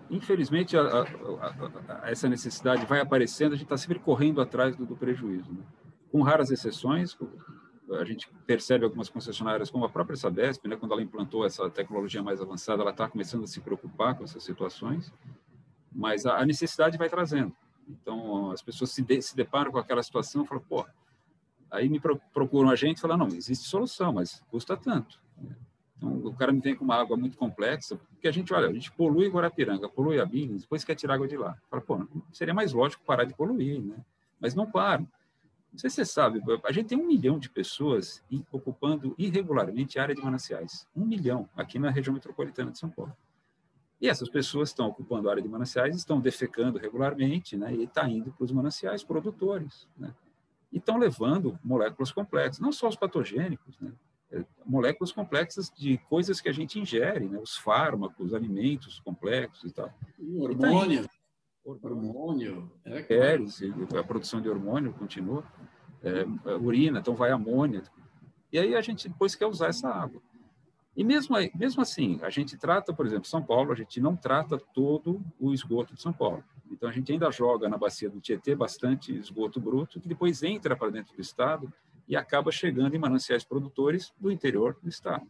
infelizmente, 0.09 0.75
a, 0.75 0.81
a, 0.81 2.03
a, 2.03 2.11
essa 2.11 2.27
necessidade 2.27 2.85
vai 2.85 2.99
aparecendo, 2.99 3.53
a 3.53 3.55
gente 3.55 3.67
está 3.67 3.77
sempre 3.77 3.99
correndo 3.99 4.41
atrás 4.41 4.75
do, 4.75 4.85
do 4.85 4.97
prejuízo. 4.97 5.49
Né? 5.49 5.63
Com 6.11 6.21
raras 6.21 6.51
exceções, 6.51 7.17
a 7.91 8.03
gente 8.03 8.29
percebe 8.47 8.83
algumas 8.83 9.09
concessionárias, 9.09 9.69
como 9.69 9.85
a 9.85 9.89
própria 9.89 10.15
Sabesp, 10.15 10.67
né, 10.67 10.75
quando 10.75 10.93
ela 10.93 11.01
implantou 11.01 11.45
essa 11.45 11.69
tecnologia 11.69 12.23
mais 12.23 12.41
avançada, 12.41 12.81
ela 12.81 12.91
está 12.91 13.07
começando 13.07 13.43
a 13.43 13.47
se 13.47 13.59
preocupar 13.61 14.15
com 14.15 14.23
essas 14.23 14.43
situações, 14.43 15.13
mas 15.91 16.25
a, 16.25 16.43
necessidade 16.45 16.97
vai 16.97 17.09
trazendo. 17.09 17.55
Então, 17.87 18.51
as 18.51 18.61
pessoas 18.61 18.91
se, 18.91 19.01
de, 19.01 19.21
se 19.21 19.35
deparam 19.35 19.71
com 19.71 19.77
aquela 19.77 20.01
situação 20.01 20.43
e 20.43 20.47
falam, 20.47 20.63
pô, 20.67 20.85
aí 21.69 21.87
me 21.87 21.99
procuram 22.33 22.69
a 22.69 22.75
gente 22.75 22.97
e 22.97 23.01
falam, 23.01 23.17
não, 23.17 23.27
existe 23.27 23.67
solução, 23.67 24.13
mas 24.13 24.43
custa 24.49 24.75
tanto. 24.75 25.19
Então, 25.97 26.17
o 26.25 26.35
cara 26.35 26.51
me 26.51 26.59
vem 26.59 26.75
com 26.75 26.83
uma 26.83 26.95
água 26.95 27.15
muito 27.15 27.37
complexa, 27.37 27.95
porque 27.95 28.27
a 28.27 28.31
gente, 28.31 28.53
olha, 28.53 28.67
a 28.67 28.73
gente 28.73 28.91
polui 28.91 29.29
Guarapiranga, 29.29 29.87
polui 29.87 30.19
a 30.19 30.25
Bins, 30.25 30.61
depois 30.61 30.83
quer 30.83 30.95
tirar 30.95 31.15
água 31.15 31.27
de 31.27 31.37
lá. 31.37 31.57
Fala, 31.69 31.81
pô, 31.81 32.07
seria 32.33 32.53
mais 32.53 32.73
lógico 32.73 33.03
parar 33.05 33.23
de 33.23 33.33
poluir, 33.33 33.81
né? 33.81 33.95
Mas 34.39 34.53
não 34.53 34.69
param. 34.69 35.07
Não 35.75 35.79
sei 35.79 35.89
se 35.89 35.97
você 35.97 36.05
sabe, 36.05 36.41
a 36.63 36.71
gente 36.71 36.87
tem 36.87 36.97
um 36.97 37.05
milhão 37.05 37.37
de 37.37 37.49
pessoas 37.49 38.23
ocupando 38.49 39.13
irregularmente 39.17 39.99
a 39.99 40.03
área 40.03 40.15
de 40.15 40.21
mananciais. 40.21 40.87
Um 40.95 41.03
milhão 41.03 41.49
aqui 41.53 41.77
na 41.77 41.89
região 41.89 42.13
metropolitana 42.13 42.71
de 42.71 42.79
São 42.79 42.89
Paulo. 42.89 43.13
E 43.99 44.07
essas 44.07 44.29
pessoas 44.29 44.69
estão 44.69 44.87
ocupando 44.87 45.27
a 45.27 45.31
área 45.31 45.43
de 45.43 45.49
mananciais, 45.49 45.93
estão 45.97 46.21
defecando 46.21 46.79
regularmente, 46.79 47.57
né? 47.57 47.75
E 47.75 47.83
está 47.83 48.07
indo 48.07 48.31
para 48.31 48.45
os 48.45 48.53
mananciais 48.53 49.03
produtores, 49.03 49.85
né? 49.97 50.15
E 50.71 50.77
estão 50.77 50.97
levando 50.97 51.59
moléculas 51.61 52.09
complexas, 52.09 52.61
não 52.61 52.71
só 52.71 52.87
os 52.87 52.95
patogênicos, 52.95 53.77
né? 53.77 53.91
É, 54.31 54.45
moléculas 54.65 55.11
complexas 55.11 55.69
de 55.69 55.97
coisas 56.09 56.39
que 56.39 56.47
a 56.47 56.53
gente 56.53 56.79
ingere, 56.79 57.27
né? 57.27 57.37
Os 57.37 57.57
fármacos, 57.57 58.33
alimentos 58.33 59.01
complexos 59.01 59.71
e 59.71 59.73
tal. 59.73 59.93
E 60.17 60.37
hormônio. 60.37 61.03
Tá 61.03 61.14
Hormônio. 61.65 62.71
É, 62.85 63.01
claro. 63.01 63.99
a 63.99 64.03
produção 64.03 64.39
de 64.39 64.47
hormônio 64.47 64.93
continua. 64.93 65.43
É, 66.03 66.25
é, 66.51 66.55
urina, 66.55 66.99
então 66.99 67.15
vai 67.15 67.31
amônia. 67.31 67.81
E 68.53 68.59
aí 68.59 68.75
a 68.75 68.81
gente 68.81 69.09
depois 69.09 69.33
quer 69.33 69.47
usar 69.47 69.67
essa 69.67 69.89
água. 69.89 70.21
E 70.95 71.03
mesmo, 71.03 71.35
aí, 71.35 71.51
mesmo 71.55 71.81
assim, 71.81 72.19
a 72.21 72.29
gente 72.29 72.55
trata, 72.57 72.93
por 72.93 73.05
exemplo, 73.05 73.27
São 73.27 73.41
Paulo, 73.43 73.71
a 73.71 73.75
gente 73.75 73.99
não 73.99 74.15
trata 74.15 74.57
todo 74.57 75.21
o 75.39 75.53
esgoto 75.53 75.93
de 75.93 76.01
São 76.01 76.13
Paulo. 76.13 76.43
Então 76.71 76.87
a 76.87 76.91
gente 76.91 77.11
ainda 77.11 77.29
joga 77.31 77.67
na 77.67 77.77
bacia 77.77 78.09
do 78.09 78.21
Tietê 78.21 78.55
bastante 78.55 79.13
esgoto 79.13 79.59
bruto, 79.59 79.99
que 79.99 80.07
depois 80.07 80.43
entra 80.43 80.75
para 80.75 80.91
dentro 80.91 81.15
do 81.15 81.21
estado 81.21 81.71
e 82.07 82.15
acaba 82.15 82.51
chegando 82.51 82.95
em 82.95 82.99
mananciais 82.99 83.43
produtores 83.43 84.13
do 84.19 84.31
interior 84.31 84.77
do 84.81 84.87
estado. 84.87 85.27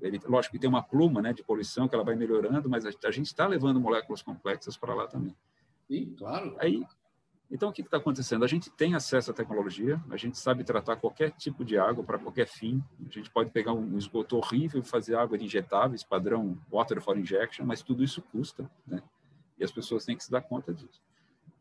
Ele, 0.00 0.20
lógico 0.26 0.52
que 0.52 0.58
tem 0.58 0.68
uma 0.68 0.82
pluma 0.82 1.22
né, 1.22 1.32
de 1.32 1.42
poluição 1.42 1.88
que 1.88 1.94
ela 1.94 2.04
vai 2.04 2.14
melhorando, 2.14 2.68
mas 2.68 2.84
a, 2.84 2.90
a 3.04 3.10
gente 3.10 3.26
está 3.26 3.46
levando 3.46 3.80
moléculas 3.80 4.22
complexas 4.22 4.76
para 4.76 4.94
lá 4.94 5.06
também. 5.06 5.34
Sim, 5.88 6.14
claro. 6.16 6.54
Aí, 6.58 6.84
então, 7.50 7.68
o 7.68 7.72
que 7.72 7.80
está 7.80 7.96
acontecendo? 7.96 8.44
A 8.44 8.48
gente 8.48 8.70
tem 8.70 8.94
acesso 8.94 9.30
à 9.30 9.34
tecnologia, 9.34 10.02
a 10.10 10.16
gente 10.16 10.36
sabe 10.36 10.64
tratar 10.64 10.96
qualquer 10.96 11.30
tipo 11.30 11.64
de 11.64 11.78
água 11.78 12.02
para 12.02 12.18
qualquer 12.18 12.46
fim. 12.46 12.82
A 13.08 13.12
gente 13.12 13.30
pode 13.30 13.50
pegar 13.50 13.72
um 13.72 13.96
esgoto 13.96 14.36
horrível 14.36 14.80
e 14.80 14.84
fazer 14.84 15.14
água 15.14 15.38
de 15.38 15.44
injetáveis, 15.44 16.02
padrão 16.02 16.58
water 16.70 17.00
for 17.00 17.16
injection, 17.16 17.64
mas 17.64 17.82
tudo 17.82 18.02
isso 18.02 18.20
custa, 18.20 18.68
né? 18.86 19.00
E 19.58 19.64
as 19.64 19.70
pessoas 19.70 20.04
têm 20.04 20.16
que 20.16 20.24
se 20.24 20.30
dar 20.30 20.42
conta 20.42 20.74
disso. 20.74 21.00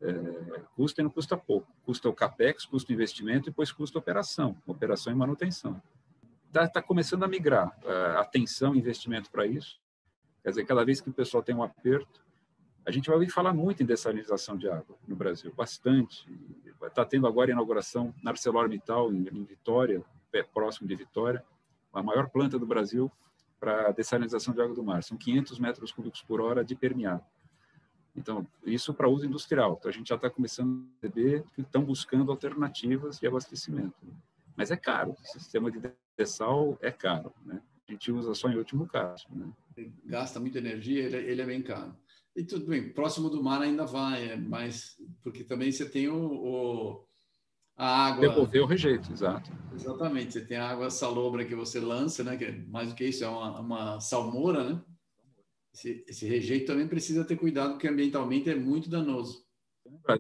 É, 0.02 0.62
custa 0.76 1.02
e 1.02 1.04
não 1.04 1.10
custa 1.10 1.38
pouco. 1.38 1.68
Custa 1.86 2.10
o 2.10 2.14
capex, 2.14 2.66
custa 2.66 2.92
o 2.92 2.94
investimento 2.94 3.48
e 3.48 3.52
depois 3.52 3.72
custa 3.72 3.98
a 3.98 4.02
operação, 4.02 4.58
operação 4.68 5.14
e 5.14 5.16
manutenção 5.16 5.82
está 6.64 6.68
tá 6.68 6.82
começando 6.82 7.24
a 7.24 7.28
migrar 7.28 7.68
uh, 7.84 8.20
atenção 8.20 8.76
investimento 8.76 9.30
para 9.30 9.46
isso. 9.46 9.80
Quer 10.44 10.50
dizer, 10.50 10.66
cada 10.66 10.86
vez 10.86 11.02
que 11.02 11.10
o 11.10 11.14
pessoal 11.14 11.44
tem 11.44 11.56
um 11.56 11.64
aperto, 11.64 12.24
a 12.86 12.92
gente 12.92 13.08
vai 13.08 13.16
ouvir 13.16 13.30
falar 13.30 13.54
muito 13.54 13.82
em 13.82 13.86
dessalinização 13.86 14.56
de 14.56 14.70
água 14.70 14.96
no 15.08 15.16
Brasil, 15.16 15.52
bastante. 15.56 16.26
Está 16.84 17.04
tendo 17.04 17.26
agora 17.26 17.50
a 17.50 17.54
inauguração 17.54 18.14
na 18.22 18.32
ArcelorMittal, 18.32 19.12
em, 19.12 19.28
em 19.28 19.44
Vitória, 19.44 20.04
próximo 20.54 20.88
de 20.88 20.96
Vitória, 20.96 21.44
a 21.92 22.04
maior 22.04 22.30
planta 22.30 22.60
do 22.60 22.66
Brasil 22.66 23.12
para 23.60 23.92
dessalinização 23.92 24.54
de 24.54 24.62
água 24.62 24.76
do 24.76 24.84
mar. 24.84 25.02
São 25.04 25.18
500 25.18 25.60
metros 25.60 25.92
cúbicos 25.92 26.22
por 26.22 26.42
hora 26.42 26.64
de 26.64 26.76
permeado. 26.76 27.24
Então, 28.16 28.48
isso 28.64 28.94
para 28.94 29.10
uso 29.10 29.26
industrial. 29.26 29.78
Então, 29.80 29.90
a 29.90 29.94
gente 29.94 30.08
já 30.08 30.16
está 30.16 30.30
começando 30.30 30.86
a 30.86 31.02
perceber 31.02 31.44
que 31.54 31.62
estão 31.62 31.84
buscando 31.84 32.32
alternativas 32.32 33.20
de 33.20 33.28
abastecimento. 33.28 33.96
Mas 34.56 34.72
é 34.72 34.78
caro. 34.78 35.16
O 35.20 35.26
sistema 35.26 35.70
de 35.70 35.80
sal 36.24 36.78
é 36.82 36.92
caro, 36.92 37.34
né? 37.44 37.60
A 37.88 37.92
gente 37.92 38.12
usa 38.12 38.34
só 38.36 38.48
em 38.50 38.58
último 38.58 38.88
caso, 38.88 39.26
né? 39.32 39.52
Gasta 40.06 40.40
muita 40.40 40.60
energia, 40.60 41.04
ele, 41.04 41.18
ele 41.18 41.42
é 41.42 41.46
bem 41.46 41.62
caro. 41.62 41.96
E 42.36 42.44
tudo 42.44 42.68
bem, 42.68 42.94
próximo 42.94 43.30
do 43.30 43.44
mar 43.44 43.62
ainda 43.62 43.86
vai, 43.86 44.30
é 44.30 44.36
mais 44.36 44.98
porque 45.24 45.44
também 45.44 45.72
você 45.72 45.90
tem 45.90 46.08
o, 46.08 46.16
o 46.16 47.06
a 47.78 48.08
água. 48.08 48.30
Devolver 48.30 48.62
o 48.62 48.66
rejeito, 48.66 49.12
exato. 49.12 49.52
Exatamente, 49.74 50.34
você 50.34 50.46
tem 50.46 50.58
a 50.58 50.70
água 50.70 50.90
salobra 50.90 51.46
que 51.46 51.56
você 51.56 51.80
lança, 51.80 52.24
né? 52.24 52.38
Que 52.38 52.46
é, 52.46 52.52
mais 52.68 52.90
do 52.90 52.96
que 52.96 53.06
isso, 53.06 53.24
é 53.24 53.28
uma, 53.28 53.60
uma 53.60 54.00
salmoura, 54.00 54.70
né? 54.70 54.82
Esse, 55.74 56.06
esse 56.08 56.26
rejeito 56.26 56.68
também 56.68 56.88
precisa 56.88 57.26
ter 57.26 57.36
cuidado, 57.36 57.74
porque 57.74 57.88
ambientalmente 57.88 58.50
é 58.50 58.56
muito 58.56 58.90
danoso. 58.90 59.45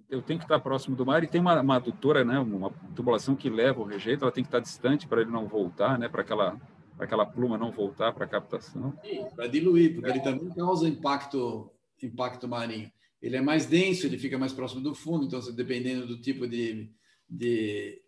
Eu 0.09 0.21
tenho 0.21 0.39
que 0.39 0.45
estar 0.45 0.59
próximo 0.59 0.95
do 0.95 1.05
mar 1.05 1.23
e 1.23 1.27
tem 1.27 1.41
uma, 1.41 1.59
uma 1.59 1.75
adutora, 1.75 2.23
né, 2.23 2.39
uma 2.39 2.71
tubulação 2.95 3.35
que 3.35 3.49
leva 3.49 3.81
o 3.81 3.85
rejeito, 3.85 4.23
ela 4.23 4.31
tem 4.31 4.43
que 4.43 4.47
estar 4.47 4.59
distante 4.59 5.07
para 5.07 5.21
ele 5.21 5.31
não 5.31 5.47
voltar, 5.47 5.97
né, 5.97 6.07
para 6.07 6.21
aquela, 6.21 6.59
aquela 6.99 7.25
pluma 7.25 7.57
não 7.57 7.71
voltar 7.71 8.13
para 8.13 8.25
a 8.25 8.27
captação. 8.27 8.97
Para 9.35 9.47
diluir, 9.47 9.95
porque 9.95 10.09
ele 10.09 10.21
também 10.21 10.49
causa 10.53 10.87
impacto, 10.87 11.71
impacto 12.01 12.47
marinho. 12.47 12.91
Ele 13.21 13.37
é 13.37 13.41
mais 13.41 13.65
denso, 13.65 14.05
ele 14.05 14.17
fica 14.17 14.37
mais 14.37 14.53
próximo 14.53 14.81
do 14.81 14.93
fundo, 14.93 15.25
então, 15.25 15.39
dependendo 15.53 16.05
do 16.05 16.21
tipo 16.21 16.47
de, 16.47 16.91
de, 17.27 18.01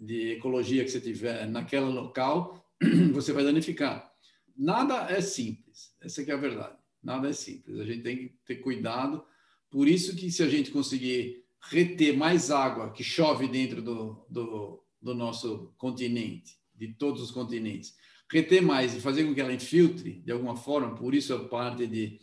de 0.00 0.32
ecologia 0.32 0.84
que 0.84 0.90
você 0.90 1.00
tiver 1.00 1.46
naquele 1.48 1.86
local, 1.86 2.64
você 3.12 3.32
vai 3.32 3.44
danificar. 3.44 4.12
Nada 4.56 5.10
é 5.10 5.20
simples, 5.20 5.92
essa 6.00 6.22
é 6.22 6.32
a 6.32 6.36
verdade. 6.36 6.76
Nada 7.02 7.28
é 7.28 7.32
simples. 7.32 7.80
A 7.80 7.84
gente 7.84 8.02
tem 8.02 8.16
que 8.16 8.34
ter 8.46 8.56
cuidado 8.56 9.24
por 9.70 9.86
isso 9.88 10.16
que 10.16 10.30
se 10.30 10.42
a 10.42 10.48
gente 10.48 10.70
conseguir 10.70 11.44
reter 11.62 12.16
mais 12.16 12.50
água 12.50 12.90
que 12.90 13.04
chove 13.04 13.46
dentro 13.46 13.80
do, 13.80 14.26
do, 14.28 14.82
do 15.00 15.14
nosso 15.14 15.72
continente, 15.78 16.58
de 16.74 16.88
todos 16.94 17.22
os 17.22 17.30
continentes, 17.30 17.94
reter 18.30 18.62
mais 18.62 18.94
e 18.94 19.00
fazer 19.00 19.24
com 19.24 19.34
que 19.34 19.40
ela 19.40 19.52
infiltre 19.52 20.20
de 20.22 20.32
alguma 20.32 20.56
forma, 20.56 20.94
por 20.94 21.14
isso 21.14 21.34
a 21.34 21.48
parte 21.48 21.86
de, 21.86 22.18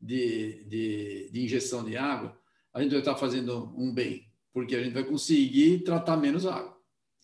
de, 0.00 0.64
de, 0.64 1.30
de 1.30 1.44
injeção 1.44 1.84
de 1.84 1.96
água, 1.96 2.38
a 2.72 2.82
gente 2.82 2.90
vai 2.90 3.00
estar 3.00 3.16
fazendo 3.16 3.72
um 3.76 3.92
bem, 3.92 4.26
porque 4.52 4.74
a 4.74 4.82
gente 4.82 4.94
vai 4.94 5.04
conseguir 5.04 5.80
tratar 5.84 6.16
menos 6.16 6.46
água, 6.46 6.76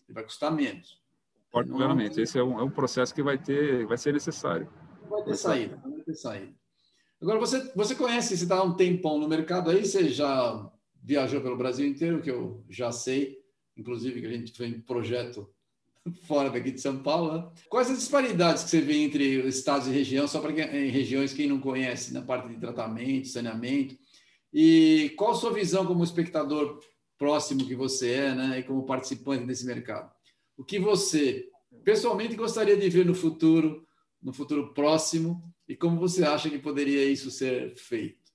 vai 0.09 0.23
custar 0.23 0.53
menos. 0.53 1.03
Concordo 1.45 1.75
plenamente. 1.77 2.19
Esse 2.19 2.37
é 2.37 2.43
um, 2.43 2.59
é 2.59 2.63
um 2.63 2.69
processo 2.69 3.15
que 3.15 3.23
vai 3.23 3.37
ter, 3.37 3.85
vai 3.85 3.97
ser 3.97 4.11
necessário. 4.13 4.69
Vai 5.09 5.23
ter 5.23 5.35
saída, 5.35 5.77
vai 5.77 6.01
ter 6.01 6.13
saída. 6.13 6.53
Agora, 7.21 7.39
você, 7.39 7.71
você 7.75 7.95
conhece, 7.95 8.35
você 8.35 8.43
está 8.43 8.57
há 8.57 8.63
um 8.63 8.75
tempão 8.75 9.17
no 9.17 9.27
mercado 9.27 9.69
aí, 9.69 9.85
você 9.85 10.09
já 10.09 10.71
viajou 11.01 11.41
pelo 11.41 11.57
Brasil 11.57 11.87
inteiro, 11.87 12.21
que 12.21 12.29
eu 12.29 12.63
já 12.69 12.91
sei, 12.91 13.37
inclusive 13.77 14.19
que 14.19 14.27
a 14.27 14.31
gente 14.31 14.51
fez 14.51 14.75
um 14.75 14.81
projeto 14.81 15.49
fora 16.27 16.49
daqui 16.49 16.71
de 16.71 16.81
São 16.81 17.01
Paulo. 17.01 17.33
Né? 17.33 17.49
Quais 17.69 17.89
as 17.89 17.99
disparidades 17.99 18.63
que 18.63 18.69
você 18.69 18.81
vê 18.81 18.97
entre 18.97 19.47
estados 19.47 19.87
e 19.87 19.91
região, 19.91 20.27
só 20.27 20.39
para 20.39 20.51
em 20.51 20.89
regiões 20.89 21.33
quem 21.33 21.47
não 21.47 21.59
conhece, 21.59 22.13
na 22.13 22.21
parte 22.21 22.49
de 22.49 22.59
tratamento, 22.59 23.27
saneamento? 23.27 23.97
E 24.53 25.13
qual 25.17 25.31
a 25.31 25.35
sua 25.35 25.53
visão 25.53 25.85
como 25.85 26.03
espectador 26.03 26.79
próximo 27.17 27.65
que 27.65 27.75
você 27.75 28.11
é, 28.11 28.35
né, 28.35 28.59
e 28.59 28.63
como 28.63 28.85
participante 28.85 29.45
desse 29.45 29.65
mercado? 29.65 30.11
O 30.57 30.63
que 30.63 30.79
você 30.79 31.49
pessoalmente 31.83 32.35
gostaria 32.35 32.75
de 32.75 32.89
ver 32.89 33.05
no 33.05 33.13
futuro 33.13 33.85
no 34.21 34.33
futuro 34.33 34.73
próximo 34.73 35.54
e 35.67 35.75
como 35.75 35.99
você 35.99 36.23
acha 36.23 36.49
que 36.49 36.59
poderia 36.59 37.03
isso 37.05 37.31
ser 37.31 37.75
feito? 37.75 38.31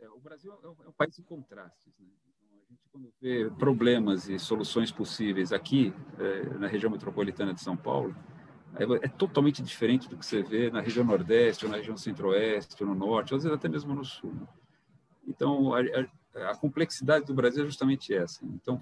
É, 0.00 0.08
o 0.08 0.18
Brasil 0.18 0.52
é 0.62 0.68
um 0.88 0.92
país 0.92 1.14
de 1.14 1.22
contrastes. 1.22 1.92
Né? 1.98 2.08
Então, 2.26 2.48
a 2.58 2.64
gente, 2.68 2.82
quando 2.90 3.12
vê 3.20 3.50
problemas 3.58 4.28
e 4.28 4.38
soluções 4.38 4.90
possíveis 4.90 5.52
aqui, 5.52 5.92
é, 6.18 6.58
na 6.58 6.66
região 6.66 6.90
metropolitana 6.90 7.54
de 7.54 7.60
São 7.60 7.76
Paulo, 7.76 8.14
é, 8.76 8.84
é, 8.84 9.08
totalmente 9.08 9.62
diferente 9.62 10.08
do 10.08 10.16
que 10.16 10.24
você 10.24 10.42
vê 10.42 10.70
na 10.70 10.80
região 10.80 11.04
Nordeste, 11.04 11.64
ou 11.64 11.70
na 11.70 11.76
região 11.76 11.96
Centro-Oeste, 11.96 12.82
ou 12.82 12.88
no 12.88 12.94
Norte, 12.94 13.32
ou 13.32 13.36
às 13.36 13.44
vezes 13.44 13.56
até 13.56 13.68
mesmo 13.68 13.94
no 13.94 14.04
Sul. 14.04 14.32
Né? 14.32 14.46
Então, 15.26 15.74
a, 15.74 15.80
a, 15.80 16.50
a, 16.50 16.56
complexidade 16.56 17.26
do 17.26 17.34
Brasil 17.34 17.62
é 17.62 17.66
justamente 17.66 18.14
essa. 18.14 18.44
Então, 18.44 18.80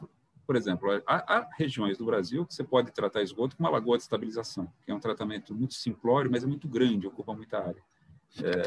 por 0.49 0.57
exemplo, 0.57 0.91
há, 1.07 1.37
há, 1.37 1.49
regiões 1.59 1.99
do 1.99 2.07
Brasil 2.07 2.47
que 2.47 2.55
você 2.55 2.65
pode 2.65 2.91
tratar 2.91 3.21
esgoto 3.21 3.55
com 3.55 3.63
uma 3.63 3.69
lagoa 3.69 3.99
de 3.99 4.05
estabilização, 4.05 4.67
que 4.83 4.91
é 4.91 4.95
um 4.95 4.99
tratamento 4.99 5.55
muito 5.55 5.75
simplório, 5.75 6.31
mas 6.31 6.43
é 6.43 6.47
muito 6.47 6.67
grande, 6.67 7.07
ocupa 7.07 7.35
muita 7.35 7.59
área. 7.59 7.83
É, 8.43 8.63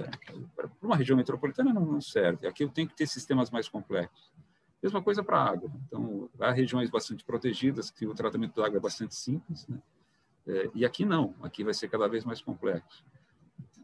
para 0.56 0.70
uma 0.80 0.96
região 0.96 1.18
metropolitana 1.18 1.74
não, 1.74 1.84
não, 1.84 2.00
serve. 2.00 2.46
Aqui 2.46 2.64
eu 2.64 2.70
tenho 2.70 2.88
que 2.88 2.96
ter 2.96 3.08
sistemas 3.08 3.50
mais 3.50 3.68
complexos. 3.68 4.32
Mesma 4.80 5.02
coisa 5.02 5.24
para 5.24 5.40
a 5.40 5.50
água. 5.50 5.72
Então, 5.88 6.30
há 6.40 6.52
regiões 6.52 6.88
bastante 6.92 7.24
protegidas 7.26 7.90
que 7.90 8.06
o 8.06 8.14
tratamento 8.14 8.62
da 8.62 8.68
água 8.68 8.78
é 8.78 8.80
bastante 8.80 9.16
simples, 9.16 9.68
né? 9.68 9.82
É, 10.46 10.70
e 10.76 10.86
aqui 10.86 11.04
não. 11.04 11.34
Aqui 11.42 11.64
vai 11.64 11.74
ser 11.74 11.90
cada 11.90 12.08
vez 12.08 12.24
mais 12.24 12.44
complexo. 12.44 13.04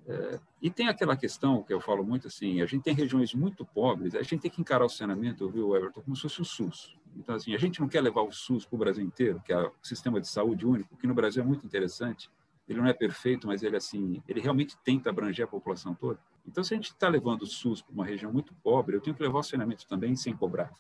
É, 0.08 0.40
e 0.62 0.70
tem 0.70 0.88
aquela 0.88 1.18
questão 1.18 1.64
que 1.64 1.74
eu 1.74 1.82
falo 1.82 2.04
muito 2.04 2.28
assim, 2.28 2.62
a 2.62 2.68
gente 2.68 2.84
tem 2.84 2.94
regiões 2.94 3.34
muito 3.34 3.66
pobres, 3.66 4.14
a 4.14 4.22
gente 4.22 4.38
tem 4.38 4.52
que 4.52 4.62
encarar 4.62 4.86
o 4.86 4.90
saneamento, 4.90 5.50
viu, 5.50 5.76
Everton, 5.76 6.02
como 6.02 6.16
se 6.16 6.22
fosse 6.22 6.42
o 6.42 6.46
SUS. 6.46 6.96
Então, 7.18 7.36
assim, 7.36 7.54
a 7.54 7.58
gente 7.58 7.80
não 7.80 7.88
quer 7.88 8.02
levar 8.02 8.22
o 8.22 8.32
SUS 8.32 8.66
para 8.66 8.76
o 8.76 8.80
Brasil 8.80 9.04
inteiro, 9.04 9.42
que 9.44 9.52
é 9.52 9.58
o 9.58 9.72
sistema 9.82 10.22
de 10.22 10.28
saúde 10.28 10.66
único, 10.66 10.96
que 10.98 11.08
no 11.08 11.14
Brasil 11.14 11.42
é 11.42 11.46
muito 11.46 11.66
interessante. 11.66 12.30
Ele 12.68 12.80
não 12.80 12.88
é 12.88 12.94
perfeito, 12.94 13.48
mas 13.48 13.64
ele, 13.64 13.76
assim, 13.76 14.22
ele 14.28 14.40
realmente 14.40 14.78
tenta 14.84 15.10
abranger 15.10 15.46
a 15.46 15.48
população 15.48 15.96
toda. 15.96 16.20
Então, 16.46 16.64
se 16.64 16.74
a 16.74 16.78
gente 16.78 16.92
está 16.92 17.10
levando 17.10 17.42
o 17.42 17.48
SUS 17.48 17.82
para 17.82 17.94
uma 17.94 18.06
região 18.06 18.32
muito 18.32 18.54
pobre, 18.64 18.96
eu 18.96 19.02
tenho 19.02 19.16
que 19.16 19.24
levar 19.24 19.40
o 19.40 19.44
saneamento 19.44 19.88
também 19.88 20.16
sem 20.16 20.36
cobrar. 20.36 20.72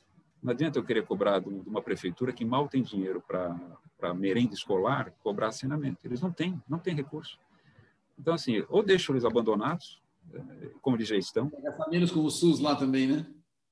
Não 0.41 0.51
adianta 0.51 0.77
eu 0.77 0.83
querer 0.83 1.05
cobrar 1.05 1.39
de 1.39 1.49
uma 1.49 1.81
prefeitura 1.81 2.31
que 2.31 2.45
mal 2.45 2.67
tem 2.67 2.83
dinheiro 2.83 3.21
para 3.25 4.13
merenda 4.13 4.53
escolar, 4.53 5.11
cobrar 5.23 5.51
saneamento. 5.51 5.99
Eles 6.05 6.21
não 6.21 6.31
têm, 6.31 6.61
não 6.69 6.77
têm 6.77 6.93
recurso. 6.93 7.39
Então, 8.19 8.33
assim, 8.33 8.63
ou 8.69 8.83
deixo 8.83 9.11
eles 9.11 9.25
abandonados, 9.25 10.01
eh, 10.33 10.71
como 10.81 10.95
eles 10.95 11.07
já 11.07 11.15
estão. 11.15 11.51
Menos 11.89 12.11
com 12.11 12.21
o 12.21 12.29
SUS 12.29 12.59
lá 12.59 12.75
também, 12.75 13.07
né? 13.07 13.25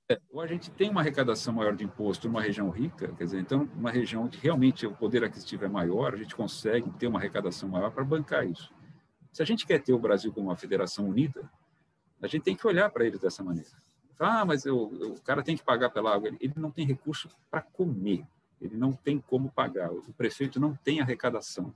É, 0.08 0.20
ou 0.32 0.40
a 0.40 0.46
gente 0.46 0.70
tem 0.70 0.90
uma 0.90 1.02
arrecadação 1.02 1.54
maior 1.54 1.76
de 1.76 1.84
imposto 1.84 2.28
numa 2.28 2.42
região 2.42 2.70
rica, 2.70 3.12
quer 3.14 3.24
dizer, 3.24 3.40
então, 3.40 3.68
uma 3.76 3.90
região 3.90 4.24
onde 4.24 4.38
realmente 4.38 4.86
o 4.86 4.94
poder 4.94 5.24
aquisitivo 5.24 5.66
é 5.66 5.68
maior, 5.68 6.14
a 6.14 6.18
gente 6.18 6.36
consegue 6.36 6.92
ter 6.92 7.08
uma 7.08 7.18
arrecadação 7.18 7.68
maior 7.68 7.90
para 7.90 8.04
bancar 8.04 8.48
isso. 8.48 8.72
Se 9.34 9.42
a 9.42 9.46
gente 9.46 9.66
quer 9.66 9.82
ter 9.82 9.94
o 9.94 10.00
Brasil 10.00 10.32
como 10.32 10.48
uma 10.48 10.56
federação 10.56 11.10
unida, 11.10 11.50
a 12.22 12.28
gente 12.28 12.44
tem 12.44 12.56
que 12.56 12.66
olhar 12.68 12.90
para 12.92 13.06
eles 13.06 13.20
dessa 13.20 13.44
maneira. 13.44 13.70
Ah, 14.20 14.46
mas 14.46 14.66
eu, 14.66 14.78
o 14.78 15.22
cara 15.22 15.44
tem 15.44 15.58
que 15.58 15.64
pagar 15.64 15.90
pela 15.90 16.14
água. 16.14 16.30
Ele 16.40 16.54
não 16.56 16.72
tem 16.72 16.86
recurso 16.86 17.28
para 17.52 17.62
comer, 17.62 18.26
ele 18.62 18.78
não 18.78 18.94
tem 18.94 19.20
como 19.20 19.52
pagar. 19.52 19.92
O 19.92 20.14
prefeito 20.14 20.60
não 20.60 20.74
tem 20.74 21.02
arrecadação. 21.02 21.74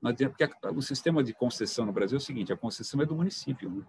Porque 0.00 0.48
o 0.74 0.82
sistema 0.82 1.22
de 1.22 1.34
concessão 1.34 1.84
no 1.86 1.92
Brasil 1.92 2.16
é 2.16 2.20
o 2.20 2.24
seguinte: 2.24 2.52
a 2.52 2.56
concessão 2.56 3.00
é 3.02 3.06
do 3.06 3.14
município. 3.14 3.70
Né? 3.70 3.82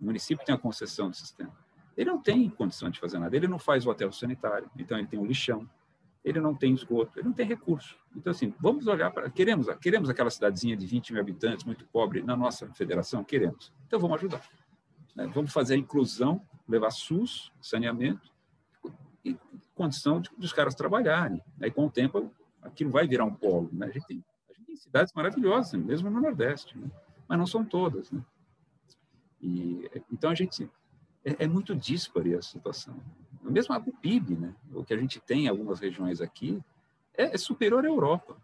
O 0.00 0.04
município 0.04 0.44
tem 0.44 0.54
a 0.54 0.58
concessão 0.58 1.10
do 1.10 1.16
sistema. 1.16 1.52
Ele 1.96 2.10
não 2.10 2.20
tem 2.20 2.48
condição 2.50 2.90
de 2.90 3.00
fazer 3.00 3.18
nada. 3.18 3.34
Ele 3.34 3.48
não 3.48 3.58
faz 3.58 3.86
o 3.86 3.90
hotel 3.90 4.12
sanitário, 4.12 4.70
então 4.78 4.98
ele 4.98 5.06
tem 5.06 5.18
um 5.18 5.24
lixão. 5.24 5.68
Ele 6.24 6.40
não 6.40 6.54
tem 6.54 6.74
esgoto, 6.74 7.18
ele 7.18 7.28
não 7.28 7.32
tem 7.32 7.46
recurso. 7.46 7.96
Então, 8.14 8.32
assim, 8.32 8.52
vamos 8.58 8.88
olhar 8.88 9.12
para. 9.12 9.30
Queremos, 9.30 9.68
queremos 9.80 10.10
aquela 10.10 10.28
cidadezinha 10.28 10.76
de 10.76 10.84
20 10.84 11.12
mil 11.12 11.22
habitantes, 11.22 11.64
muito 11.64 11.86
pobre, 11.86 12.20
na 12.20 12.36
nossa 12.36 12.66
federação? 12.74 13.22
Queremos. 13.22 13.72
Então, 13.86 14.00
vamos 14.00 14.16
ajudar. 14.16 14.42
Né? 15.14 15.30
Vamos 15.32 15.52
fazer 15.52 15.74
a 15.74 15.76
inclusão, 15.78 16.42
levar 16.68 16.90
SUS, 16.90 17.52
saneamento, 17.60 18.32
e 19.24 19.38
condição 19.74 20.20
de, 20.20 20.30
dos 20.36 20.52
caras 20.52 20.74
trabalharem. 20.74 21.40
Aí, 21.60 21.70
com 21.70 21.86
o 21.86 21.90
tempo, 21.90 22.30
aquilo 22.60 22.90
vai 22.90 23.06
virar 23.06 23.24
um 23.24 23.34
polo. 23.34 23.70
Né? 23.72 23.86
A 23.86 23.90
gente 23.90 24.06
tem 24.06 24.24
cidades 24.76 25.12
maravilhosas, 25.14 25.80
mesmo 25.80 26.10
no 26.10 26.20
Nordeste, 26.20 26.76
né? 26.76 26.90
mas 27.28 27.38
não 27.38 27.46
são 27.46 27.64
todas. 27.64 28.10
Né? 28.10 28.22
E, 29.40 29.90
então, 30.12 30.30
a 30.30 30.34
gente. 30.34 30.70
É, 31.26 31.44
é 31.44 31.46
muito 31.48 31.74
díspare 31.74 32.34
a 32.34 32.42
situação. 32.42 32.96
Mesmo 33.42 33.74
o 33.74 33.92
PIB, 33.92 34.36
né? 34.36 34.54
o 34.72 34.84
que 34.84 34.94
a 34.94 34.96
gente 34.96 35.20
tem 35.20 35.44
em 35.44 35.48
algumas 35.48 35.80
regiões 35.80 36.20
aqui, 36.20 36.62
é, 37.16 37.34
é 37.34 37.38
superior 37.38 37.84
à 37.84 37.88
Europa. 37.88 38.36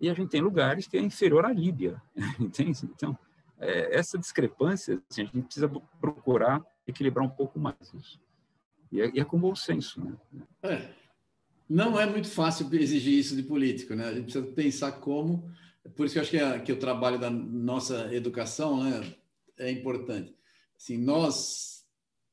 E 0.00 0.10
a 0.10 0.14
gente 0.14 0.30
tem 0.30 0.40
lugares 0.40 0.86
que 0.86 0.96
é 0.96 1.00
inferior 1.00 1.44
à 1.44 1.52
Líbia. 1.52 2.02
Entende? 2.38 2.80
Então, 2.84 3.16
é, 3.58 3.96
essa 3.96 4.18
discrepância, 4.18 5.00
assim, 5.08 5.22
a 5.22 5.26
gente 5.26 5.44
precisa 5.44 5.68
procurar 6.00 6.64
equilibrar 6.86 7.24
um 7.24 7.30
pouco 7.30 7.60
mais 7.60 7.76
isso. 7.94 8.20
E 8.90 9.00
é, 9.00 9.10
e 9.14 9.20
é 9.20 9.24
com 9.24 9.38
bom 9.38 9.54
senso. 9.54 10.04
Né? 10.04 10.16
É 10.64 11.02
não 11.72 11.98
é 11.98 12.04
muito 12.04 12.28
fácil 12.28 12.68
exigir 12.74 13.18
isso 13.18 13.34
de 13.34 13.42
político, 13.42 13.94
né? 13.94 14.06
A 14.06 14.12
gente 14.12 14.24
precisa 14.24 14.44
pensar 14.52 14.92
como. 14.92 15.50
Por 15.96 16.04
isso 16.04 16.12
que 16.12 16.18
eu 16.18 16.22
acho 16.22 16.30
que, 16.30 16.38
a, 16.38 16.60
que 16.60 16.72
o 16.72 16.78
trabalho 16.78 17.18
da 17.18 17.30
nossa 17.30 18.14
educação 18.14 18.84
né, 18.84 19.14
é 19.58 19.70
importante. 19.70 20.34
Assim, 20.76 20.98
nós, 20.98 21.81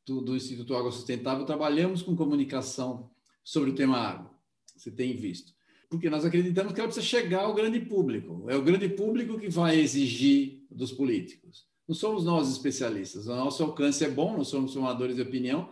do, 0.10 0.22
do 0.22 0.36
Instituto 0.36 0.76
Água 0.76 0.92
Sustentável, 0.92 1.46
trabalhamos 1.46 2.02
com 2.02 2.16
comunicação 2.16 3.10
sobre 3.44 3.70
o 3.70 3.76
tema 3.76 3.98
água. 3.98 4.32
Você 4.76 4.90
tem 4.90 5.16
visto. 5.16 5.54
Porque 5.88 6.10
nós 6.10 6.26
acreditamos 6.26 6.74
que 6.74 6.80
ela 6.80 6.88
precisa 6.88 7.06
chegar 7.06 7.44
ao 7.44 7.54
grande 7.54 7.80
público. 7.80 8.46
É 8.50 8.56
o 8.56 8.62
grande 8.62 8.90
público 8.90 9.40
que 9.40 9.50
vai 9.50 9.80
exigir 9.80 10.64
dos 10.70 10.92
políticos. 10.92 11.68
Não 11.88 11.96
somos 11.96 12.24
nós 12.24 12.50
especialistas. 12.50 13.28
O 13.28 13.36
nosso 13.36 13.64
alcance 13.64 14.04
é 14.04 14.10
bom, 14.10 14.38
nós 14.38 14.48
somos 14.48 14.74
formadores 14.74 15.16
de 15.16 15.22
opinião, 15.22 15.70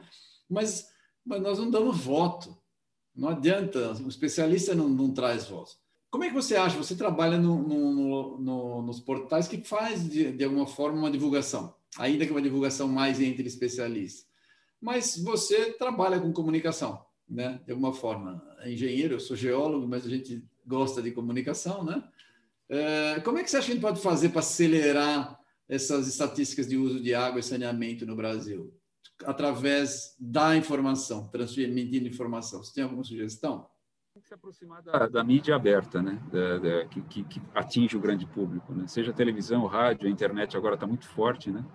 mas, 0.49 0.87
mas 1.25 1.41
nós 1.41 1.59
não 1.59 1.69
damos 1.69 1.97
voto. 1.97 2.57
Não 3.15 3.29
adianta, 3.29 3.93
o 4.03 4.07
especialista 4.07 4.75
não, 4.75 4.87
não 4.87 5.11
traz 5.11 5.47
voz. 5.47 5.77
Como 6.09 6.23
é 6.23 6.29
que 6.29 6.33
você 6.33 6.55
acha? 6.55 6.77
Você 6.77 6.95
trabalha 6.95 7.37
no, 7.37 7.61
no, 7.61 8.37
no, 8.39 8.81
nos 8.81 8.99
portais 8.99 9.47
que 9.47 9.57
faz, 9.61 10.07
de, 10.07 10.31
de 10.31 10.43
alguma 10.43 10.65
forma, 10.65 10.97
uma 10.97 11.11
divulgação, 11.11 11.75
ainda 11.97 12.25
que 12.25 12.31
uma 12.31 12.41
divulgação 12.41 12.87
mais 12.87 13.19
entre 13.19 13.47
especialistas. 13.47 14.26
Mas 14.79 15.17
você 15.17 15.73
trabalha 15.73 16.19
com 16.19 16.31
comunicação, 16.31 17.05
né? 17.27 17.59
de 17.65 17.71
alguma 17.71 17.93
forma. 17.93 18.41
É 18.59 18.71
engenheiro, 18.71 19.15
eu 19.15 19.19
sou 19.19 19.35
geólogo, 19.35 19.87
mas 19.87 20.05
a 20.05 20.09
gente 20.09 20.43
gosta 20.65 21.01
de 21.01 21.11
comunicação. 21.11 21.83
Né? 21.83 22.03
É, 22.69 23.19
como 23.21 23.37
é 23.37 23.43
que 23.43 23.49
você 23.49 23.57
acha 23.57 23.65
que 23.65 23.71
a 23.71 23.75
gente 23.75 23.83
pode 23.83 24.01
fazer 24.01 24.29
para 24.29 24.39
acelerar 24.39 25.39
essas 25.67 26.07
estatísticas 26.07 26.67
de 26.67 26.77
uso 26.77 27.01
de 27.01 27.13
água 27.13 27.39
e 27.39 27.43
saneamento 27.43 28.05
no 28.05 28.15
Brasil? 28.15 28.73
através 29.25 30.15
da 30.19 30.55
informação, 30.55 31.27
transmitindo 31.27 32.07
informação. 32.07 32.63
Você 32.63 32.73
tem 32.73 32.83
alguma 32.83 33.03
sugestão? 33.03 33.67
Tem 34.13 34.21
que 34.21 34.27
se 34.27 34.33
aproximar 34.33 34.81
da, 34.81 35.07
da 35.07 35.23
mídia 35.23 35.55
aberta, 35.55 36.01
né? 36.01 36.21
Da, 36.31 36.57
da, 36.57 36.85
que, 36.85 37.01
que, 37.01 37.23
que, 37.23 37.41
atinge 37.53 37.95
o 37.95 37.99
grande 37.99 38.25
público, 38.25 38.73
né? 38.73 38.87
Seja 38.87 39.13
televisão, 39.13 39.65
rádio, 39.65 40.07
a 40.07 40.11
internet 40.11 40.55
agora 40.55 40.75
está 40.75 40.87
muito 40.87 41.07
forte, 41.07 41.51
né? 41.51 41.65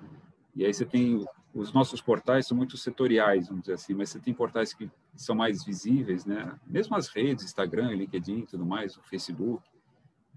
E 0.54 0.64
aí 0.64 0.72
você 0.72 0.84
tem 0.84 1.24
os 1.54 1.72
nossos 1.72 2.00
portais 2.00 2.46
são 2.46 2.56
muito 2.56 2.76
setoriais, 2.76 3.48
vamos 3.48 3.62
dizer 3.62 3.74
assim, 3.74 3.94
mas 3.94 4.08
você 4.08 4.18
tem 4.18 4.32
portais 4.32 4.72
que 4.72 4.90
são 5.14 5.34
mais 5.34 5.64
visíveis, 5.64 6.24
né? 6.24 6.58
Mesmo 6.66 6.96
as 6.96 7.08
redes, 7.08 7.44
Instagram, 7.44 7.90
LinkedIn, 7.90 8.46
tudo 8.46 8.64
mais, 8.64 8.96
o 8.96 9.02
Facebook, 9.02 9.62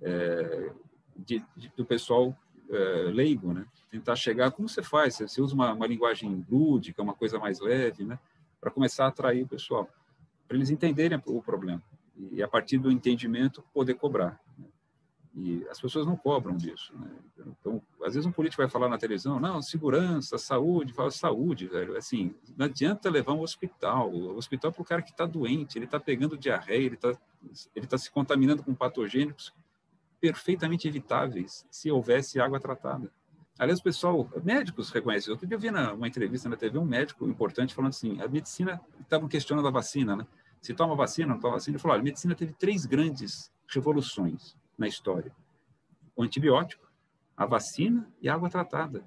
é, 0.02 0.72
de, 1.16 1.44
de, 1.56 1.72
do 1.76 1.86
pessoal 1.86 2.38
é, 2.70 3.12
leigo, 3.14 3.54
né? 3.54 3.66
Tentar 3.90 4.16
chegar, 4.16 4.52
como 4.52 4.68
você 4.68 4.84
faz? 4.84 5.16
Você 5.16 5.42
usa 5.42 5.56
uma, 5.56 5.72
uma 5.74 5.88
linguagem 5.88 6.46
lúdica, 6.50 7.02
uma 7.02 7.14
coisa 7.14 7.40
mais 7.40 7.60
leve, 7.62 8.04
né? 8.04 8.20
Para 8.60 8.72
começar 8.72 9.06
a 9.06 9.08
atrair 9.08 9.44
o 9.44 9.48
pessoal, 9.48 9.90
para 10.48 10.58
eles 10.58 10.70
entenderem 10.70 11.22
o 11.26 11.42
problema 11.42 11.82
e 12.32 12.42
a 12.42 12.48
partir 12.48 12.78
do 12.78 12.92
entendimento 12.92 13.64
poder 13.74 13.96
cobrar. 13.96 14.40
E 15.38 15.68
as 15.70 15.82
pessoas 15.82 16.06
não 16.06 16.16
cobram 16.16 16.56
disso, 16.56 16.94
né? 16.98 17.10
Então, 17.60 17.82
às 18.06 18.14
vezes 18.14 18.26
um 18.26 18.32
político 18.32 18.62
vai 18.62 18.70
falar 18.70 18.88
na 18.88 18.98
televisão, 18.98 19.38
não, 19.38 19.62
segurança, 19.62 20.38
saúde, 20.38 20.94
fala 20.94 21.12
saúde, 21.12 21.68
velho. 21.68 21.98
Assim, 21.98 22.34
não 22.56 22.68
adianta 22.68 23.10
levar 23.10 23.34
um 23.34 23.42
hospital. 23.42 24.10
O 24.14 24.38
hospital 24.38 24.72
é 24.72 24.74
para 24.74 24.82
o 24.82 24.86
cara 24.86 25.02
que 25.02 25.12
está 25.12 25.26
doente, 25.26 25.78
ele 25.78 25.86
está 25.86 26.00
pegando 26.00 26.38
diarreia, 26.38 26.86
ele 26.86 26.96
está 26.96 27.18
ele 27.76 27.86
tá 27.86 27.98
se 27.98 28.10
contaminando 28.10 28.64
com 28.64 28.74
patogênicos 28.74 29.54
perfeitamente 30.22 30.88
evitáveis 30.88 31.66
se 31.70 31.92
houvesse 31.92 32.40
água 32.40 32.60
tratada. 32.60 33.12
Aliás, 33.60 33.80
o 33.80 33.84
pessoal, 33.84 34.30
médicos 34.42 34.90
reconhecem. 34.90 35.32
Outro 35.32 35.46
dia 35.46 35.56
eu 35.56 35.60
vi 35.60 35.70
uma 35.70 36.08
entrevista 36.08 36.48
na 36.48 36.56
TV 36.56 36.78
um 36.78 36.86
médico 36.86 37.28
importante 37.28 37.76
falando 37.76 37.92
assim: 37.92 38.22
a 38.22 38.28
medicina, 38.28 38.82
estavam 39.02 39.28
questionando 39.28 39.68
a 39.68 39.72
vacina, 39.72 40.16
né? 40.16 40.26
Se 40.62 40.74
toma 40.74 40.96
vacina, 40.96 41.34
não 41.34 41.40
toma 41.40 41.56
vacina. 41.56 41.76
Ele 41.76 41.82
falou: 41.82 41.94
olha, 41.94 42.02
a 42.02 42.06
medicina 42.06 42.34
teve 42.34 42.54
três 42.54 42.86
grandes 42.86 43.52
revoluções 43.68 44.56
na 44.78 44.88
história: 44.88 45.32
o 46.16 46.24
antibiótico, 46.24 46.90
a 47.36 47.46
vacina 47.46 48.10
e 48.22 48.30
a 48.30 48.34
água 48.34 48.50
tratada. 48.50 49.06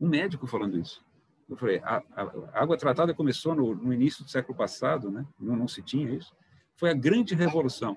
Um 0.00 0.08
médico 0.08 0.46
falando 0.46 0.78
isso. 0.78 1.04
Eu 1.48 1.56
falei: 1.56 1.80
a, 1.82 2.02
a, 2.14 2.22
a 2.52 2.62
água 2.62 2.76
tratada 2.76 3.14
começou 3.14 3.54
no, 3.54 3.74
no, 3.74 3.92
início 3.92 4.24
do 4.24 4.30
século 4.30 4.56
passado, 4.56 5.10
né? 5.10 5.26
Não, 5.38 5.56
não 5.56 5.68
se 5.68 5.82
tinha 5.82 6.10
isso. 6.10 6.34
Foi 6.76 6.90
a 6.90 6.94
grande 6.94 7.34
revolução. 7.34 7.96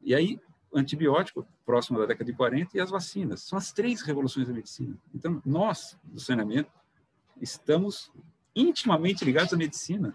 E 0.00 0.14
aí 0.14 0.40
antibiótico, 0.72 1.46
próximo 1.66 1.98
da 1.98 2.06
década 2.06 2.30
de 2.30 2.36
40, 2.36 2.76
e 2.76 2.80
as 2.80 2.90
vacinas. 2.90 3.42
São 3.42 3.58
as 3.58 3.72
três 3.72 4.02
revoluções 4.02 4.46
da 4.46 4.54
medicina. 4.54 4.96
Então, 5.14 5.42
nós, 5.44 5.98
do 6.04 6.20
saneamento, 6.20 6.70
estamos 7.40 8.12
intimamente 8.54 9.24
ligados 9.24 9.52
à 9.52 9.56
medicina. 9.56 10.14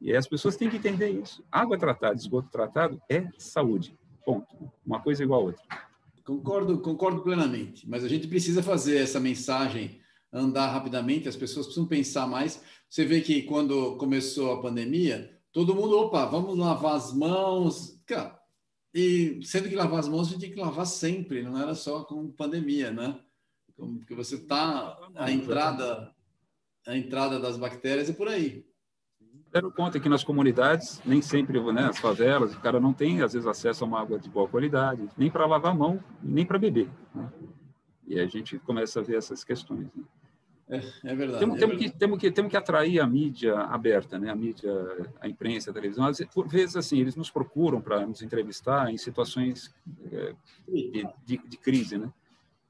E 0.00 0.14
as 0.16 0.26
pessoas 0.26 0.56
têm 0.56 0.70
que 0.70 0.76
entender 0.76 1.10
isso. 1.10 1.44
Água 1.50 1.78
tratada, 1.78 2.14
esgoto 2.14 2.48
tratado 2.48 3.00
é 3.08 3.28
saúde. 3.38 3.96
Ponto. 4.24 4.72
Uma 4.84 5.00
coisa 5.00 5.22
igual 5.22 5.40
a 5.40 5.44
outra. 5.44 5.62
Concordo, 6.24 6.78
concordo 6.80 7.22
plenamente. 7.22 7.88
Mas 7.88 8.04
a 8.04 8.08
gente 8.08 8.28
precisa 8.28 8.62
fazer 8.62 8.98
essa 8.98 9.18
mensagem 9.18 10.00
andar 10.32 10.68
rapidamente, 10.68 11.28
as 11.28 11.36
pessoas 11.36 11.66
precisam 11.66 11.86
pensar 11.86 12.26
mais. 12.26 12.62
Você 12.88 13.04
vê 13.04 13.20
que 13.20 13.42
quando 13.42 13.96
começou 13.96 14.52
a 14.52 14.62
pandemia, 14.62 15.38
todo 15.52 15.74
mundo, 15.74 15.98
opa, 15.98 16.24
vamos 16.24 16.56
lavar 16.56 16.94
as 16.94 17.12
mãos. 17.12 18.00
Cara, 18.06 18.40
e 18.94 19.40
sendo 19.44 19.68
que 19.68 19.74
lavar 19.74 20.00
as 20.00 20.08
mãos 20.08 20.28
a 20.28 20.30
gente 20.30 20.40
tem 20.40 20.50
que 20.52 20.60
lavar 20.60 20.86
sempre, 20.86 21.42
não 21.42 21.58
era 21.60 21.74
só 21.74 22.04
com 22.04 22.30
pandemia, 22.30 22.90
né? 22.90 23.18
Porque 23.76 24.14
você 24.14 24.38
tá 24.38 24.98
a 25.14 25.30
entrada 25.30 26.14
a 26.86 26.96
entrada 26.96 27.38
das 27.38 27.56
bactérias 27.56 28.10
é 28.10 28.12
por 28.12 28.28
aí. 28.28 28.66
Deram 29.52 29.70
conta 29.70 30.00
que 30.00 30.08
nas 30.08 30.24
comunidades, 30.24 31.02
nem 31.04 31.20
sempre, 31.20 31.60
né, 31.72 31.84
as 31.84 31.98
favelas, 31.98 32.54
o 32.54 32.60
cara 32.60 32.80
não 32.80 32.94
tem, 32.94 33.20
às 33.20 33.34
vezes, 33.34 33.46
acesso 33.46 33.84
a 33.84 33.86
uma 33.86 34.00
água 34.00 34.18
de 34.18 34.28
boa 34.28 34.48
qualidade, 34.48 35.06
nem 35.16 35.30
para 35.30 35.44
lavar 35.44 35.72
a 35.72 35.74
mão, 35.74 36.02
nem 36.22 36.46
para 36.46 36.58
beber. 36.58 36.88
Né? 37.14 37.28
E 38.06 38.18
a 38.18 38.26
gente 38.26 38.58
começa 38.60 39.00
a 39.00 39.02
ver 39.02 39.16
essas 39.16 39.44
questões. 39.44 39.88
Né? 39.94 40.02
É, 40.70 40.76
é 41.04 41.14
verdade. 41.14 41.38
Temos, 41.38 41.56
é 41.56 41.58
temos, 41.58 41.58
verdade. 41.58 41.76
Que, 41.78 41.90
temos, 41.98 42.18
que, 42.18 42.30
temos 42.30 42.50
que 42.50 42.56
atrair 42.56 42.98
a 42.98 43.06
mídia 43.06 43.58
aberta, 43.58 44.18
né? 44.18 44.30
a 44.30 44.34
mídia, 44.34 44.72
a 45.20 45.28
imprensa, 45.28 45.70
a 45.70 45.74
televisão. 45.74 46.06
Às 46.06 46.16
vezes, 46.16 46.32
por 46.32 46.48
vezes, 46.48 46.74
assim, 46.74 46.98
eles 46.98 47.14
nos 47.14 47.30
procuram 47.30 47.78
para 47.78 48.06
nos 48.06 48.22
entrevistar 48.22 48.90
em 48.90 48.96
situações 48.96 49.74
é, 50.10 50.34
de, 50.66 51.06
de, 51.26 51.40
de, 51.46 51.56
crise, 51.58 51.98
né? 51.98 52.10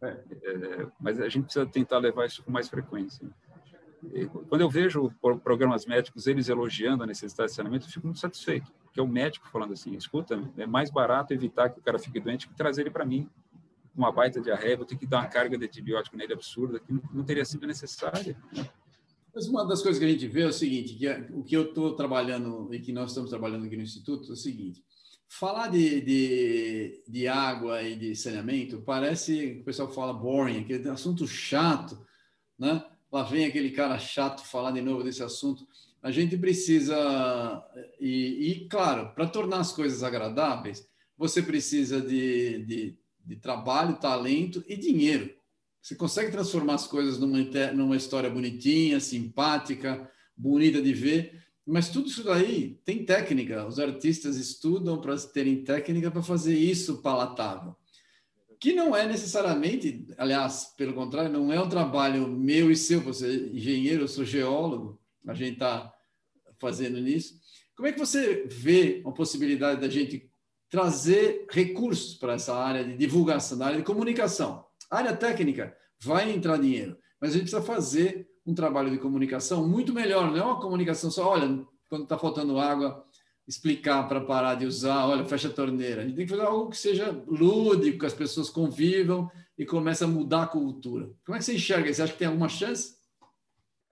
É. 0.02 0.08
é. 0.08 0.86
mas 1.00 1.20
a 1.20 1.28
gente 1.28 1.44
precisa 1.44 1.64
tentar 1.64 1.98
levar 1.98 2.26
isso 2.26 2.42
com 2.42 2.50
mais 2.50 2.68
frequência. 2.68 3.24
Quando 4.48 4.60
eu 4.60 4.68
vejo 4.68 5.12
programas 5.44 5.86
médicos, 5.86 6.26
eles 6.26 6.48
elogiando 6.48 7.04
a 7.04 7.06
necessidade 7.06 7.50
de 7.50 7.56
saneamento, 7.56 7.86
eu 7.86 7.90
fico 7.90 8.06
muito 8.06 8.18
satisfeito, 8.18 8.72
porque 8.84 8.98
é 8.98 9.02
o 9.02 9.06
médico 9.06 9.48
falando 9.48 9.72
assim, 9.72 9.94
escuta, 9.94 10.42
é 10.56 10.66
mais 10.66 10.90
barato 10.90 11.32
evitar 11.32 11.70
que 11.70 11.78
o 11.78 11.82
cara 11.82 11.98
fique 11.98 12.18
doente 12.18 12.48
que 12.48 12.54
trazer 12.54 12.82
ele 12.82 12.90
para 12.90 13.04
mim 13.04 13.28
uma 13.94 14.10
baita 14.10 14.40
diarreia, 14.40 14.76
vou 14.76 14.86
ter 14.86 14.96
que 14.96 15.06
dar 15.06 15.18
uma 15.18 15.28
carga 15.28 15.56
de 15.56 15.66
antibiótico 15.66 16.16
nele 16.16 16.32
absurda, 16.32 16.80
que 16.80 16.92
não 17.12 17.24
teria 17.24 17.44
sido 17.44 17.66
necessária. 17.66 18.36
Mas 19.34 19.46
uma 19.46 19.66
das 19.66 19.82
coisas 19.82 19.98
que 19.98 20.04
a 20.04 20.08
gente 20.08 20.26
vê 20.26 20.42
é 20.42 20.46
o 20.46 20.52
seguinte, 20.52 20.94
que 20.94 21.06
é, 21.06 21.28
o 21.32 21.42
que 21.42 21.56
eu 21.56 21.64
estou 21.64 21.94
trabalhando 21.94 22.72
e 22.72 22.80
que 22.80 22.92
nós 22.92 23.10
estamos 23.10 23.30
trabalhando 23.30 23.66
aqui 23.66 23.76
no 23.76 23.82
Instituto 23.82 24.30
é 24.30 24.32
o 24.32 24.36
seguinte, 24.36 24.82
falar 25.28 25.68
de, 25.68 26.00
de, 26.00 27.02
de 27.08 27.28
água 27.28 27.82
e 27.82 27.96
de 27.96 28.14
saneamento 28.14 28.82
parece, 28.82 29.58
o 29.60 29.64
pessoal 29.64 29.90
fala 29.90 30.12
boring, 30.12 30.60
aquele 30.60 30.88
assunto 30.88 31.26
chato, 31.26 31.98
né? 32.58 32.84
Lá 33.12 33.22
vem 33.22 33.44
aquele 33.44 33.70
cara 33.70 33.98
chato 33.98 34.42
falar 34.44 34.70
de 34.70 34.80
novo 34.80 35.04
desse 35.04 35.22
assunto. 35.22 35.68
A 36.02 36.10
gente 36.10 36.36
precisa, 36.36 37.62
e, 38.00 38.50
e 38.50 38.68
claro, 38.68 39.14
para 39.14 39.28
tornar 39.28 39.58
as 39.58 39.70
coisas 39.70 40.02
agradáveis, 40.02 40.88
você 41.16 41.42
precisa 41.42 42.00
de, 42.00 42.64
de 42.64 42.98
de 43.24 43.36
trabalho, 43.36 43.96
talento 43.96 44.64
e 44.68 44.76
dinheiro. 44.76 45.32
Você 45.80 45.94
consegue 45.94 46.30
transformar 46.30 46.74
as 46.74 46.86
coisas 46.86 47.18
numa, 47.18 47.38
numa 47.72 47.96
história 47.96 48.30
bonitinha, 48.30 49.00
simpática, 49.00 50.10
bonita 50.36 50.80
de 50.80 50.92
ver, 50.92 51.42
mas 51.66 51.88
tudo 51.88 52.08
isso 52.08 52.24
daí 52.24 52.80
tem 52.84 53.04
técnica. 53.04 53.66
Os 53.66 53.78
artistas 53.78 54.36
estudam 54.36 55.00
para 55.00 55.16
terem 55.18 55.64
técnica 55.64 56.10
para 56.10 56.22
fazer 56.22 56.56
isso 56.56 57.02
palatável. 57.02 57.74
Que 58.62 58.72
não 58.72 58.94
é 58.94 59.04
necessariamente, 59.08 60.06
aliás, 60.16 60.72
pelo 60.76 60.94
contrário, 60.94 61.32
não 61.32 61.52
é 61.52 61.60
um 61.60 61.68
trabalho 61.68 62.28
meu 62.28 62.70
e 62.70 62.76
seu. 62.76 63.00
Você 63.00 63.26
é 63.26 63.56
engenheiro, 63.56 64.04
eu 64.04 64.08
sou 64.08 64.24
geólogo, 64.24 65.00
a 65.26 65.34
gente 65.34 65.54
está 65.54 65.92
fazendo 66.60 67.00
nisso. 67.00 67.34
Como 67.74 67.88
é 67.88 67.92
que 67.92 67.98
você 67.98 68.46
vê 68.46 69.02
a 69.04 69.10
possibilidade 69.10 69.80
da 69.80 69.88
gente 69.88 70.30
trazer 70.70 71.44
recursos 71.50 72.14
para 72.14 72.34
essa 72.34 72.54
área 72.54 72.84
de 72.84 72.96
divulgação, 72.96 73.58
da 73.58 73.66
área 73.66 73.78
de 73.78 73.84
comunicação. 73.84 74.64
Área 74.88 75.14
técnica 75.14 75.76
vai 76.00 76.32
entrar 76.32 76.56
dinheiro, 76.56 76.96
mas 77.20 77.30
a 77.30 77.32
gente 77.32 77.50
precisa 77.50 77.60
fazer 77.62 78.28
um 78.46 78.54
trabalho 78.54 78.92
de 78.92 78.98
comunicação 78.98 79.68
muito 79.68 79.92
melhor, 79.92 80.30
não 80.30 80.38
é 80.38 80.42
uma 80.44 80.60
comunicação 80.60 81.10
só, 81.10 81.28
olha, 81.28 81.66
quando 81.90 82.04
está 82.04 82.16
faltando 82.16 82.60
água, 82.60 83.04
explicar 83.46 84.08
para 84.08 84.20
parar 84.20 84.54
de 84.54 84.66
usar, 84.66 85.06
olha, 85.06 85.24
fecha 85.24 85.48
a 85.48 85.52
torneira. 85.52 86.02
A 86.02 86.04
gente 86.04 86.16
tem 86.16 86.24
que 86.26 86.30
fazer 86.30 86.46
algo 86.46 86.70
que 86.70 86.76
seja 86.76 87.10
lúdico, 87.26 87.98
que 87.98 88.06
as 88.06 88.14
pessoas 88.14 88.48
convivam 88.48 89.30
e 89.58 89.66
comece 89.66 90.04
a 90.04 90.06
mudar 90.06 90.44
a 90.44 90.46
cultura. 90.46 91.10
Como 91.24 91.36
é 91.36 91.38
que 91.38 91.44
você 91.44 91.54
enxerga? 91.54 91.92
Você 91.92 92.02
acha 92.02 92.12
que 92.12 92.18
tem 92.18 92.28
alguma 92.28 92.48
chance? 92.48 93.02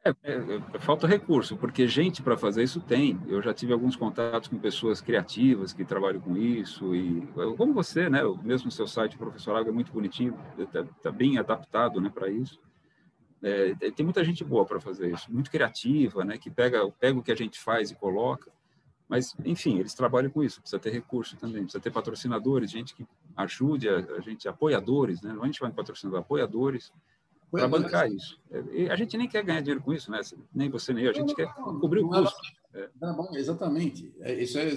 É, 0.03 0.11
é, 0.23 0.35
é, 0.75 0.79
falta 0.79 1.07
recurso, 1.07 1.59
porque 1.59 1.87
gente 1.87 2.23
para 2.23 2.37
fazer 2.37 2.63
isso 2.63 2.81
tem. 2.81 3.21
Eu 3.29 3.43
já 3.43 3.53
tive 3.53 3.73
alguns 3.73 3.97
contatos 3.97 4.49
com 4.49 4.59
pessoas 4.59 5.01
criativas 5.01 5.75
que 5.75 5.85
trabalham 5.85 6.21
com 6.21 6.37
isso, 6.39 6.95
e 6.95 7.27
como 7.57 7.75
você, 7.75 8.09
né? 8.09 8.21
Mesmo 8.43 8.71
seu 8.71 8.87
site, 8.87 9.19
Professor 9.19 9.55
Água, 9.55 9.71
é 9.71 9.75
muito 9.75 9.93
bonitinho, 9.93 10.39
está 10.59 10.85
tá 10.85 11.13
bem 11.13 11.37
adaptado 11.37 12.01
né, 12.01 12.09
para 12.09 12.31
isso. 12.31 12.59
É, 13.43 13.75
tem 13.91 14.05
muita 14.05 14.25
gente 14.25 14.43
boa 14.43 14.65
para 14.65 14.81
fazer 14.81 15.13
isso, 15.13 15.31
muito 15.31 15.51
criativa, 15.51 16.25
né, 16.25 16.39
que 16.39 16.51
pega, 16.51 16.91
pega 16.93 17.19
o 17.19 17.23
que 17.23 17.33
a 17.33 17.37
gente 17.37 17.59
faz 17.59 17.91
e 17.91 17.95
coloca. 17.95 18.51
Mas, 19.11 19.35
enfim, 19.45 19.81
eles 19.81 19.93
trabalham 19.93 20.31
com 20.31 20.41
isso, 20.41 20.61
precisa 20.61 20.79
ter 20.79 20.91
recurso 20.91 21.37
também, 21.37 21.65
precisa 21.65 21.83
ter 21.83 21.91
patrocinadores, 21.91 22.71
gente 22.71 22.95
que 22.95 23.05
ajude 23.37 23.89
a, 23.89 23.97
a 23.97 24.21
gente, 24.21 24.47
apoiadores, 24.47 25.21
né? 25.21 25.33
Não 25.33 25.43
a 25.43 25.47
gente 25.47 25.59
vai 25.59 25.69
em 25.69 25.75
patrocinador, 25.75 26.21
apoiadores 26.21 26.93
para 27.51 27.67
bancar 27.67 28.09
isso. 28.09 28.41
E 28.71 28.89
a 28.89 28.95
gente 28.95 29.19
nem 29.19 29.29
quer 29.29 29.43
ganhar 29.43 29.63
dinheiro 29.63 29.83
com 29.83 29.93
isso, 29.93 30.13
né? 30.13 30.21
Nem 30.55 30.71
você 30.71 30.93
nem 30.95 31.03
eu, 31.03 31.11
a 31.11 31.13
gente 31.13 31.27
não, 31.27 31.35
quer 31.35 31.53
não, 31.59 31.81
cobrir 31.81 32.03
não, 32.03 32.09
o 32.09 32.23
custo. 32.23 32.41
É. 32.73 32.89
Não, 33.01 33.35
exatamente. 33.35 34.15
É, 34.21 34.33
isso 34.33 34.57
é, 34.57 34.77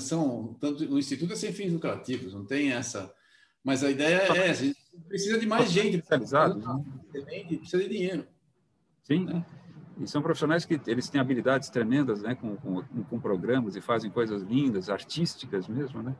são, 0.00 0.56
tanto, 0.58 0.82
o 0.90 0.98
Instituto 0.98 1.34
é 1.34 1.36
sem 1.36 1.52
fins 1.52 1.70
lucrativos, 1.70 2.32
não 2.32 2.46
tem 2.46 2.72
essa. 2.72 3.14
Mas 3.62 3.84
a 3.84 3.90
ideia 3.90 4.16
é 4.16 4.48
essa, 4.48 4.62
a 4.62 4.66
gente 4.66 4.78
precisa 5.06 5.38
de 5.38 5.46
mais 5.46 5.70
gente. 5.70 5.96
Especializado. 5.96 6.58
Né? 6.58 7.44
Precisa 7.58 7.82
de 7.82 7.88
dinheiro. 7.90 8.26
Sim. 9.02 9.26
Né? 9.26 9.44
E 10.00 10.06
são 10.06 10.22
profissionais 10.22 10.64
que 10.64 10.80
eles 10.86 11.08
têm 11.08 11.20
habilidades 11.20 11.70
tremendas, 11.70 12.22
né, 12.22 12.34
com, 12.34 12.56
com, 12.56 12.82
com 13.04 13.20
programas 13.20 13.76
e 13.76 13.80
fazem 13.80 14.10
coisas 14.10 14.42
lindas, 14.42 14.90
artísticas 14.90 15.68
mesmo, 15.68 16.02
né? 16.02 16.16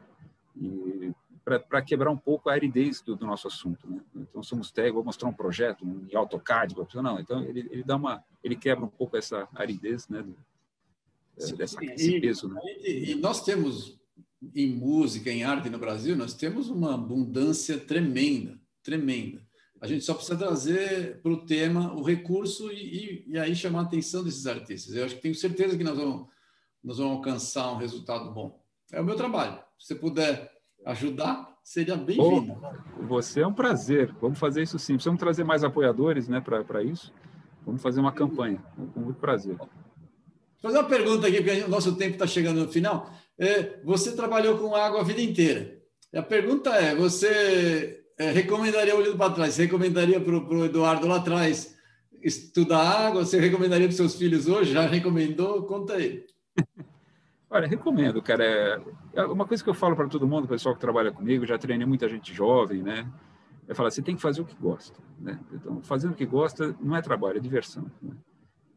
E 0.56 1.12
para 1.44 1.82
quebrar 1.82 2.10
um 2.10 2.16
pouco 2.16 2.48
a 2.48 2.54
aridez 2.54 3.02
do, 3.02 3.14
do 3.14 3.26
nosso 3.26 3.46
assunto. 3.46 3.86
Né? 3.86 4.00
Então, 4.16 4.42
somos 4.42 4.70
técnicos, 4.70 4.94
vou 4.94 5.04
mostrar 5.04 5.28
um 5.28 5.32
projeto 5.32 5.84
um, 5.84 6.06
em 6.10 6.16
AutoCAD, 6.16 6.74
não, 6.94 7.20
então 7.20 7.42
ele, 7.44 7.68
ele 7.70 7.84
dá 7.84 7.96
uma, 7.96 8.24
ele 8.42 8.56
quebra 8.56 8.84
um 8.84 8.88
pouco 8.88 9.16
essa 9.16 9.46
aridez, 9.54 10.08
né? 10.08 10.22
Do, 10.22 10.34
Sim, 11.36 11.56
dessa, 11.56 11.84
esse 11.84 12.20
peso, 12.20 12.48
né? 12.48 12.60
E, 12.80 13.10
e 13.10 13.14
nós 13.16 13.42
temos 13.44 13.98
em 14.54 14.68
música, 14.68 15.30
em 15.30 15.42
arte 15.42 15.68
no 15.68 15.78
Brasil, 15.78 16.16
nós 16.16 16.32
temos 16.32 16.70
uma 16.70 16.94
abundância 16.94 17.78
tremenda, 17.78 18.58
tremenda. 18.82 19.42
A 19.84 19.86
gente 19.86 20.02
só 20.02 20.14
precisa 20.14 20.38
trazer 20.38 21.20
para 21.20 21.30
o 21.30 21.44
tema 21.44 21.92
o 21.92 22.02
recurso 22.02 22.72
e, 22.72 23.24
e, 23.26 23.32
e, 23.32 23.38
aí 23.38 23.54
chamar 23.54 23.80
a 23.80 23.82
atenção 23.82 24.24
desses 24.24 24.46
artistas. 24.46 24.96
Eu 24.96 25.04
acho 25.04 25.16
que 25.16 25.20
tenho 25.20 25.34
certeza 25.34 25.76
que 25.76 25.84
nós 25.84 25.98
vamos, 25.98 26.26
nós 26.82 26.96
vamos 26.96 27.16
alcançar 27.18 27.70
um 27.70 27.76
resultado 27.76 28.32
bom. 28.32 28.58
É 28.90 28.98
o 28.98 29.04
meu 29.04 29.14
trabalho. 29.14 29.58
Se 29.78 29.88
você 29.88 29.94
puder 29.94 30.50
ajudar, 30.86 31.58
seria 31.62 31.96
bem-vindo. 31.96 32.56
Você 33.02 33.42
é 33.42 33.46
um 33.46 33.52
prazer. 33.52 34.10
Vamos 34.22 34.38
fazer 34.38 34.62
isso 34.62 34.78
sim. 34.78 34.94
Precisamos 34.94 35.20
trazer 35.20 35.44
mais 35.44 35.62
apoiadores 35.62 36.28
né, 36.28 36.40
para 36.40 36.82
isso. 36.82 37.12
Vamos 37.66 37.82
fazer 37.82 38.00
uma 38.00 38.12
campanha. 38.12 38.64
Com 38.94 39.00
muito 39.00 39.20
prazer. 39.20 39.54
Vou 39.58 39.68
fazer 40.62 40.78
uma 40.78 40.88
pergunta 40.88 41.26
aqui, 41.26 41.42
porque 41.42 41.60
o 41.60 41.68
nosso 41.68 41.94
tempo 41.96 42.14
está 42.14 42.26
chegando 42.26 42.64
no 42.64 42.72
final. 42.72 43.10
É, 43.38 43.82
você 43.84 44.16
trabalhou 44.16 44.56
com 44.56 44.74
água 44.74 45.02
a 45.02 45.04
vida 45.04 45.20
inteira. 45.20 45.78
A 46.14 46.22
pergunta 46.22 46.70
é: 46.70 46.94
você 46.94 48.03
é, 48.18 48.30
recomendaria, 48.30 48.94
olhando 48.94 49.16
para 49.16 49.32
trás, 49.32 49.54
você 49.54 49.62
recomendaria 49.62 50.20
para 50.20 50.36
o 50.36 50.64
Eduardo 50.64 51.06
lá 51.06 51.16
atrás 51.16 51.76
estudar 52.22 53.06
água? 53.08 53.24
Você 53.24 53.38
recomendaria 53.38 53.86
para 53.86 53.96
seus 53.96 54.14
filhos 54.14 54.48
hoje? 54.48 54.72
Já 54.72 54.86
recomendou? 54.86 55.64
Conta 55.64 55.94
aí. 55.94 56.24
Olha, 57.50 57.68
recomendo, 57.68 58.20
cara. 58.22 58.44
É, 58.44 58.80
é 59.20 59.24
uma 59.26 59.46
coisa 59.46 59.62
que 59.62 59.70
eu 59.70 59.74
falo 59.74 59.94
para 59.94 60.08
todo 60.08 60.26
mundo, 60.26 60.48
pessoal 60.48 60.74
que 60.74 60.80
trabalha 60.80 61.12
comigo, 61.12 61.46
já 61.46 61.56
treinei 61.56 61.86
muita 61.86 62.08
gente 62.08 62.34
jovem, 62.34 62.82
né? 62.82 63.08
Eu 63.66 63.74
falo, 63.74 63.90
você 63.90 64.02
tem 64.02 64.16
que 64.16 64.22
fazer 64.22 64.40
o 64.40 64.44
que 64.44 64.56
gosta, 64.56 64.98
né? 65.18 65.38
Então, 65.52 65.82
fazendo 65.82 66.12
o 66.12 66.16
que 66.16 66.26
gosta 66.26 66.76
não 66.80 66.96
é 66.96 67.00
trabalho, 67.00 67.38
é 67.38 67.40
diversão. 67.40 67.90
Né? 68.02 68.12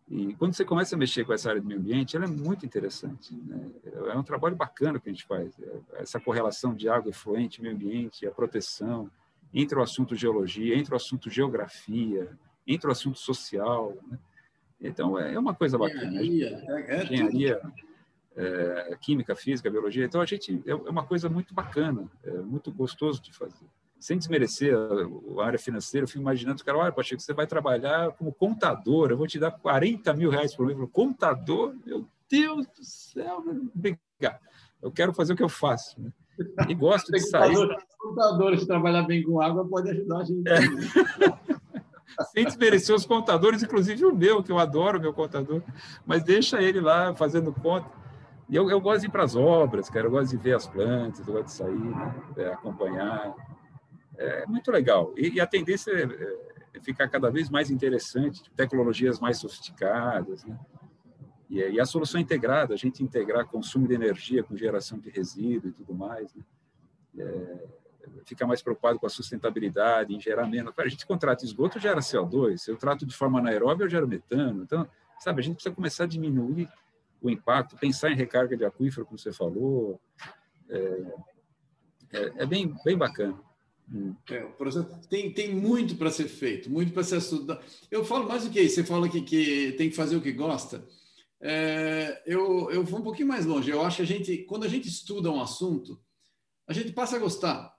E 0.10 0.34
quando 0.36 0.54
você 0.54 0.64
começa 0.64 0.96
a 0.96 0.98
mexer 0.98 1.26
com 1.26 1.34
essa 1.34 1.50
área 1.50 1.62
do 1.62 1.68
meio 1.68 1.80
ambiente, 1.80 2.16
ela 2.16 2.26
é 2.26 2.30
muito 2.30 2.66
interessante. 2.66 3.36
Né? 3.36 3.70
É 4.08 4.18
um 4.18 4.24
trabalho 4.24 4.56
bacana 4.56 5.00
que 5.00 5.10
a 5.10 5.12
gente 5.12 5.26
faz. 5.26 5.60
É, 5.60 6.02
essa 6.02 6.20
correlação 6.20 6.74
de 6.74 6.88
água 6.88 7.10
efluente, 7.10 7.62
meio 7.62 7.76
ambiente, 7.76 8.26
a 8.26 8.32
proteção, 8.32 9.10
entre 9.54 9.78
o 9.78 9.82
assunto 9.82 10.16
geologia, 10.16 10.76
entre 10.76 10.94
o 10.94 10.98
assunto 10.98 11.30
geografia, 11.30 12.30
entre 12.66 12.88
o 12.88 12.92
assunto 12.92 13.18
social. 13.18 13.96
Né? 14.10 14.20
Então, 14.82 15.18
é 15.18 15.38
uma 15.40 15.54
coisa 15.54 15.78
bacana. 15.78 16.22
Engenharia. 16.22 16.64
É, 16.68 16.96
é 16.96 17.04
engenharia 17.04 17.62
é, 18.36 18.98
química, 19.02 19.36
física, 19.36 19.70
biologia. 19.70 20.06
Então, 20.06 20.22
a 20.22 20.26
gente 20.26 20.62
é, 20.66 20.72
é 20.72 20.76
uma 20.76 21.04
coisa 21.04 21.28
muito 21.28 21.54
bacana, 21.54 22.10
é 22.24 22.32
muito 22.32 22.72
gostoso 22.72 23.22
de 23.22 23.34
fazer. 23.34 23.66
Sem 24.00 24.18
desmerecer 24.18 24.76
a, 24.76 25.42
a 25.42 25.46
área 25.46 25.58
financeira, 25.58 26.04
eu 26.04 26.08
fico 26.08 26.22
imaginando, 26.22 26.64
cara, 26.64 26.78
olha, 26.78 26.92
Pacheco, 26.92 27.20
você 27.20 27.34
vai 27.34 27.48
trabalhar 27.48 28.12
como 28.12 28.32
contador, 28.32 29.10
eu 29.10 29.18
vou 29.18 29.26
te 29.26 29.40
dar 29.40 29.52
40 29.52 30.14
mil 30.14 30.30
reais 30.30 30.56
por 30.56 30.68
mês. 30.68 30.78
Contador? 30.92 31.76
Meu 31.84 32.08
Deus 32.30 32.68
do 32.68 32.84
céu, 32.84 33.44
obrigado. 33.76 34.40
Eu 34.80 34.92
quero 34.92 35.14
fazer 35.14 35.34
o 35.34 35.36
que 35.36 35.42
eu 35.42 35.50
faço. 35.50 36.00
Né? 36.00 36.12
E 36.68 36.74
gosto 36.74 37.12
de 37.12 37.20
sair. 37.20 37.56
Contadores 38.00 38.66
trabalhar 38.66 39.04
bem 39.04 39.24
com 39.24 39.42
água 39.42 39.68
pode 39.68 39.90
ajudar 39.90 40.20
a 40.20 40.24
gente. 40.24 40.44
É. 40.48 41.58
Sem 42.34 42.46
desmerecer 42.46 42.96
os 42.96 43.06
contadores, 43.06 43.62
inclusive 43.62 44.06
o 44.06 44.16
meu, 44.16 44.42
que 44.42 44.52
eu 44.52 44.58
adoro 44.58 44.98
o 44.98 45.02
meu 45.02 45.14
contador, 45.14 45.62
mas 46.06 46.24
deixa 46.24 46.62
ele 46.62 46.80
lá 46.80 47.14
fazendo 47.14 47.54
conta. 47.54 47.90
E 48.50 48.56
eu, 48.56 48.70
eu 48.70 48.80
gosto 48.80 49.02
de 49.02 49.08
ir 49.08 49.12
para 49.12 49.24
as 49.24 49.36
obras, 49.36 49.90
cara, 49.90 50.08
eu 50.08 50.12
gosto 50.12 50.32
de 50.32 50.38
ver 50.38 50.56
as 50.56 50.66
plantas, 50.66 51.28
eu 51.28 51.34
gosto 51.34 51.46
de 51.46 51.52
sair, 51.52 51.78
né, 51.78 52.16
é, 52.38 52.48
acompanhar. 52.48 53.36
É 54.18 54.46
muito 54.48 54.72
legal. 54.72 55.14
E, 55.16 55.36
e 55.36 55.42
a 55.42 55.46
tendência 55.46 55.92
é, 55.92 56.04
é, 56.04 56.80
ficar 56.82 57.08
cada 57.08 57.30
vez 57.30 57.50
mais 57.50 57.70
interessante, 57.70 58.50
tecnologias 58.56 59.20
mais 59.20 59.38
sofisticadas, 59.38 60.44
né? 60.46 60.58
E, 61.50 61.60
e, 61.60 61.80
a 61.80 61.86
solução 61.86 62.20
integrada, 62.20 62.74
a 62.74 62.78
gente 62.78 63.04
integrar 63.04 63.48
consumo 63.48 63.88
de 63.88 63.94
energia 63.94 64.44
com 64.44 64.56
geração 64.56 65.00
de 65.00 65.10
resíduo 65.10 65.70
e 65.70 65.74
tudo 65.74 65.94
mais, 65.94 66.34
né? 66.34 66.44
É, 67.20 67.68
ficar 68.26 68.46
mais 68.48 68.62
preocupado 68.62 69.00
com 69.00 69.06
a 69.06 69.10
sustentabilidade, 69.10 70.14
em 70.14 70.20
gerar 70.20 70.48
menos. 70.48 70.74
A 70.78 70.88
gente 70.88 71.06
contrata 71.06 71.46
esgoto, 71.46 71.80
gera 71.80 72.00
CO2. 72.00 72.68
Eu 72.68 72.78
trato 72.78 73.06
de 73.06 73.16
forma 73.16 73.40
anaeróbia, 73.40 73.86
eu 73.86 73.90
gero 73.90 74.08
metano. 74.08 74.64
Então, 74.64 74.88
sabe, 75.20 75.42
a 75.42 75.44
gente 75.44 75.56
precisa 75.56 75.74
começar 75.74 76.04
a 76.04 76.08
diminuir 76.08 76.70
o 77.22 77.30
impacto, 77.30 77.76
pensar 77.78 78.12
em 78.12 78.16
recarga 78.16 78.56
de 78.56 78.66
aquífero, 78.66 79.06
como 79.06 79.18
você 79.18 79.32
falou. 79.32 80.00
É, 80.70 81.14
é, 82.14 82.34
é 82.38 82.46
bem, 82.46 82.74
bem 82.84 82.98
bacana. 82.98 83.38
Hum. 83.92 84.14
É, 84.30 84.46
tem, 85.10 85.32
tem 85.32 85.56
muito 85.56 85.96
para 85.96 86.12
ser 86.12 86.28
feito, 86.28 86.70
muito 86.70 86.92
para 86.92 87.04
ser 87.04 87.18
estudado. 87.18 87.64
Eu 87.90 88.04
falo 88.04 88.28
mais 88.28 88.44
do 88.44 88.50
que 88.50 88.60
isso, 88.60 88.76
você 88.76 88.84
fala 88.84 89.08
que, 89.08 89.22
que 89.22 89.74
tem 89.78 89.90
que 89.90 89.96
fazer 89.96 90.18
o 90.18 90.22
que 90.22 90.32
gosta. 90.32 90.86
É, 91.40 92.24
eu, 92.26 92.70
eu 92.72 92.84
vou 92.84 93.00
um 93.00 93.04
pouquinho 93.04 93.28
mais 93.28 93.46
longe. 93.46 93.70
Eu 93.70 93.82
acho 93.82 93.98
que 93.98 94.04
a 94.04 94.06
gente, 94.06 94.38
quando 94.44 94.66
a 94.66 94.68
gente 94.68 94.88
estuda 94.88 95.32
um 95.32 95.42
assunto, 95.42 96.02
a 96.68 96.74
gente 96.74 96.92
passa 96.92 97.16
a 97.16 97.20
gostar. 97.20 97.76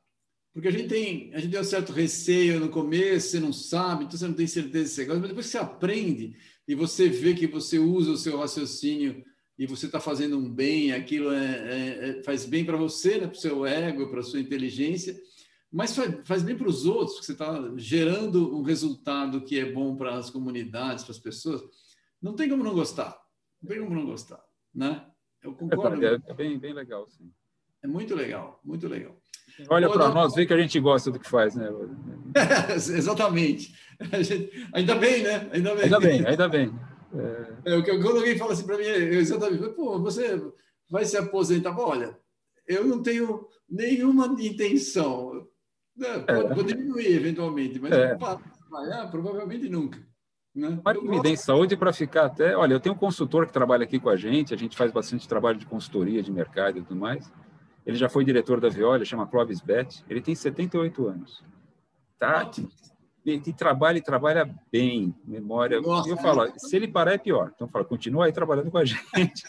Porque 0.52 0.68
a 0.68 0.72
gente 0.72 0.88
tem, 0.88 1.32
a 1.34 1.38
gente 1.38 1.52
tem 1.52 1.60
um 1.60 1.64
certo 1.64 1.92
receio 1.92 2.58
no 2.58 2.68
começo, 2.68 3.30
você 3.30 3.40
não 3.40 3.52
sabe, 3.52 4.04
então 4.04 4.18
você 4.18 4.26
não 4.26 4.34
tem 4.34 4.46
certeza 4.46 4.88
se 4.88 4.94
você 4.94 5.04
gosta, 5.04 5.20
mas 5.20 5.28
depois 5.28 5.46
que 5.46 5.52
você 5.52 5.58
aprende 5.58 6.36
e 6.66 6.74
você 6.74 7.08
vê 7.08 7.34
que 7.34 7.46
você 7.46 7.78
usa 7.78 8.10
o 8.10 8.16
seu 8.16 8.36
raciocínio 8.38 9.24
e 9.58 9.66
você 9.66 9.86
está 9.86 10.00
fazendo 10.00 10.38
um 10.38 10.50
bem, 10.50 10.92
aquilo 10.92 11.30
é, 11.32 11.46
é, 11.46 12.08
é 12.08 12.22
faz 12.22 12.44
bem 12.44 12.64
para 12.64 12.76
você, 12.76 13.18
né, 13.18 13.26
para 13.26 13.36
o 13.36 13.40
seu 13.40 13.66
ego, 13.66 14.10
para 14.10 14.20
a 14.20 14.24
sua 14.24 14.40
inteligência, 14.40 15.16
mas 15.70 15.94
faz, 15.94 16.14
faz 16.24 16.42
bem 16.42 16.56
para 16.56 16.68
os 16.68 16.86
outros, 16.86 17.12
porque 17.12 17.26
você 17.26 17.32
está 17.32 17.72
gerando 17.76 18.56
um 18.56 18.62
resultado 18.62 19.44
que 19.44 19.58
é 19.58 19.70
bom 19.70 19.96
para 19.96 20.16
as 20.16 20.30
comunidades, 20.30 21.04
para 21.04 21.12
as 21.12 21.18
pessoas. 21.18 21.62
Não 22.20 22.34
tem 22.34 22.48
como 22.48 22.64
não 22.64 22.74
gostar. 22.74 23.16
Não 23.62 23.68
tem 23.68 23.80
como 23.80 23.94
não 23.94 24.06
gostar, 24.06 24.42
né? 24.74 25.06
Eu 25.42 25.54
concordo. 25.54 26.04
É, 26.04 26.18
é 26.26 26.34
bem, 26.34 26.58
bem 26.58 26.72
legal, 26.72 27.08
sim. 27.08 27.32
É 27.82 27.86
muito 27.86 28.14
legal, 28.14 28.60
muito 28.64 28.88
legal. 28.88 29.16
Olha 29.68 29.88
para 29.88 30.10
nós, 30.10 30.34
vê 30.34 30.46
que 30.46 30.52
a 30.52 30.58
gente 30.58 30.78
gosta 30.78 31.10
do 31.10 31.18
que 31.18 31.28
faz, 31.28 31.54
né? 31.54 31.68
exatamente. 32.74 33.74
Gente, 34.20 34.68
ainda 34.72 34.94
bem, 34.94 35.22
né? 35.22 35.50
Ainda 35.52 35.74
bem, 35.74 35.84
ainda 35.84 36.00
bem. 36.00 36.26
Ainda 36.26 36.48
bem. 36.48 36.72
É... 37.64 37.74
É, 37.74 37.82
quando 37.82 38.18
alguém 38.18 38.36
fala 38.38 38.52
assim 38.52 38.66
para 38.66 38.76
mim, 38.76 38.84
eu 38.84 39.20
exatamente, 39.20 39.68
pô, 39.70 39.98
você 39.98 40.40
vai 40.90 41.04
se 41.04 41.16
aposentar? 41.16 41.76
Olha, 41.78 42.16
eu 42.66 42.84
não 42.84 43.02
tenho 43.02 43.48
nenhuma 43.68 44.26
intenção. 44.40 45.46
Né? 45.96 46.18
Pode, 46.20 46.46
é. 46.46 46.54
pode 46.54 46.74
diminuir 46.74 47.06
eventualmente, 47.06 47.80
mas 47.80 47.92
é. 47.92 48.16
ah, 48.20 49.08
provavelmente 49.10 49.68
nunca. 49.68 49.98
Né? 50.58 50.80
Mas 50.84 51.00
me 51.02 51.22
dê 51.22 51.36
saúde 51.36 51.76
para 51.76 51.92
ficar 51.92 52.26
até. 52.26 52.56
Olha, 52.56 52.74
eu 52.74 52.80
tenho 52.80 52.94
um 52.94 52.98
consultor 52.98 53.46
que 53.46 53.52
trabalha 53.52 53.84
aqui 53.84 54.00
com 54.00 54.08
a 54.08 54.16
gente, 54.16 54.52
a 54.52 54.56
gente 54.56 54.76
faz 54.76 54.90
bastante 54.90 55.28
trabalho 55.28 55.56
de 55.56 55.64
consultoria 55.64 56.22
de 56.22 56.32
mercado 56.32 56.78
e 56.78 56.82
tudo 56.82 56.98
mais. 56.98 57.30
Ele 57.86 57.96
já 57.96 58.08
foi 58.08 58.24
diretor 58.24 58.60
da 58.60 58.68
Viola, 58.68 59.04
chama 59.04 59.26
Clóvis 59.26 59.60
Bet. 59.60 60.04
Ele 60.10 60.20
tem 60.20 60.34
78 60.34 61.06
anos. 61.06 61.44
Tá? 62.18 62.50
Ele 63.24 63.52
trabalha 63.52 63.98
e 63.98 64.02
trabalha 64.02 64.52
bem, 64.70 65.14
memória. 65.24 65.80
Nossa, 65.80 66.08
eu 66.08 66.16
falo, 66.16 66.44
né? 66.44 66.52
se 66.56 66.74
ele 66.74 66.88
parar 66.88 67.14
é 67.14 67.18
pior. 67.18 67.52
Então, 67.54 67.68
fala, 67.68 67.84
continua 67.84 68.26
aí 68.26 68.32
trabalhando 68.32 68.70
com 68.70 68.78
a 68.78 68.84
gente. 68.84 69.48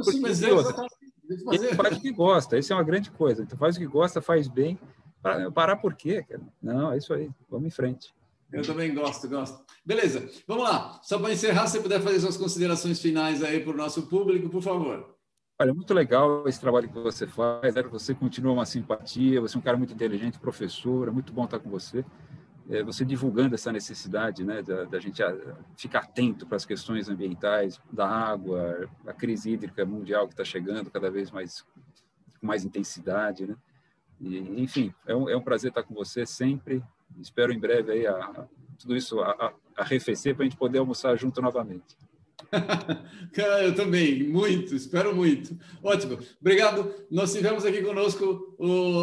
Sim, 0.00 0.20
mas 0.20 0.42
é 0.42 0.52
outra, 0.52 0.86
ele 1.52 1.74
faz 1.74 1.96
o 1.96 2.00
que 2.00 2.12
gosta, 2.12 2.58
isso 2.58 2.72
é 2.72 2.76
uma 2.76 2.82
grande 2.82 3.10
coisa. 3.10 3.42
Então, 3.42 3.58
faz 3.58 3.76
o 3.76 3.78
que 3.78 3.86
gosta, 3.86 4.22
faz 4.22 4.48
bem. 4.48 4.78
Parar 5.54 5.76
por 5.76 5.94
quê, 5.94 6.22
cara? 6.22 6.42
Não, 6.62 6.92
é 6.92 6.98
isso 6.98 7.12
aí. 7.12 7.30
Vamos 7.50 7.66
em 7.66 7.70
frente. 7.70 8.14
Eu 8.52 8.62
também 8.62 8.94
gosto, 8.94 9.28
gosto. 9.28 9.64
Beleza, 9.84 10.28
vamos 10.46 10.64
lá. 10.64 11.00
Só 11.02 11.18
para 11.18 11.32
encerrar, 11.32 11.66
se 11.66 11.80
puder 11.80 12.00
fazer 12.00 12.20
suas 12.20 12.36
considerações 12.36 13.00
finais 13.00 13.42
aí 13.42 13.60
para 13.60 13.72
o 13.72 13.76
nosso 13.76 14.06
público, 14.08 14.48
por 14.48 14.62
favor. 14.62 15.16
Olha, 15.58 15.74
muito 15.74 15.92
legal 15.92 16.48
esse 16.48 16.60
trabalho 16.60 16.88
que 16.88 16.98
você 16.98 17.26
faz, 17.26 17.74
né? 17.74 17.82
você 17.82 18.14
continua 18.14 18.52
uma 18.52 18.64
simpatia, 18.64 19.40
você 19.40 19.56
é 19.56 19.58
um 19.58 19.62
cara 19.62 19.76
muito 19.76 19.92
inteligente, 19.92 20.38
professor, 20.38 21.08
é 21.08 21.10
muito 21.10 21.32
bom 21.32 21.44
estar 21.44 21.58
com 21.58 21.68
você. 21.68 22.04
É, 22.68 22.82
você 22.82 23.04
divulgando 23.04 23.54
essa 23.54 23.72
necessidade 23.72 24.44
né, 24.44 24.62
da, 24.62 24.84
da 24.84 25.00
gente 25.00 25.22
ah, 25.22 25.36
ficar 25.76 26.00
atento 26.00 26.46
para 26.46 26.56
as 26.56 26.64
questões 26.64 27.08
ambientais, 27.08 27.80
da 27.92 28.08
água, 28.08 28.88
a 29.06 29.12
crise 29.12 29.50
hídrica 29.50 29.84
mundial 29.84 30.26
que 30.26 30.34
está 30.34 30.44
chegando 30.44 30.90
cada 30.90 31.10
vez 31.10 31.30
mais 31.30 31.62
com 32.40 32.46
mais 32.46 32.64
intensidade, 32.64 33.46
né? 33.46 33.56
E, 34.20 34.62
enfim, 34.62 34.92
é 35.06 35.14
um, 35.14 35.28
é 35.28 35.36
um 35.36 35.42
prazer 35.42 35.70
estar 35.70 35.82
com 35.82 35.94
você 35.94 36.26
sempre. 36.26 36.82
Espero 37.20 37.52
em 37.52 37.58
breve 37.58 37.92
aí 37.92 38.06
a, 38.06 38.46
tudo 38.78 38.96
isso 38.96 39.20
a, 39.20 39.52
arrefecer 39.76 40.34
para 40.34 40.44
a 40.44 40.48
gente 40.48 40.58
poder 40.58 40.78
almoçar 40.78 41.16
junto 41.16 41.40
novamente. 41.40 41.96
Eu 43.62 43.74
também, 43.74 44.24
muito, 44.24 44.74
espero 44.74 45.14
muito. 45.14 45.56
Ótimo, 45.82 46.18
obrigado. 46.40 46.92
Nós 47.10 47.32
tivemos 47.32 47.64
aqui 47.64 47.82
conosco 47.82 48.56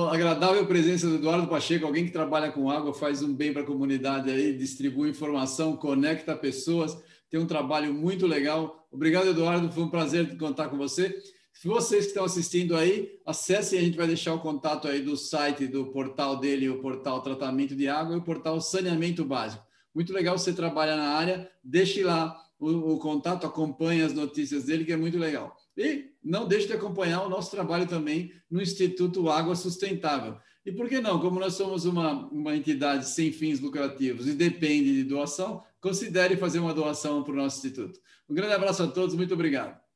a 0.09 0.13
agradável 0.15 0.65
presença 0.65 1.07
do 1.07 1.15
Eduardo 1.15 1.47
Pacheco, 1.47 1.85
alguém 1.85 2.05
que 2.05 2.11
trabalha 2.11 2.51
com 2.51 2.69
água, 2.69 2.93
faz 2.93 3.21
um 3.21 3.33
bem 3.33 3.53
para 3.53 3.61
a 3.61 3.65
comunidade 3.65 4.29
aí, 4.29 4.53
distribui 4.57 5.09
informação, 5.09 5.77
conecta 5.77 6.35
pessoas, 6.35 6.97
tem 7.29 7.39
um 7.39 7.45
trabalho 7.45 7.93
muito 7.93 8.25
legal. 8.25 8.87
Obrigado, 8.91 9.27
Eduardo, 9.27 9.71
foi 9.71 9.83
um 9.83 9.89
prazer 9.89 10.37
contar 10.37 10.69
com 10.69 10.77
você. 10.77 11.15
Se 11.59 11.67
vocês 11.67 12.03
que 12.03 12.09
estão 12.09 12.23
assistindo 12.23 12.75
aí, 12.75 13.19
acessem, 13.25 13.79
a 13.79 13.81
gente 13.81 13.97
vai 13.97 14.05
deixar 14.05 14.31
o 14.31 14.39
contato 14.39 14.87
aí 14.87 15.01
do 15.01 15.17
site, 15.17 15.65
do 15.65 15.87
portal 15.87 16.39
dele, 16.39 16.69
o 16.69 16.79
portal 16.79 17.19
Tratamento 17.23 17.75
de 17.75 17.87
Água 17.87 18.13
e 18.13 18.19
o 18.19 18.21
portal 18.21 18.61
Saneamento 18.61 19.25
Básico. 19.25 19.65
Muito 19.93 20.13
legal 20.13 20.37
você 20.37 20.53
trabalha 20.53 20.95
na 20.95 21.09
área, 21.09 21.49
deixe 21.63 22.03
lá 22.03 22.39
o, 22.59 22.93
o, 22.93 22.99
contato, 22.99 23.47
acompanhe 23.47 24.03
as 24.03 24.13
notícias 24.13 24.65
dele, 24.65 24.85
que 24.85 24.93
é 24.93 24.97
muito 24.97 25.17
legal. 25.17 25.57
E 25.75 26.11
não 26.23 26.47
deixe 26.47 26.67
de 26.67 26.73
acompanhar 26.73 27.23
o 27.23 27.29
nosso 27.29 27.49
trabalho 27.49 27.87
também 27.87 28.31
no 28.51 28.61
Instituto 28.61 29.27
Água 29.27 29.55
Sustentável. 29.55 30.37
E 30.63 30.71
por 30.71 30.87
que 30.87 31.01
não? 31.01 31.19
Como 31.19 31.39
nós 31.39 31.55
somos 31.55 31.85
uma, 31.85 32.27
uma 32.27 32.55
entidade 32.55 33.09
sem 33.09 33.31
fins 33.31 33.59
lucrativos 33.59 34.27
e 34.27 34.33
depende 34.33 34.93
de 34.93 35.03
doação, 35.03 35.63
considere 35.81 36.37
fazer 36.37 36.59
uma 36.59 36.73
doação 36.73 37.23
para 37.23 37.33
o 37.33 37.37
nosso 37.37 37.57
instituto. 37.57 37.99
Um 38.29 38.35
grande 38.35 38.53
abraço 38.53 38.83
a 38.83 38.87
todos, 38.87 39.15
muito 39.15 39.33
obrigado. 39.33 39.86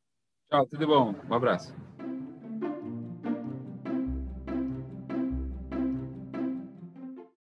Tchau, 0.51 0.67
tudo 0.67 0.85
bom. 0.85 1.15
Um 1.29 1.33
abraço. 1.33 1.73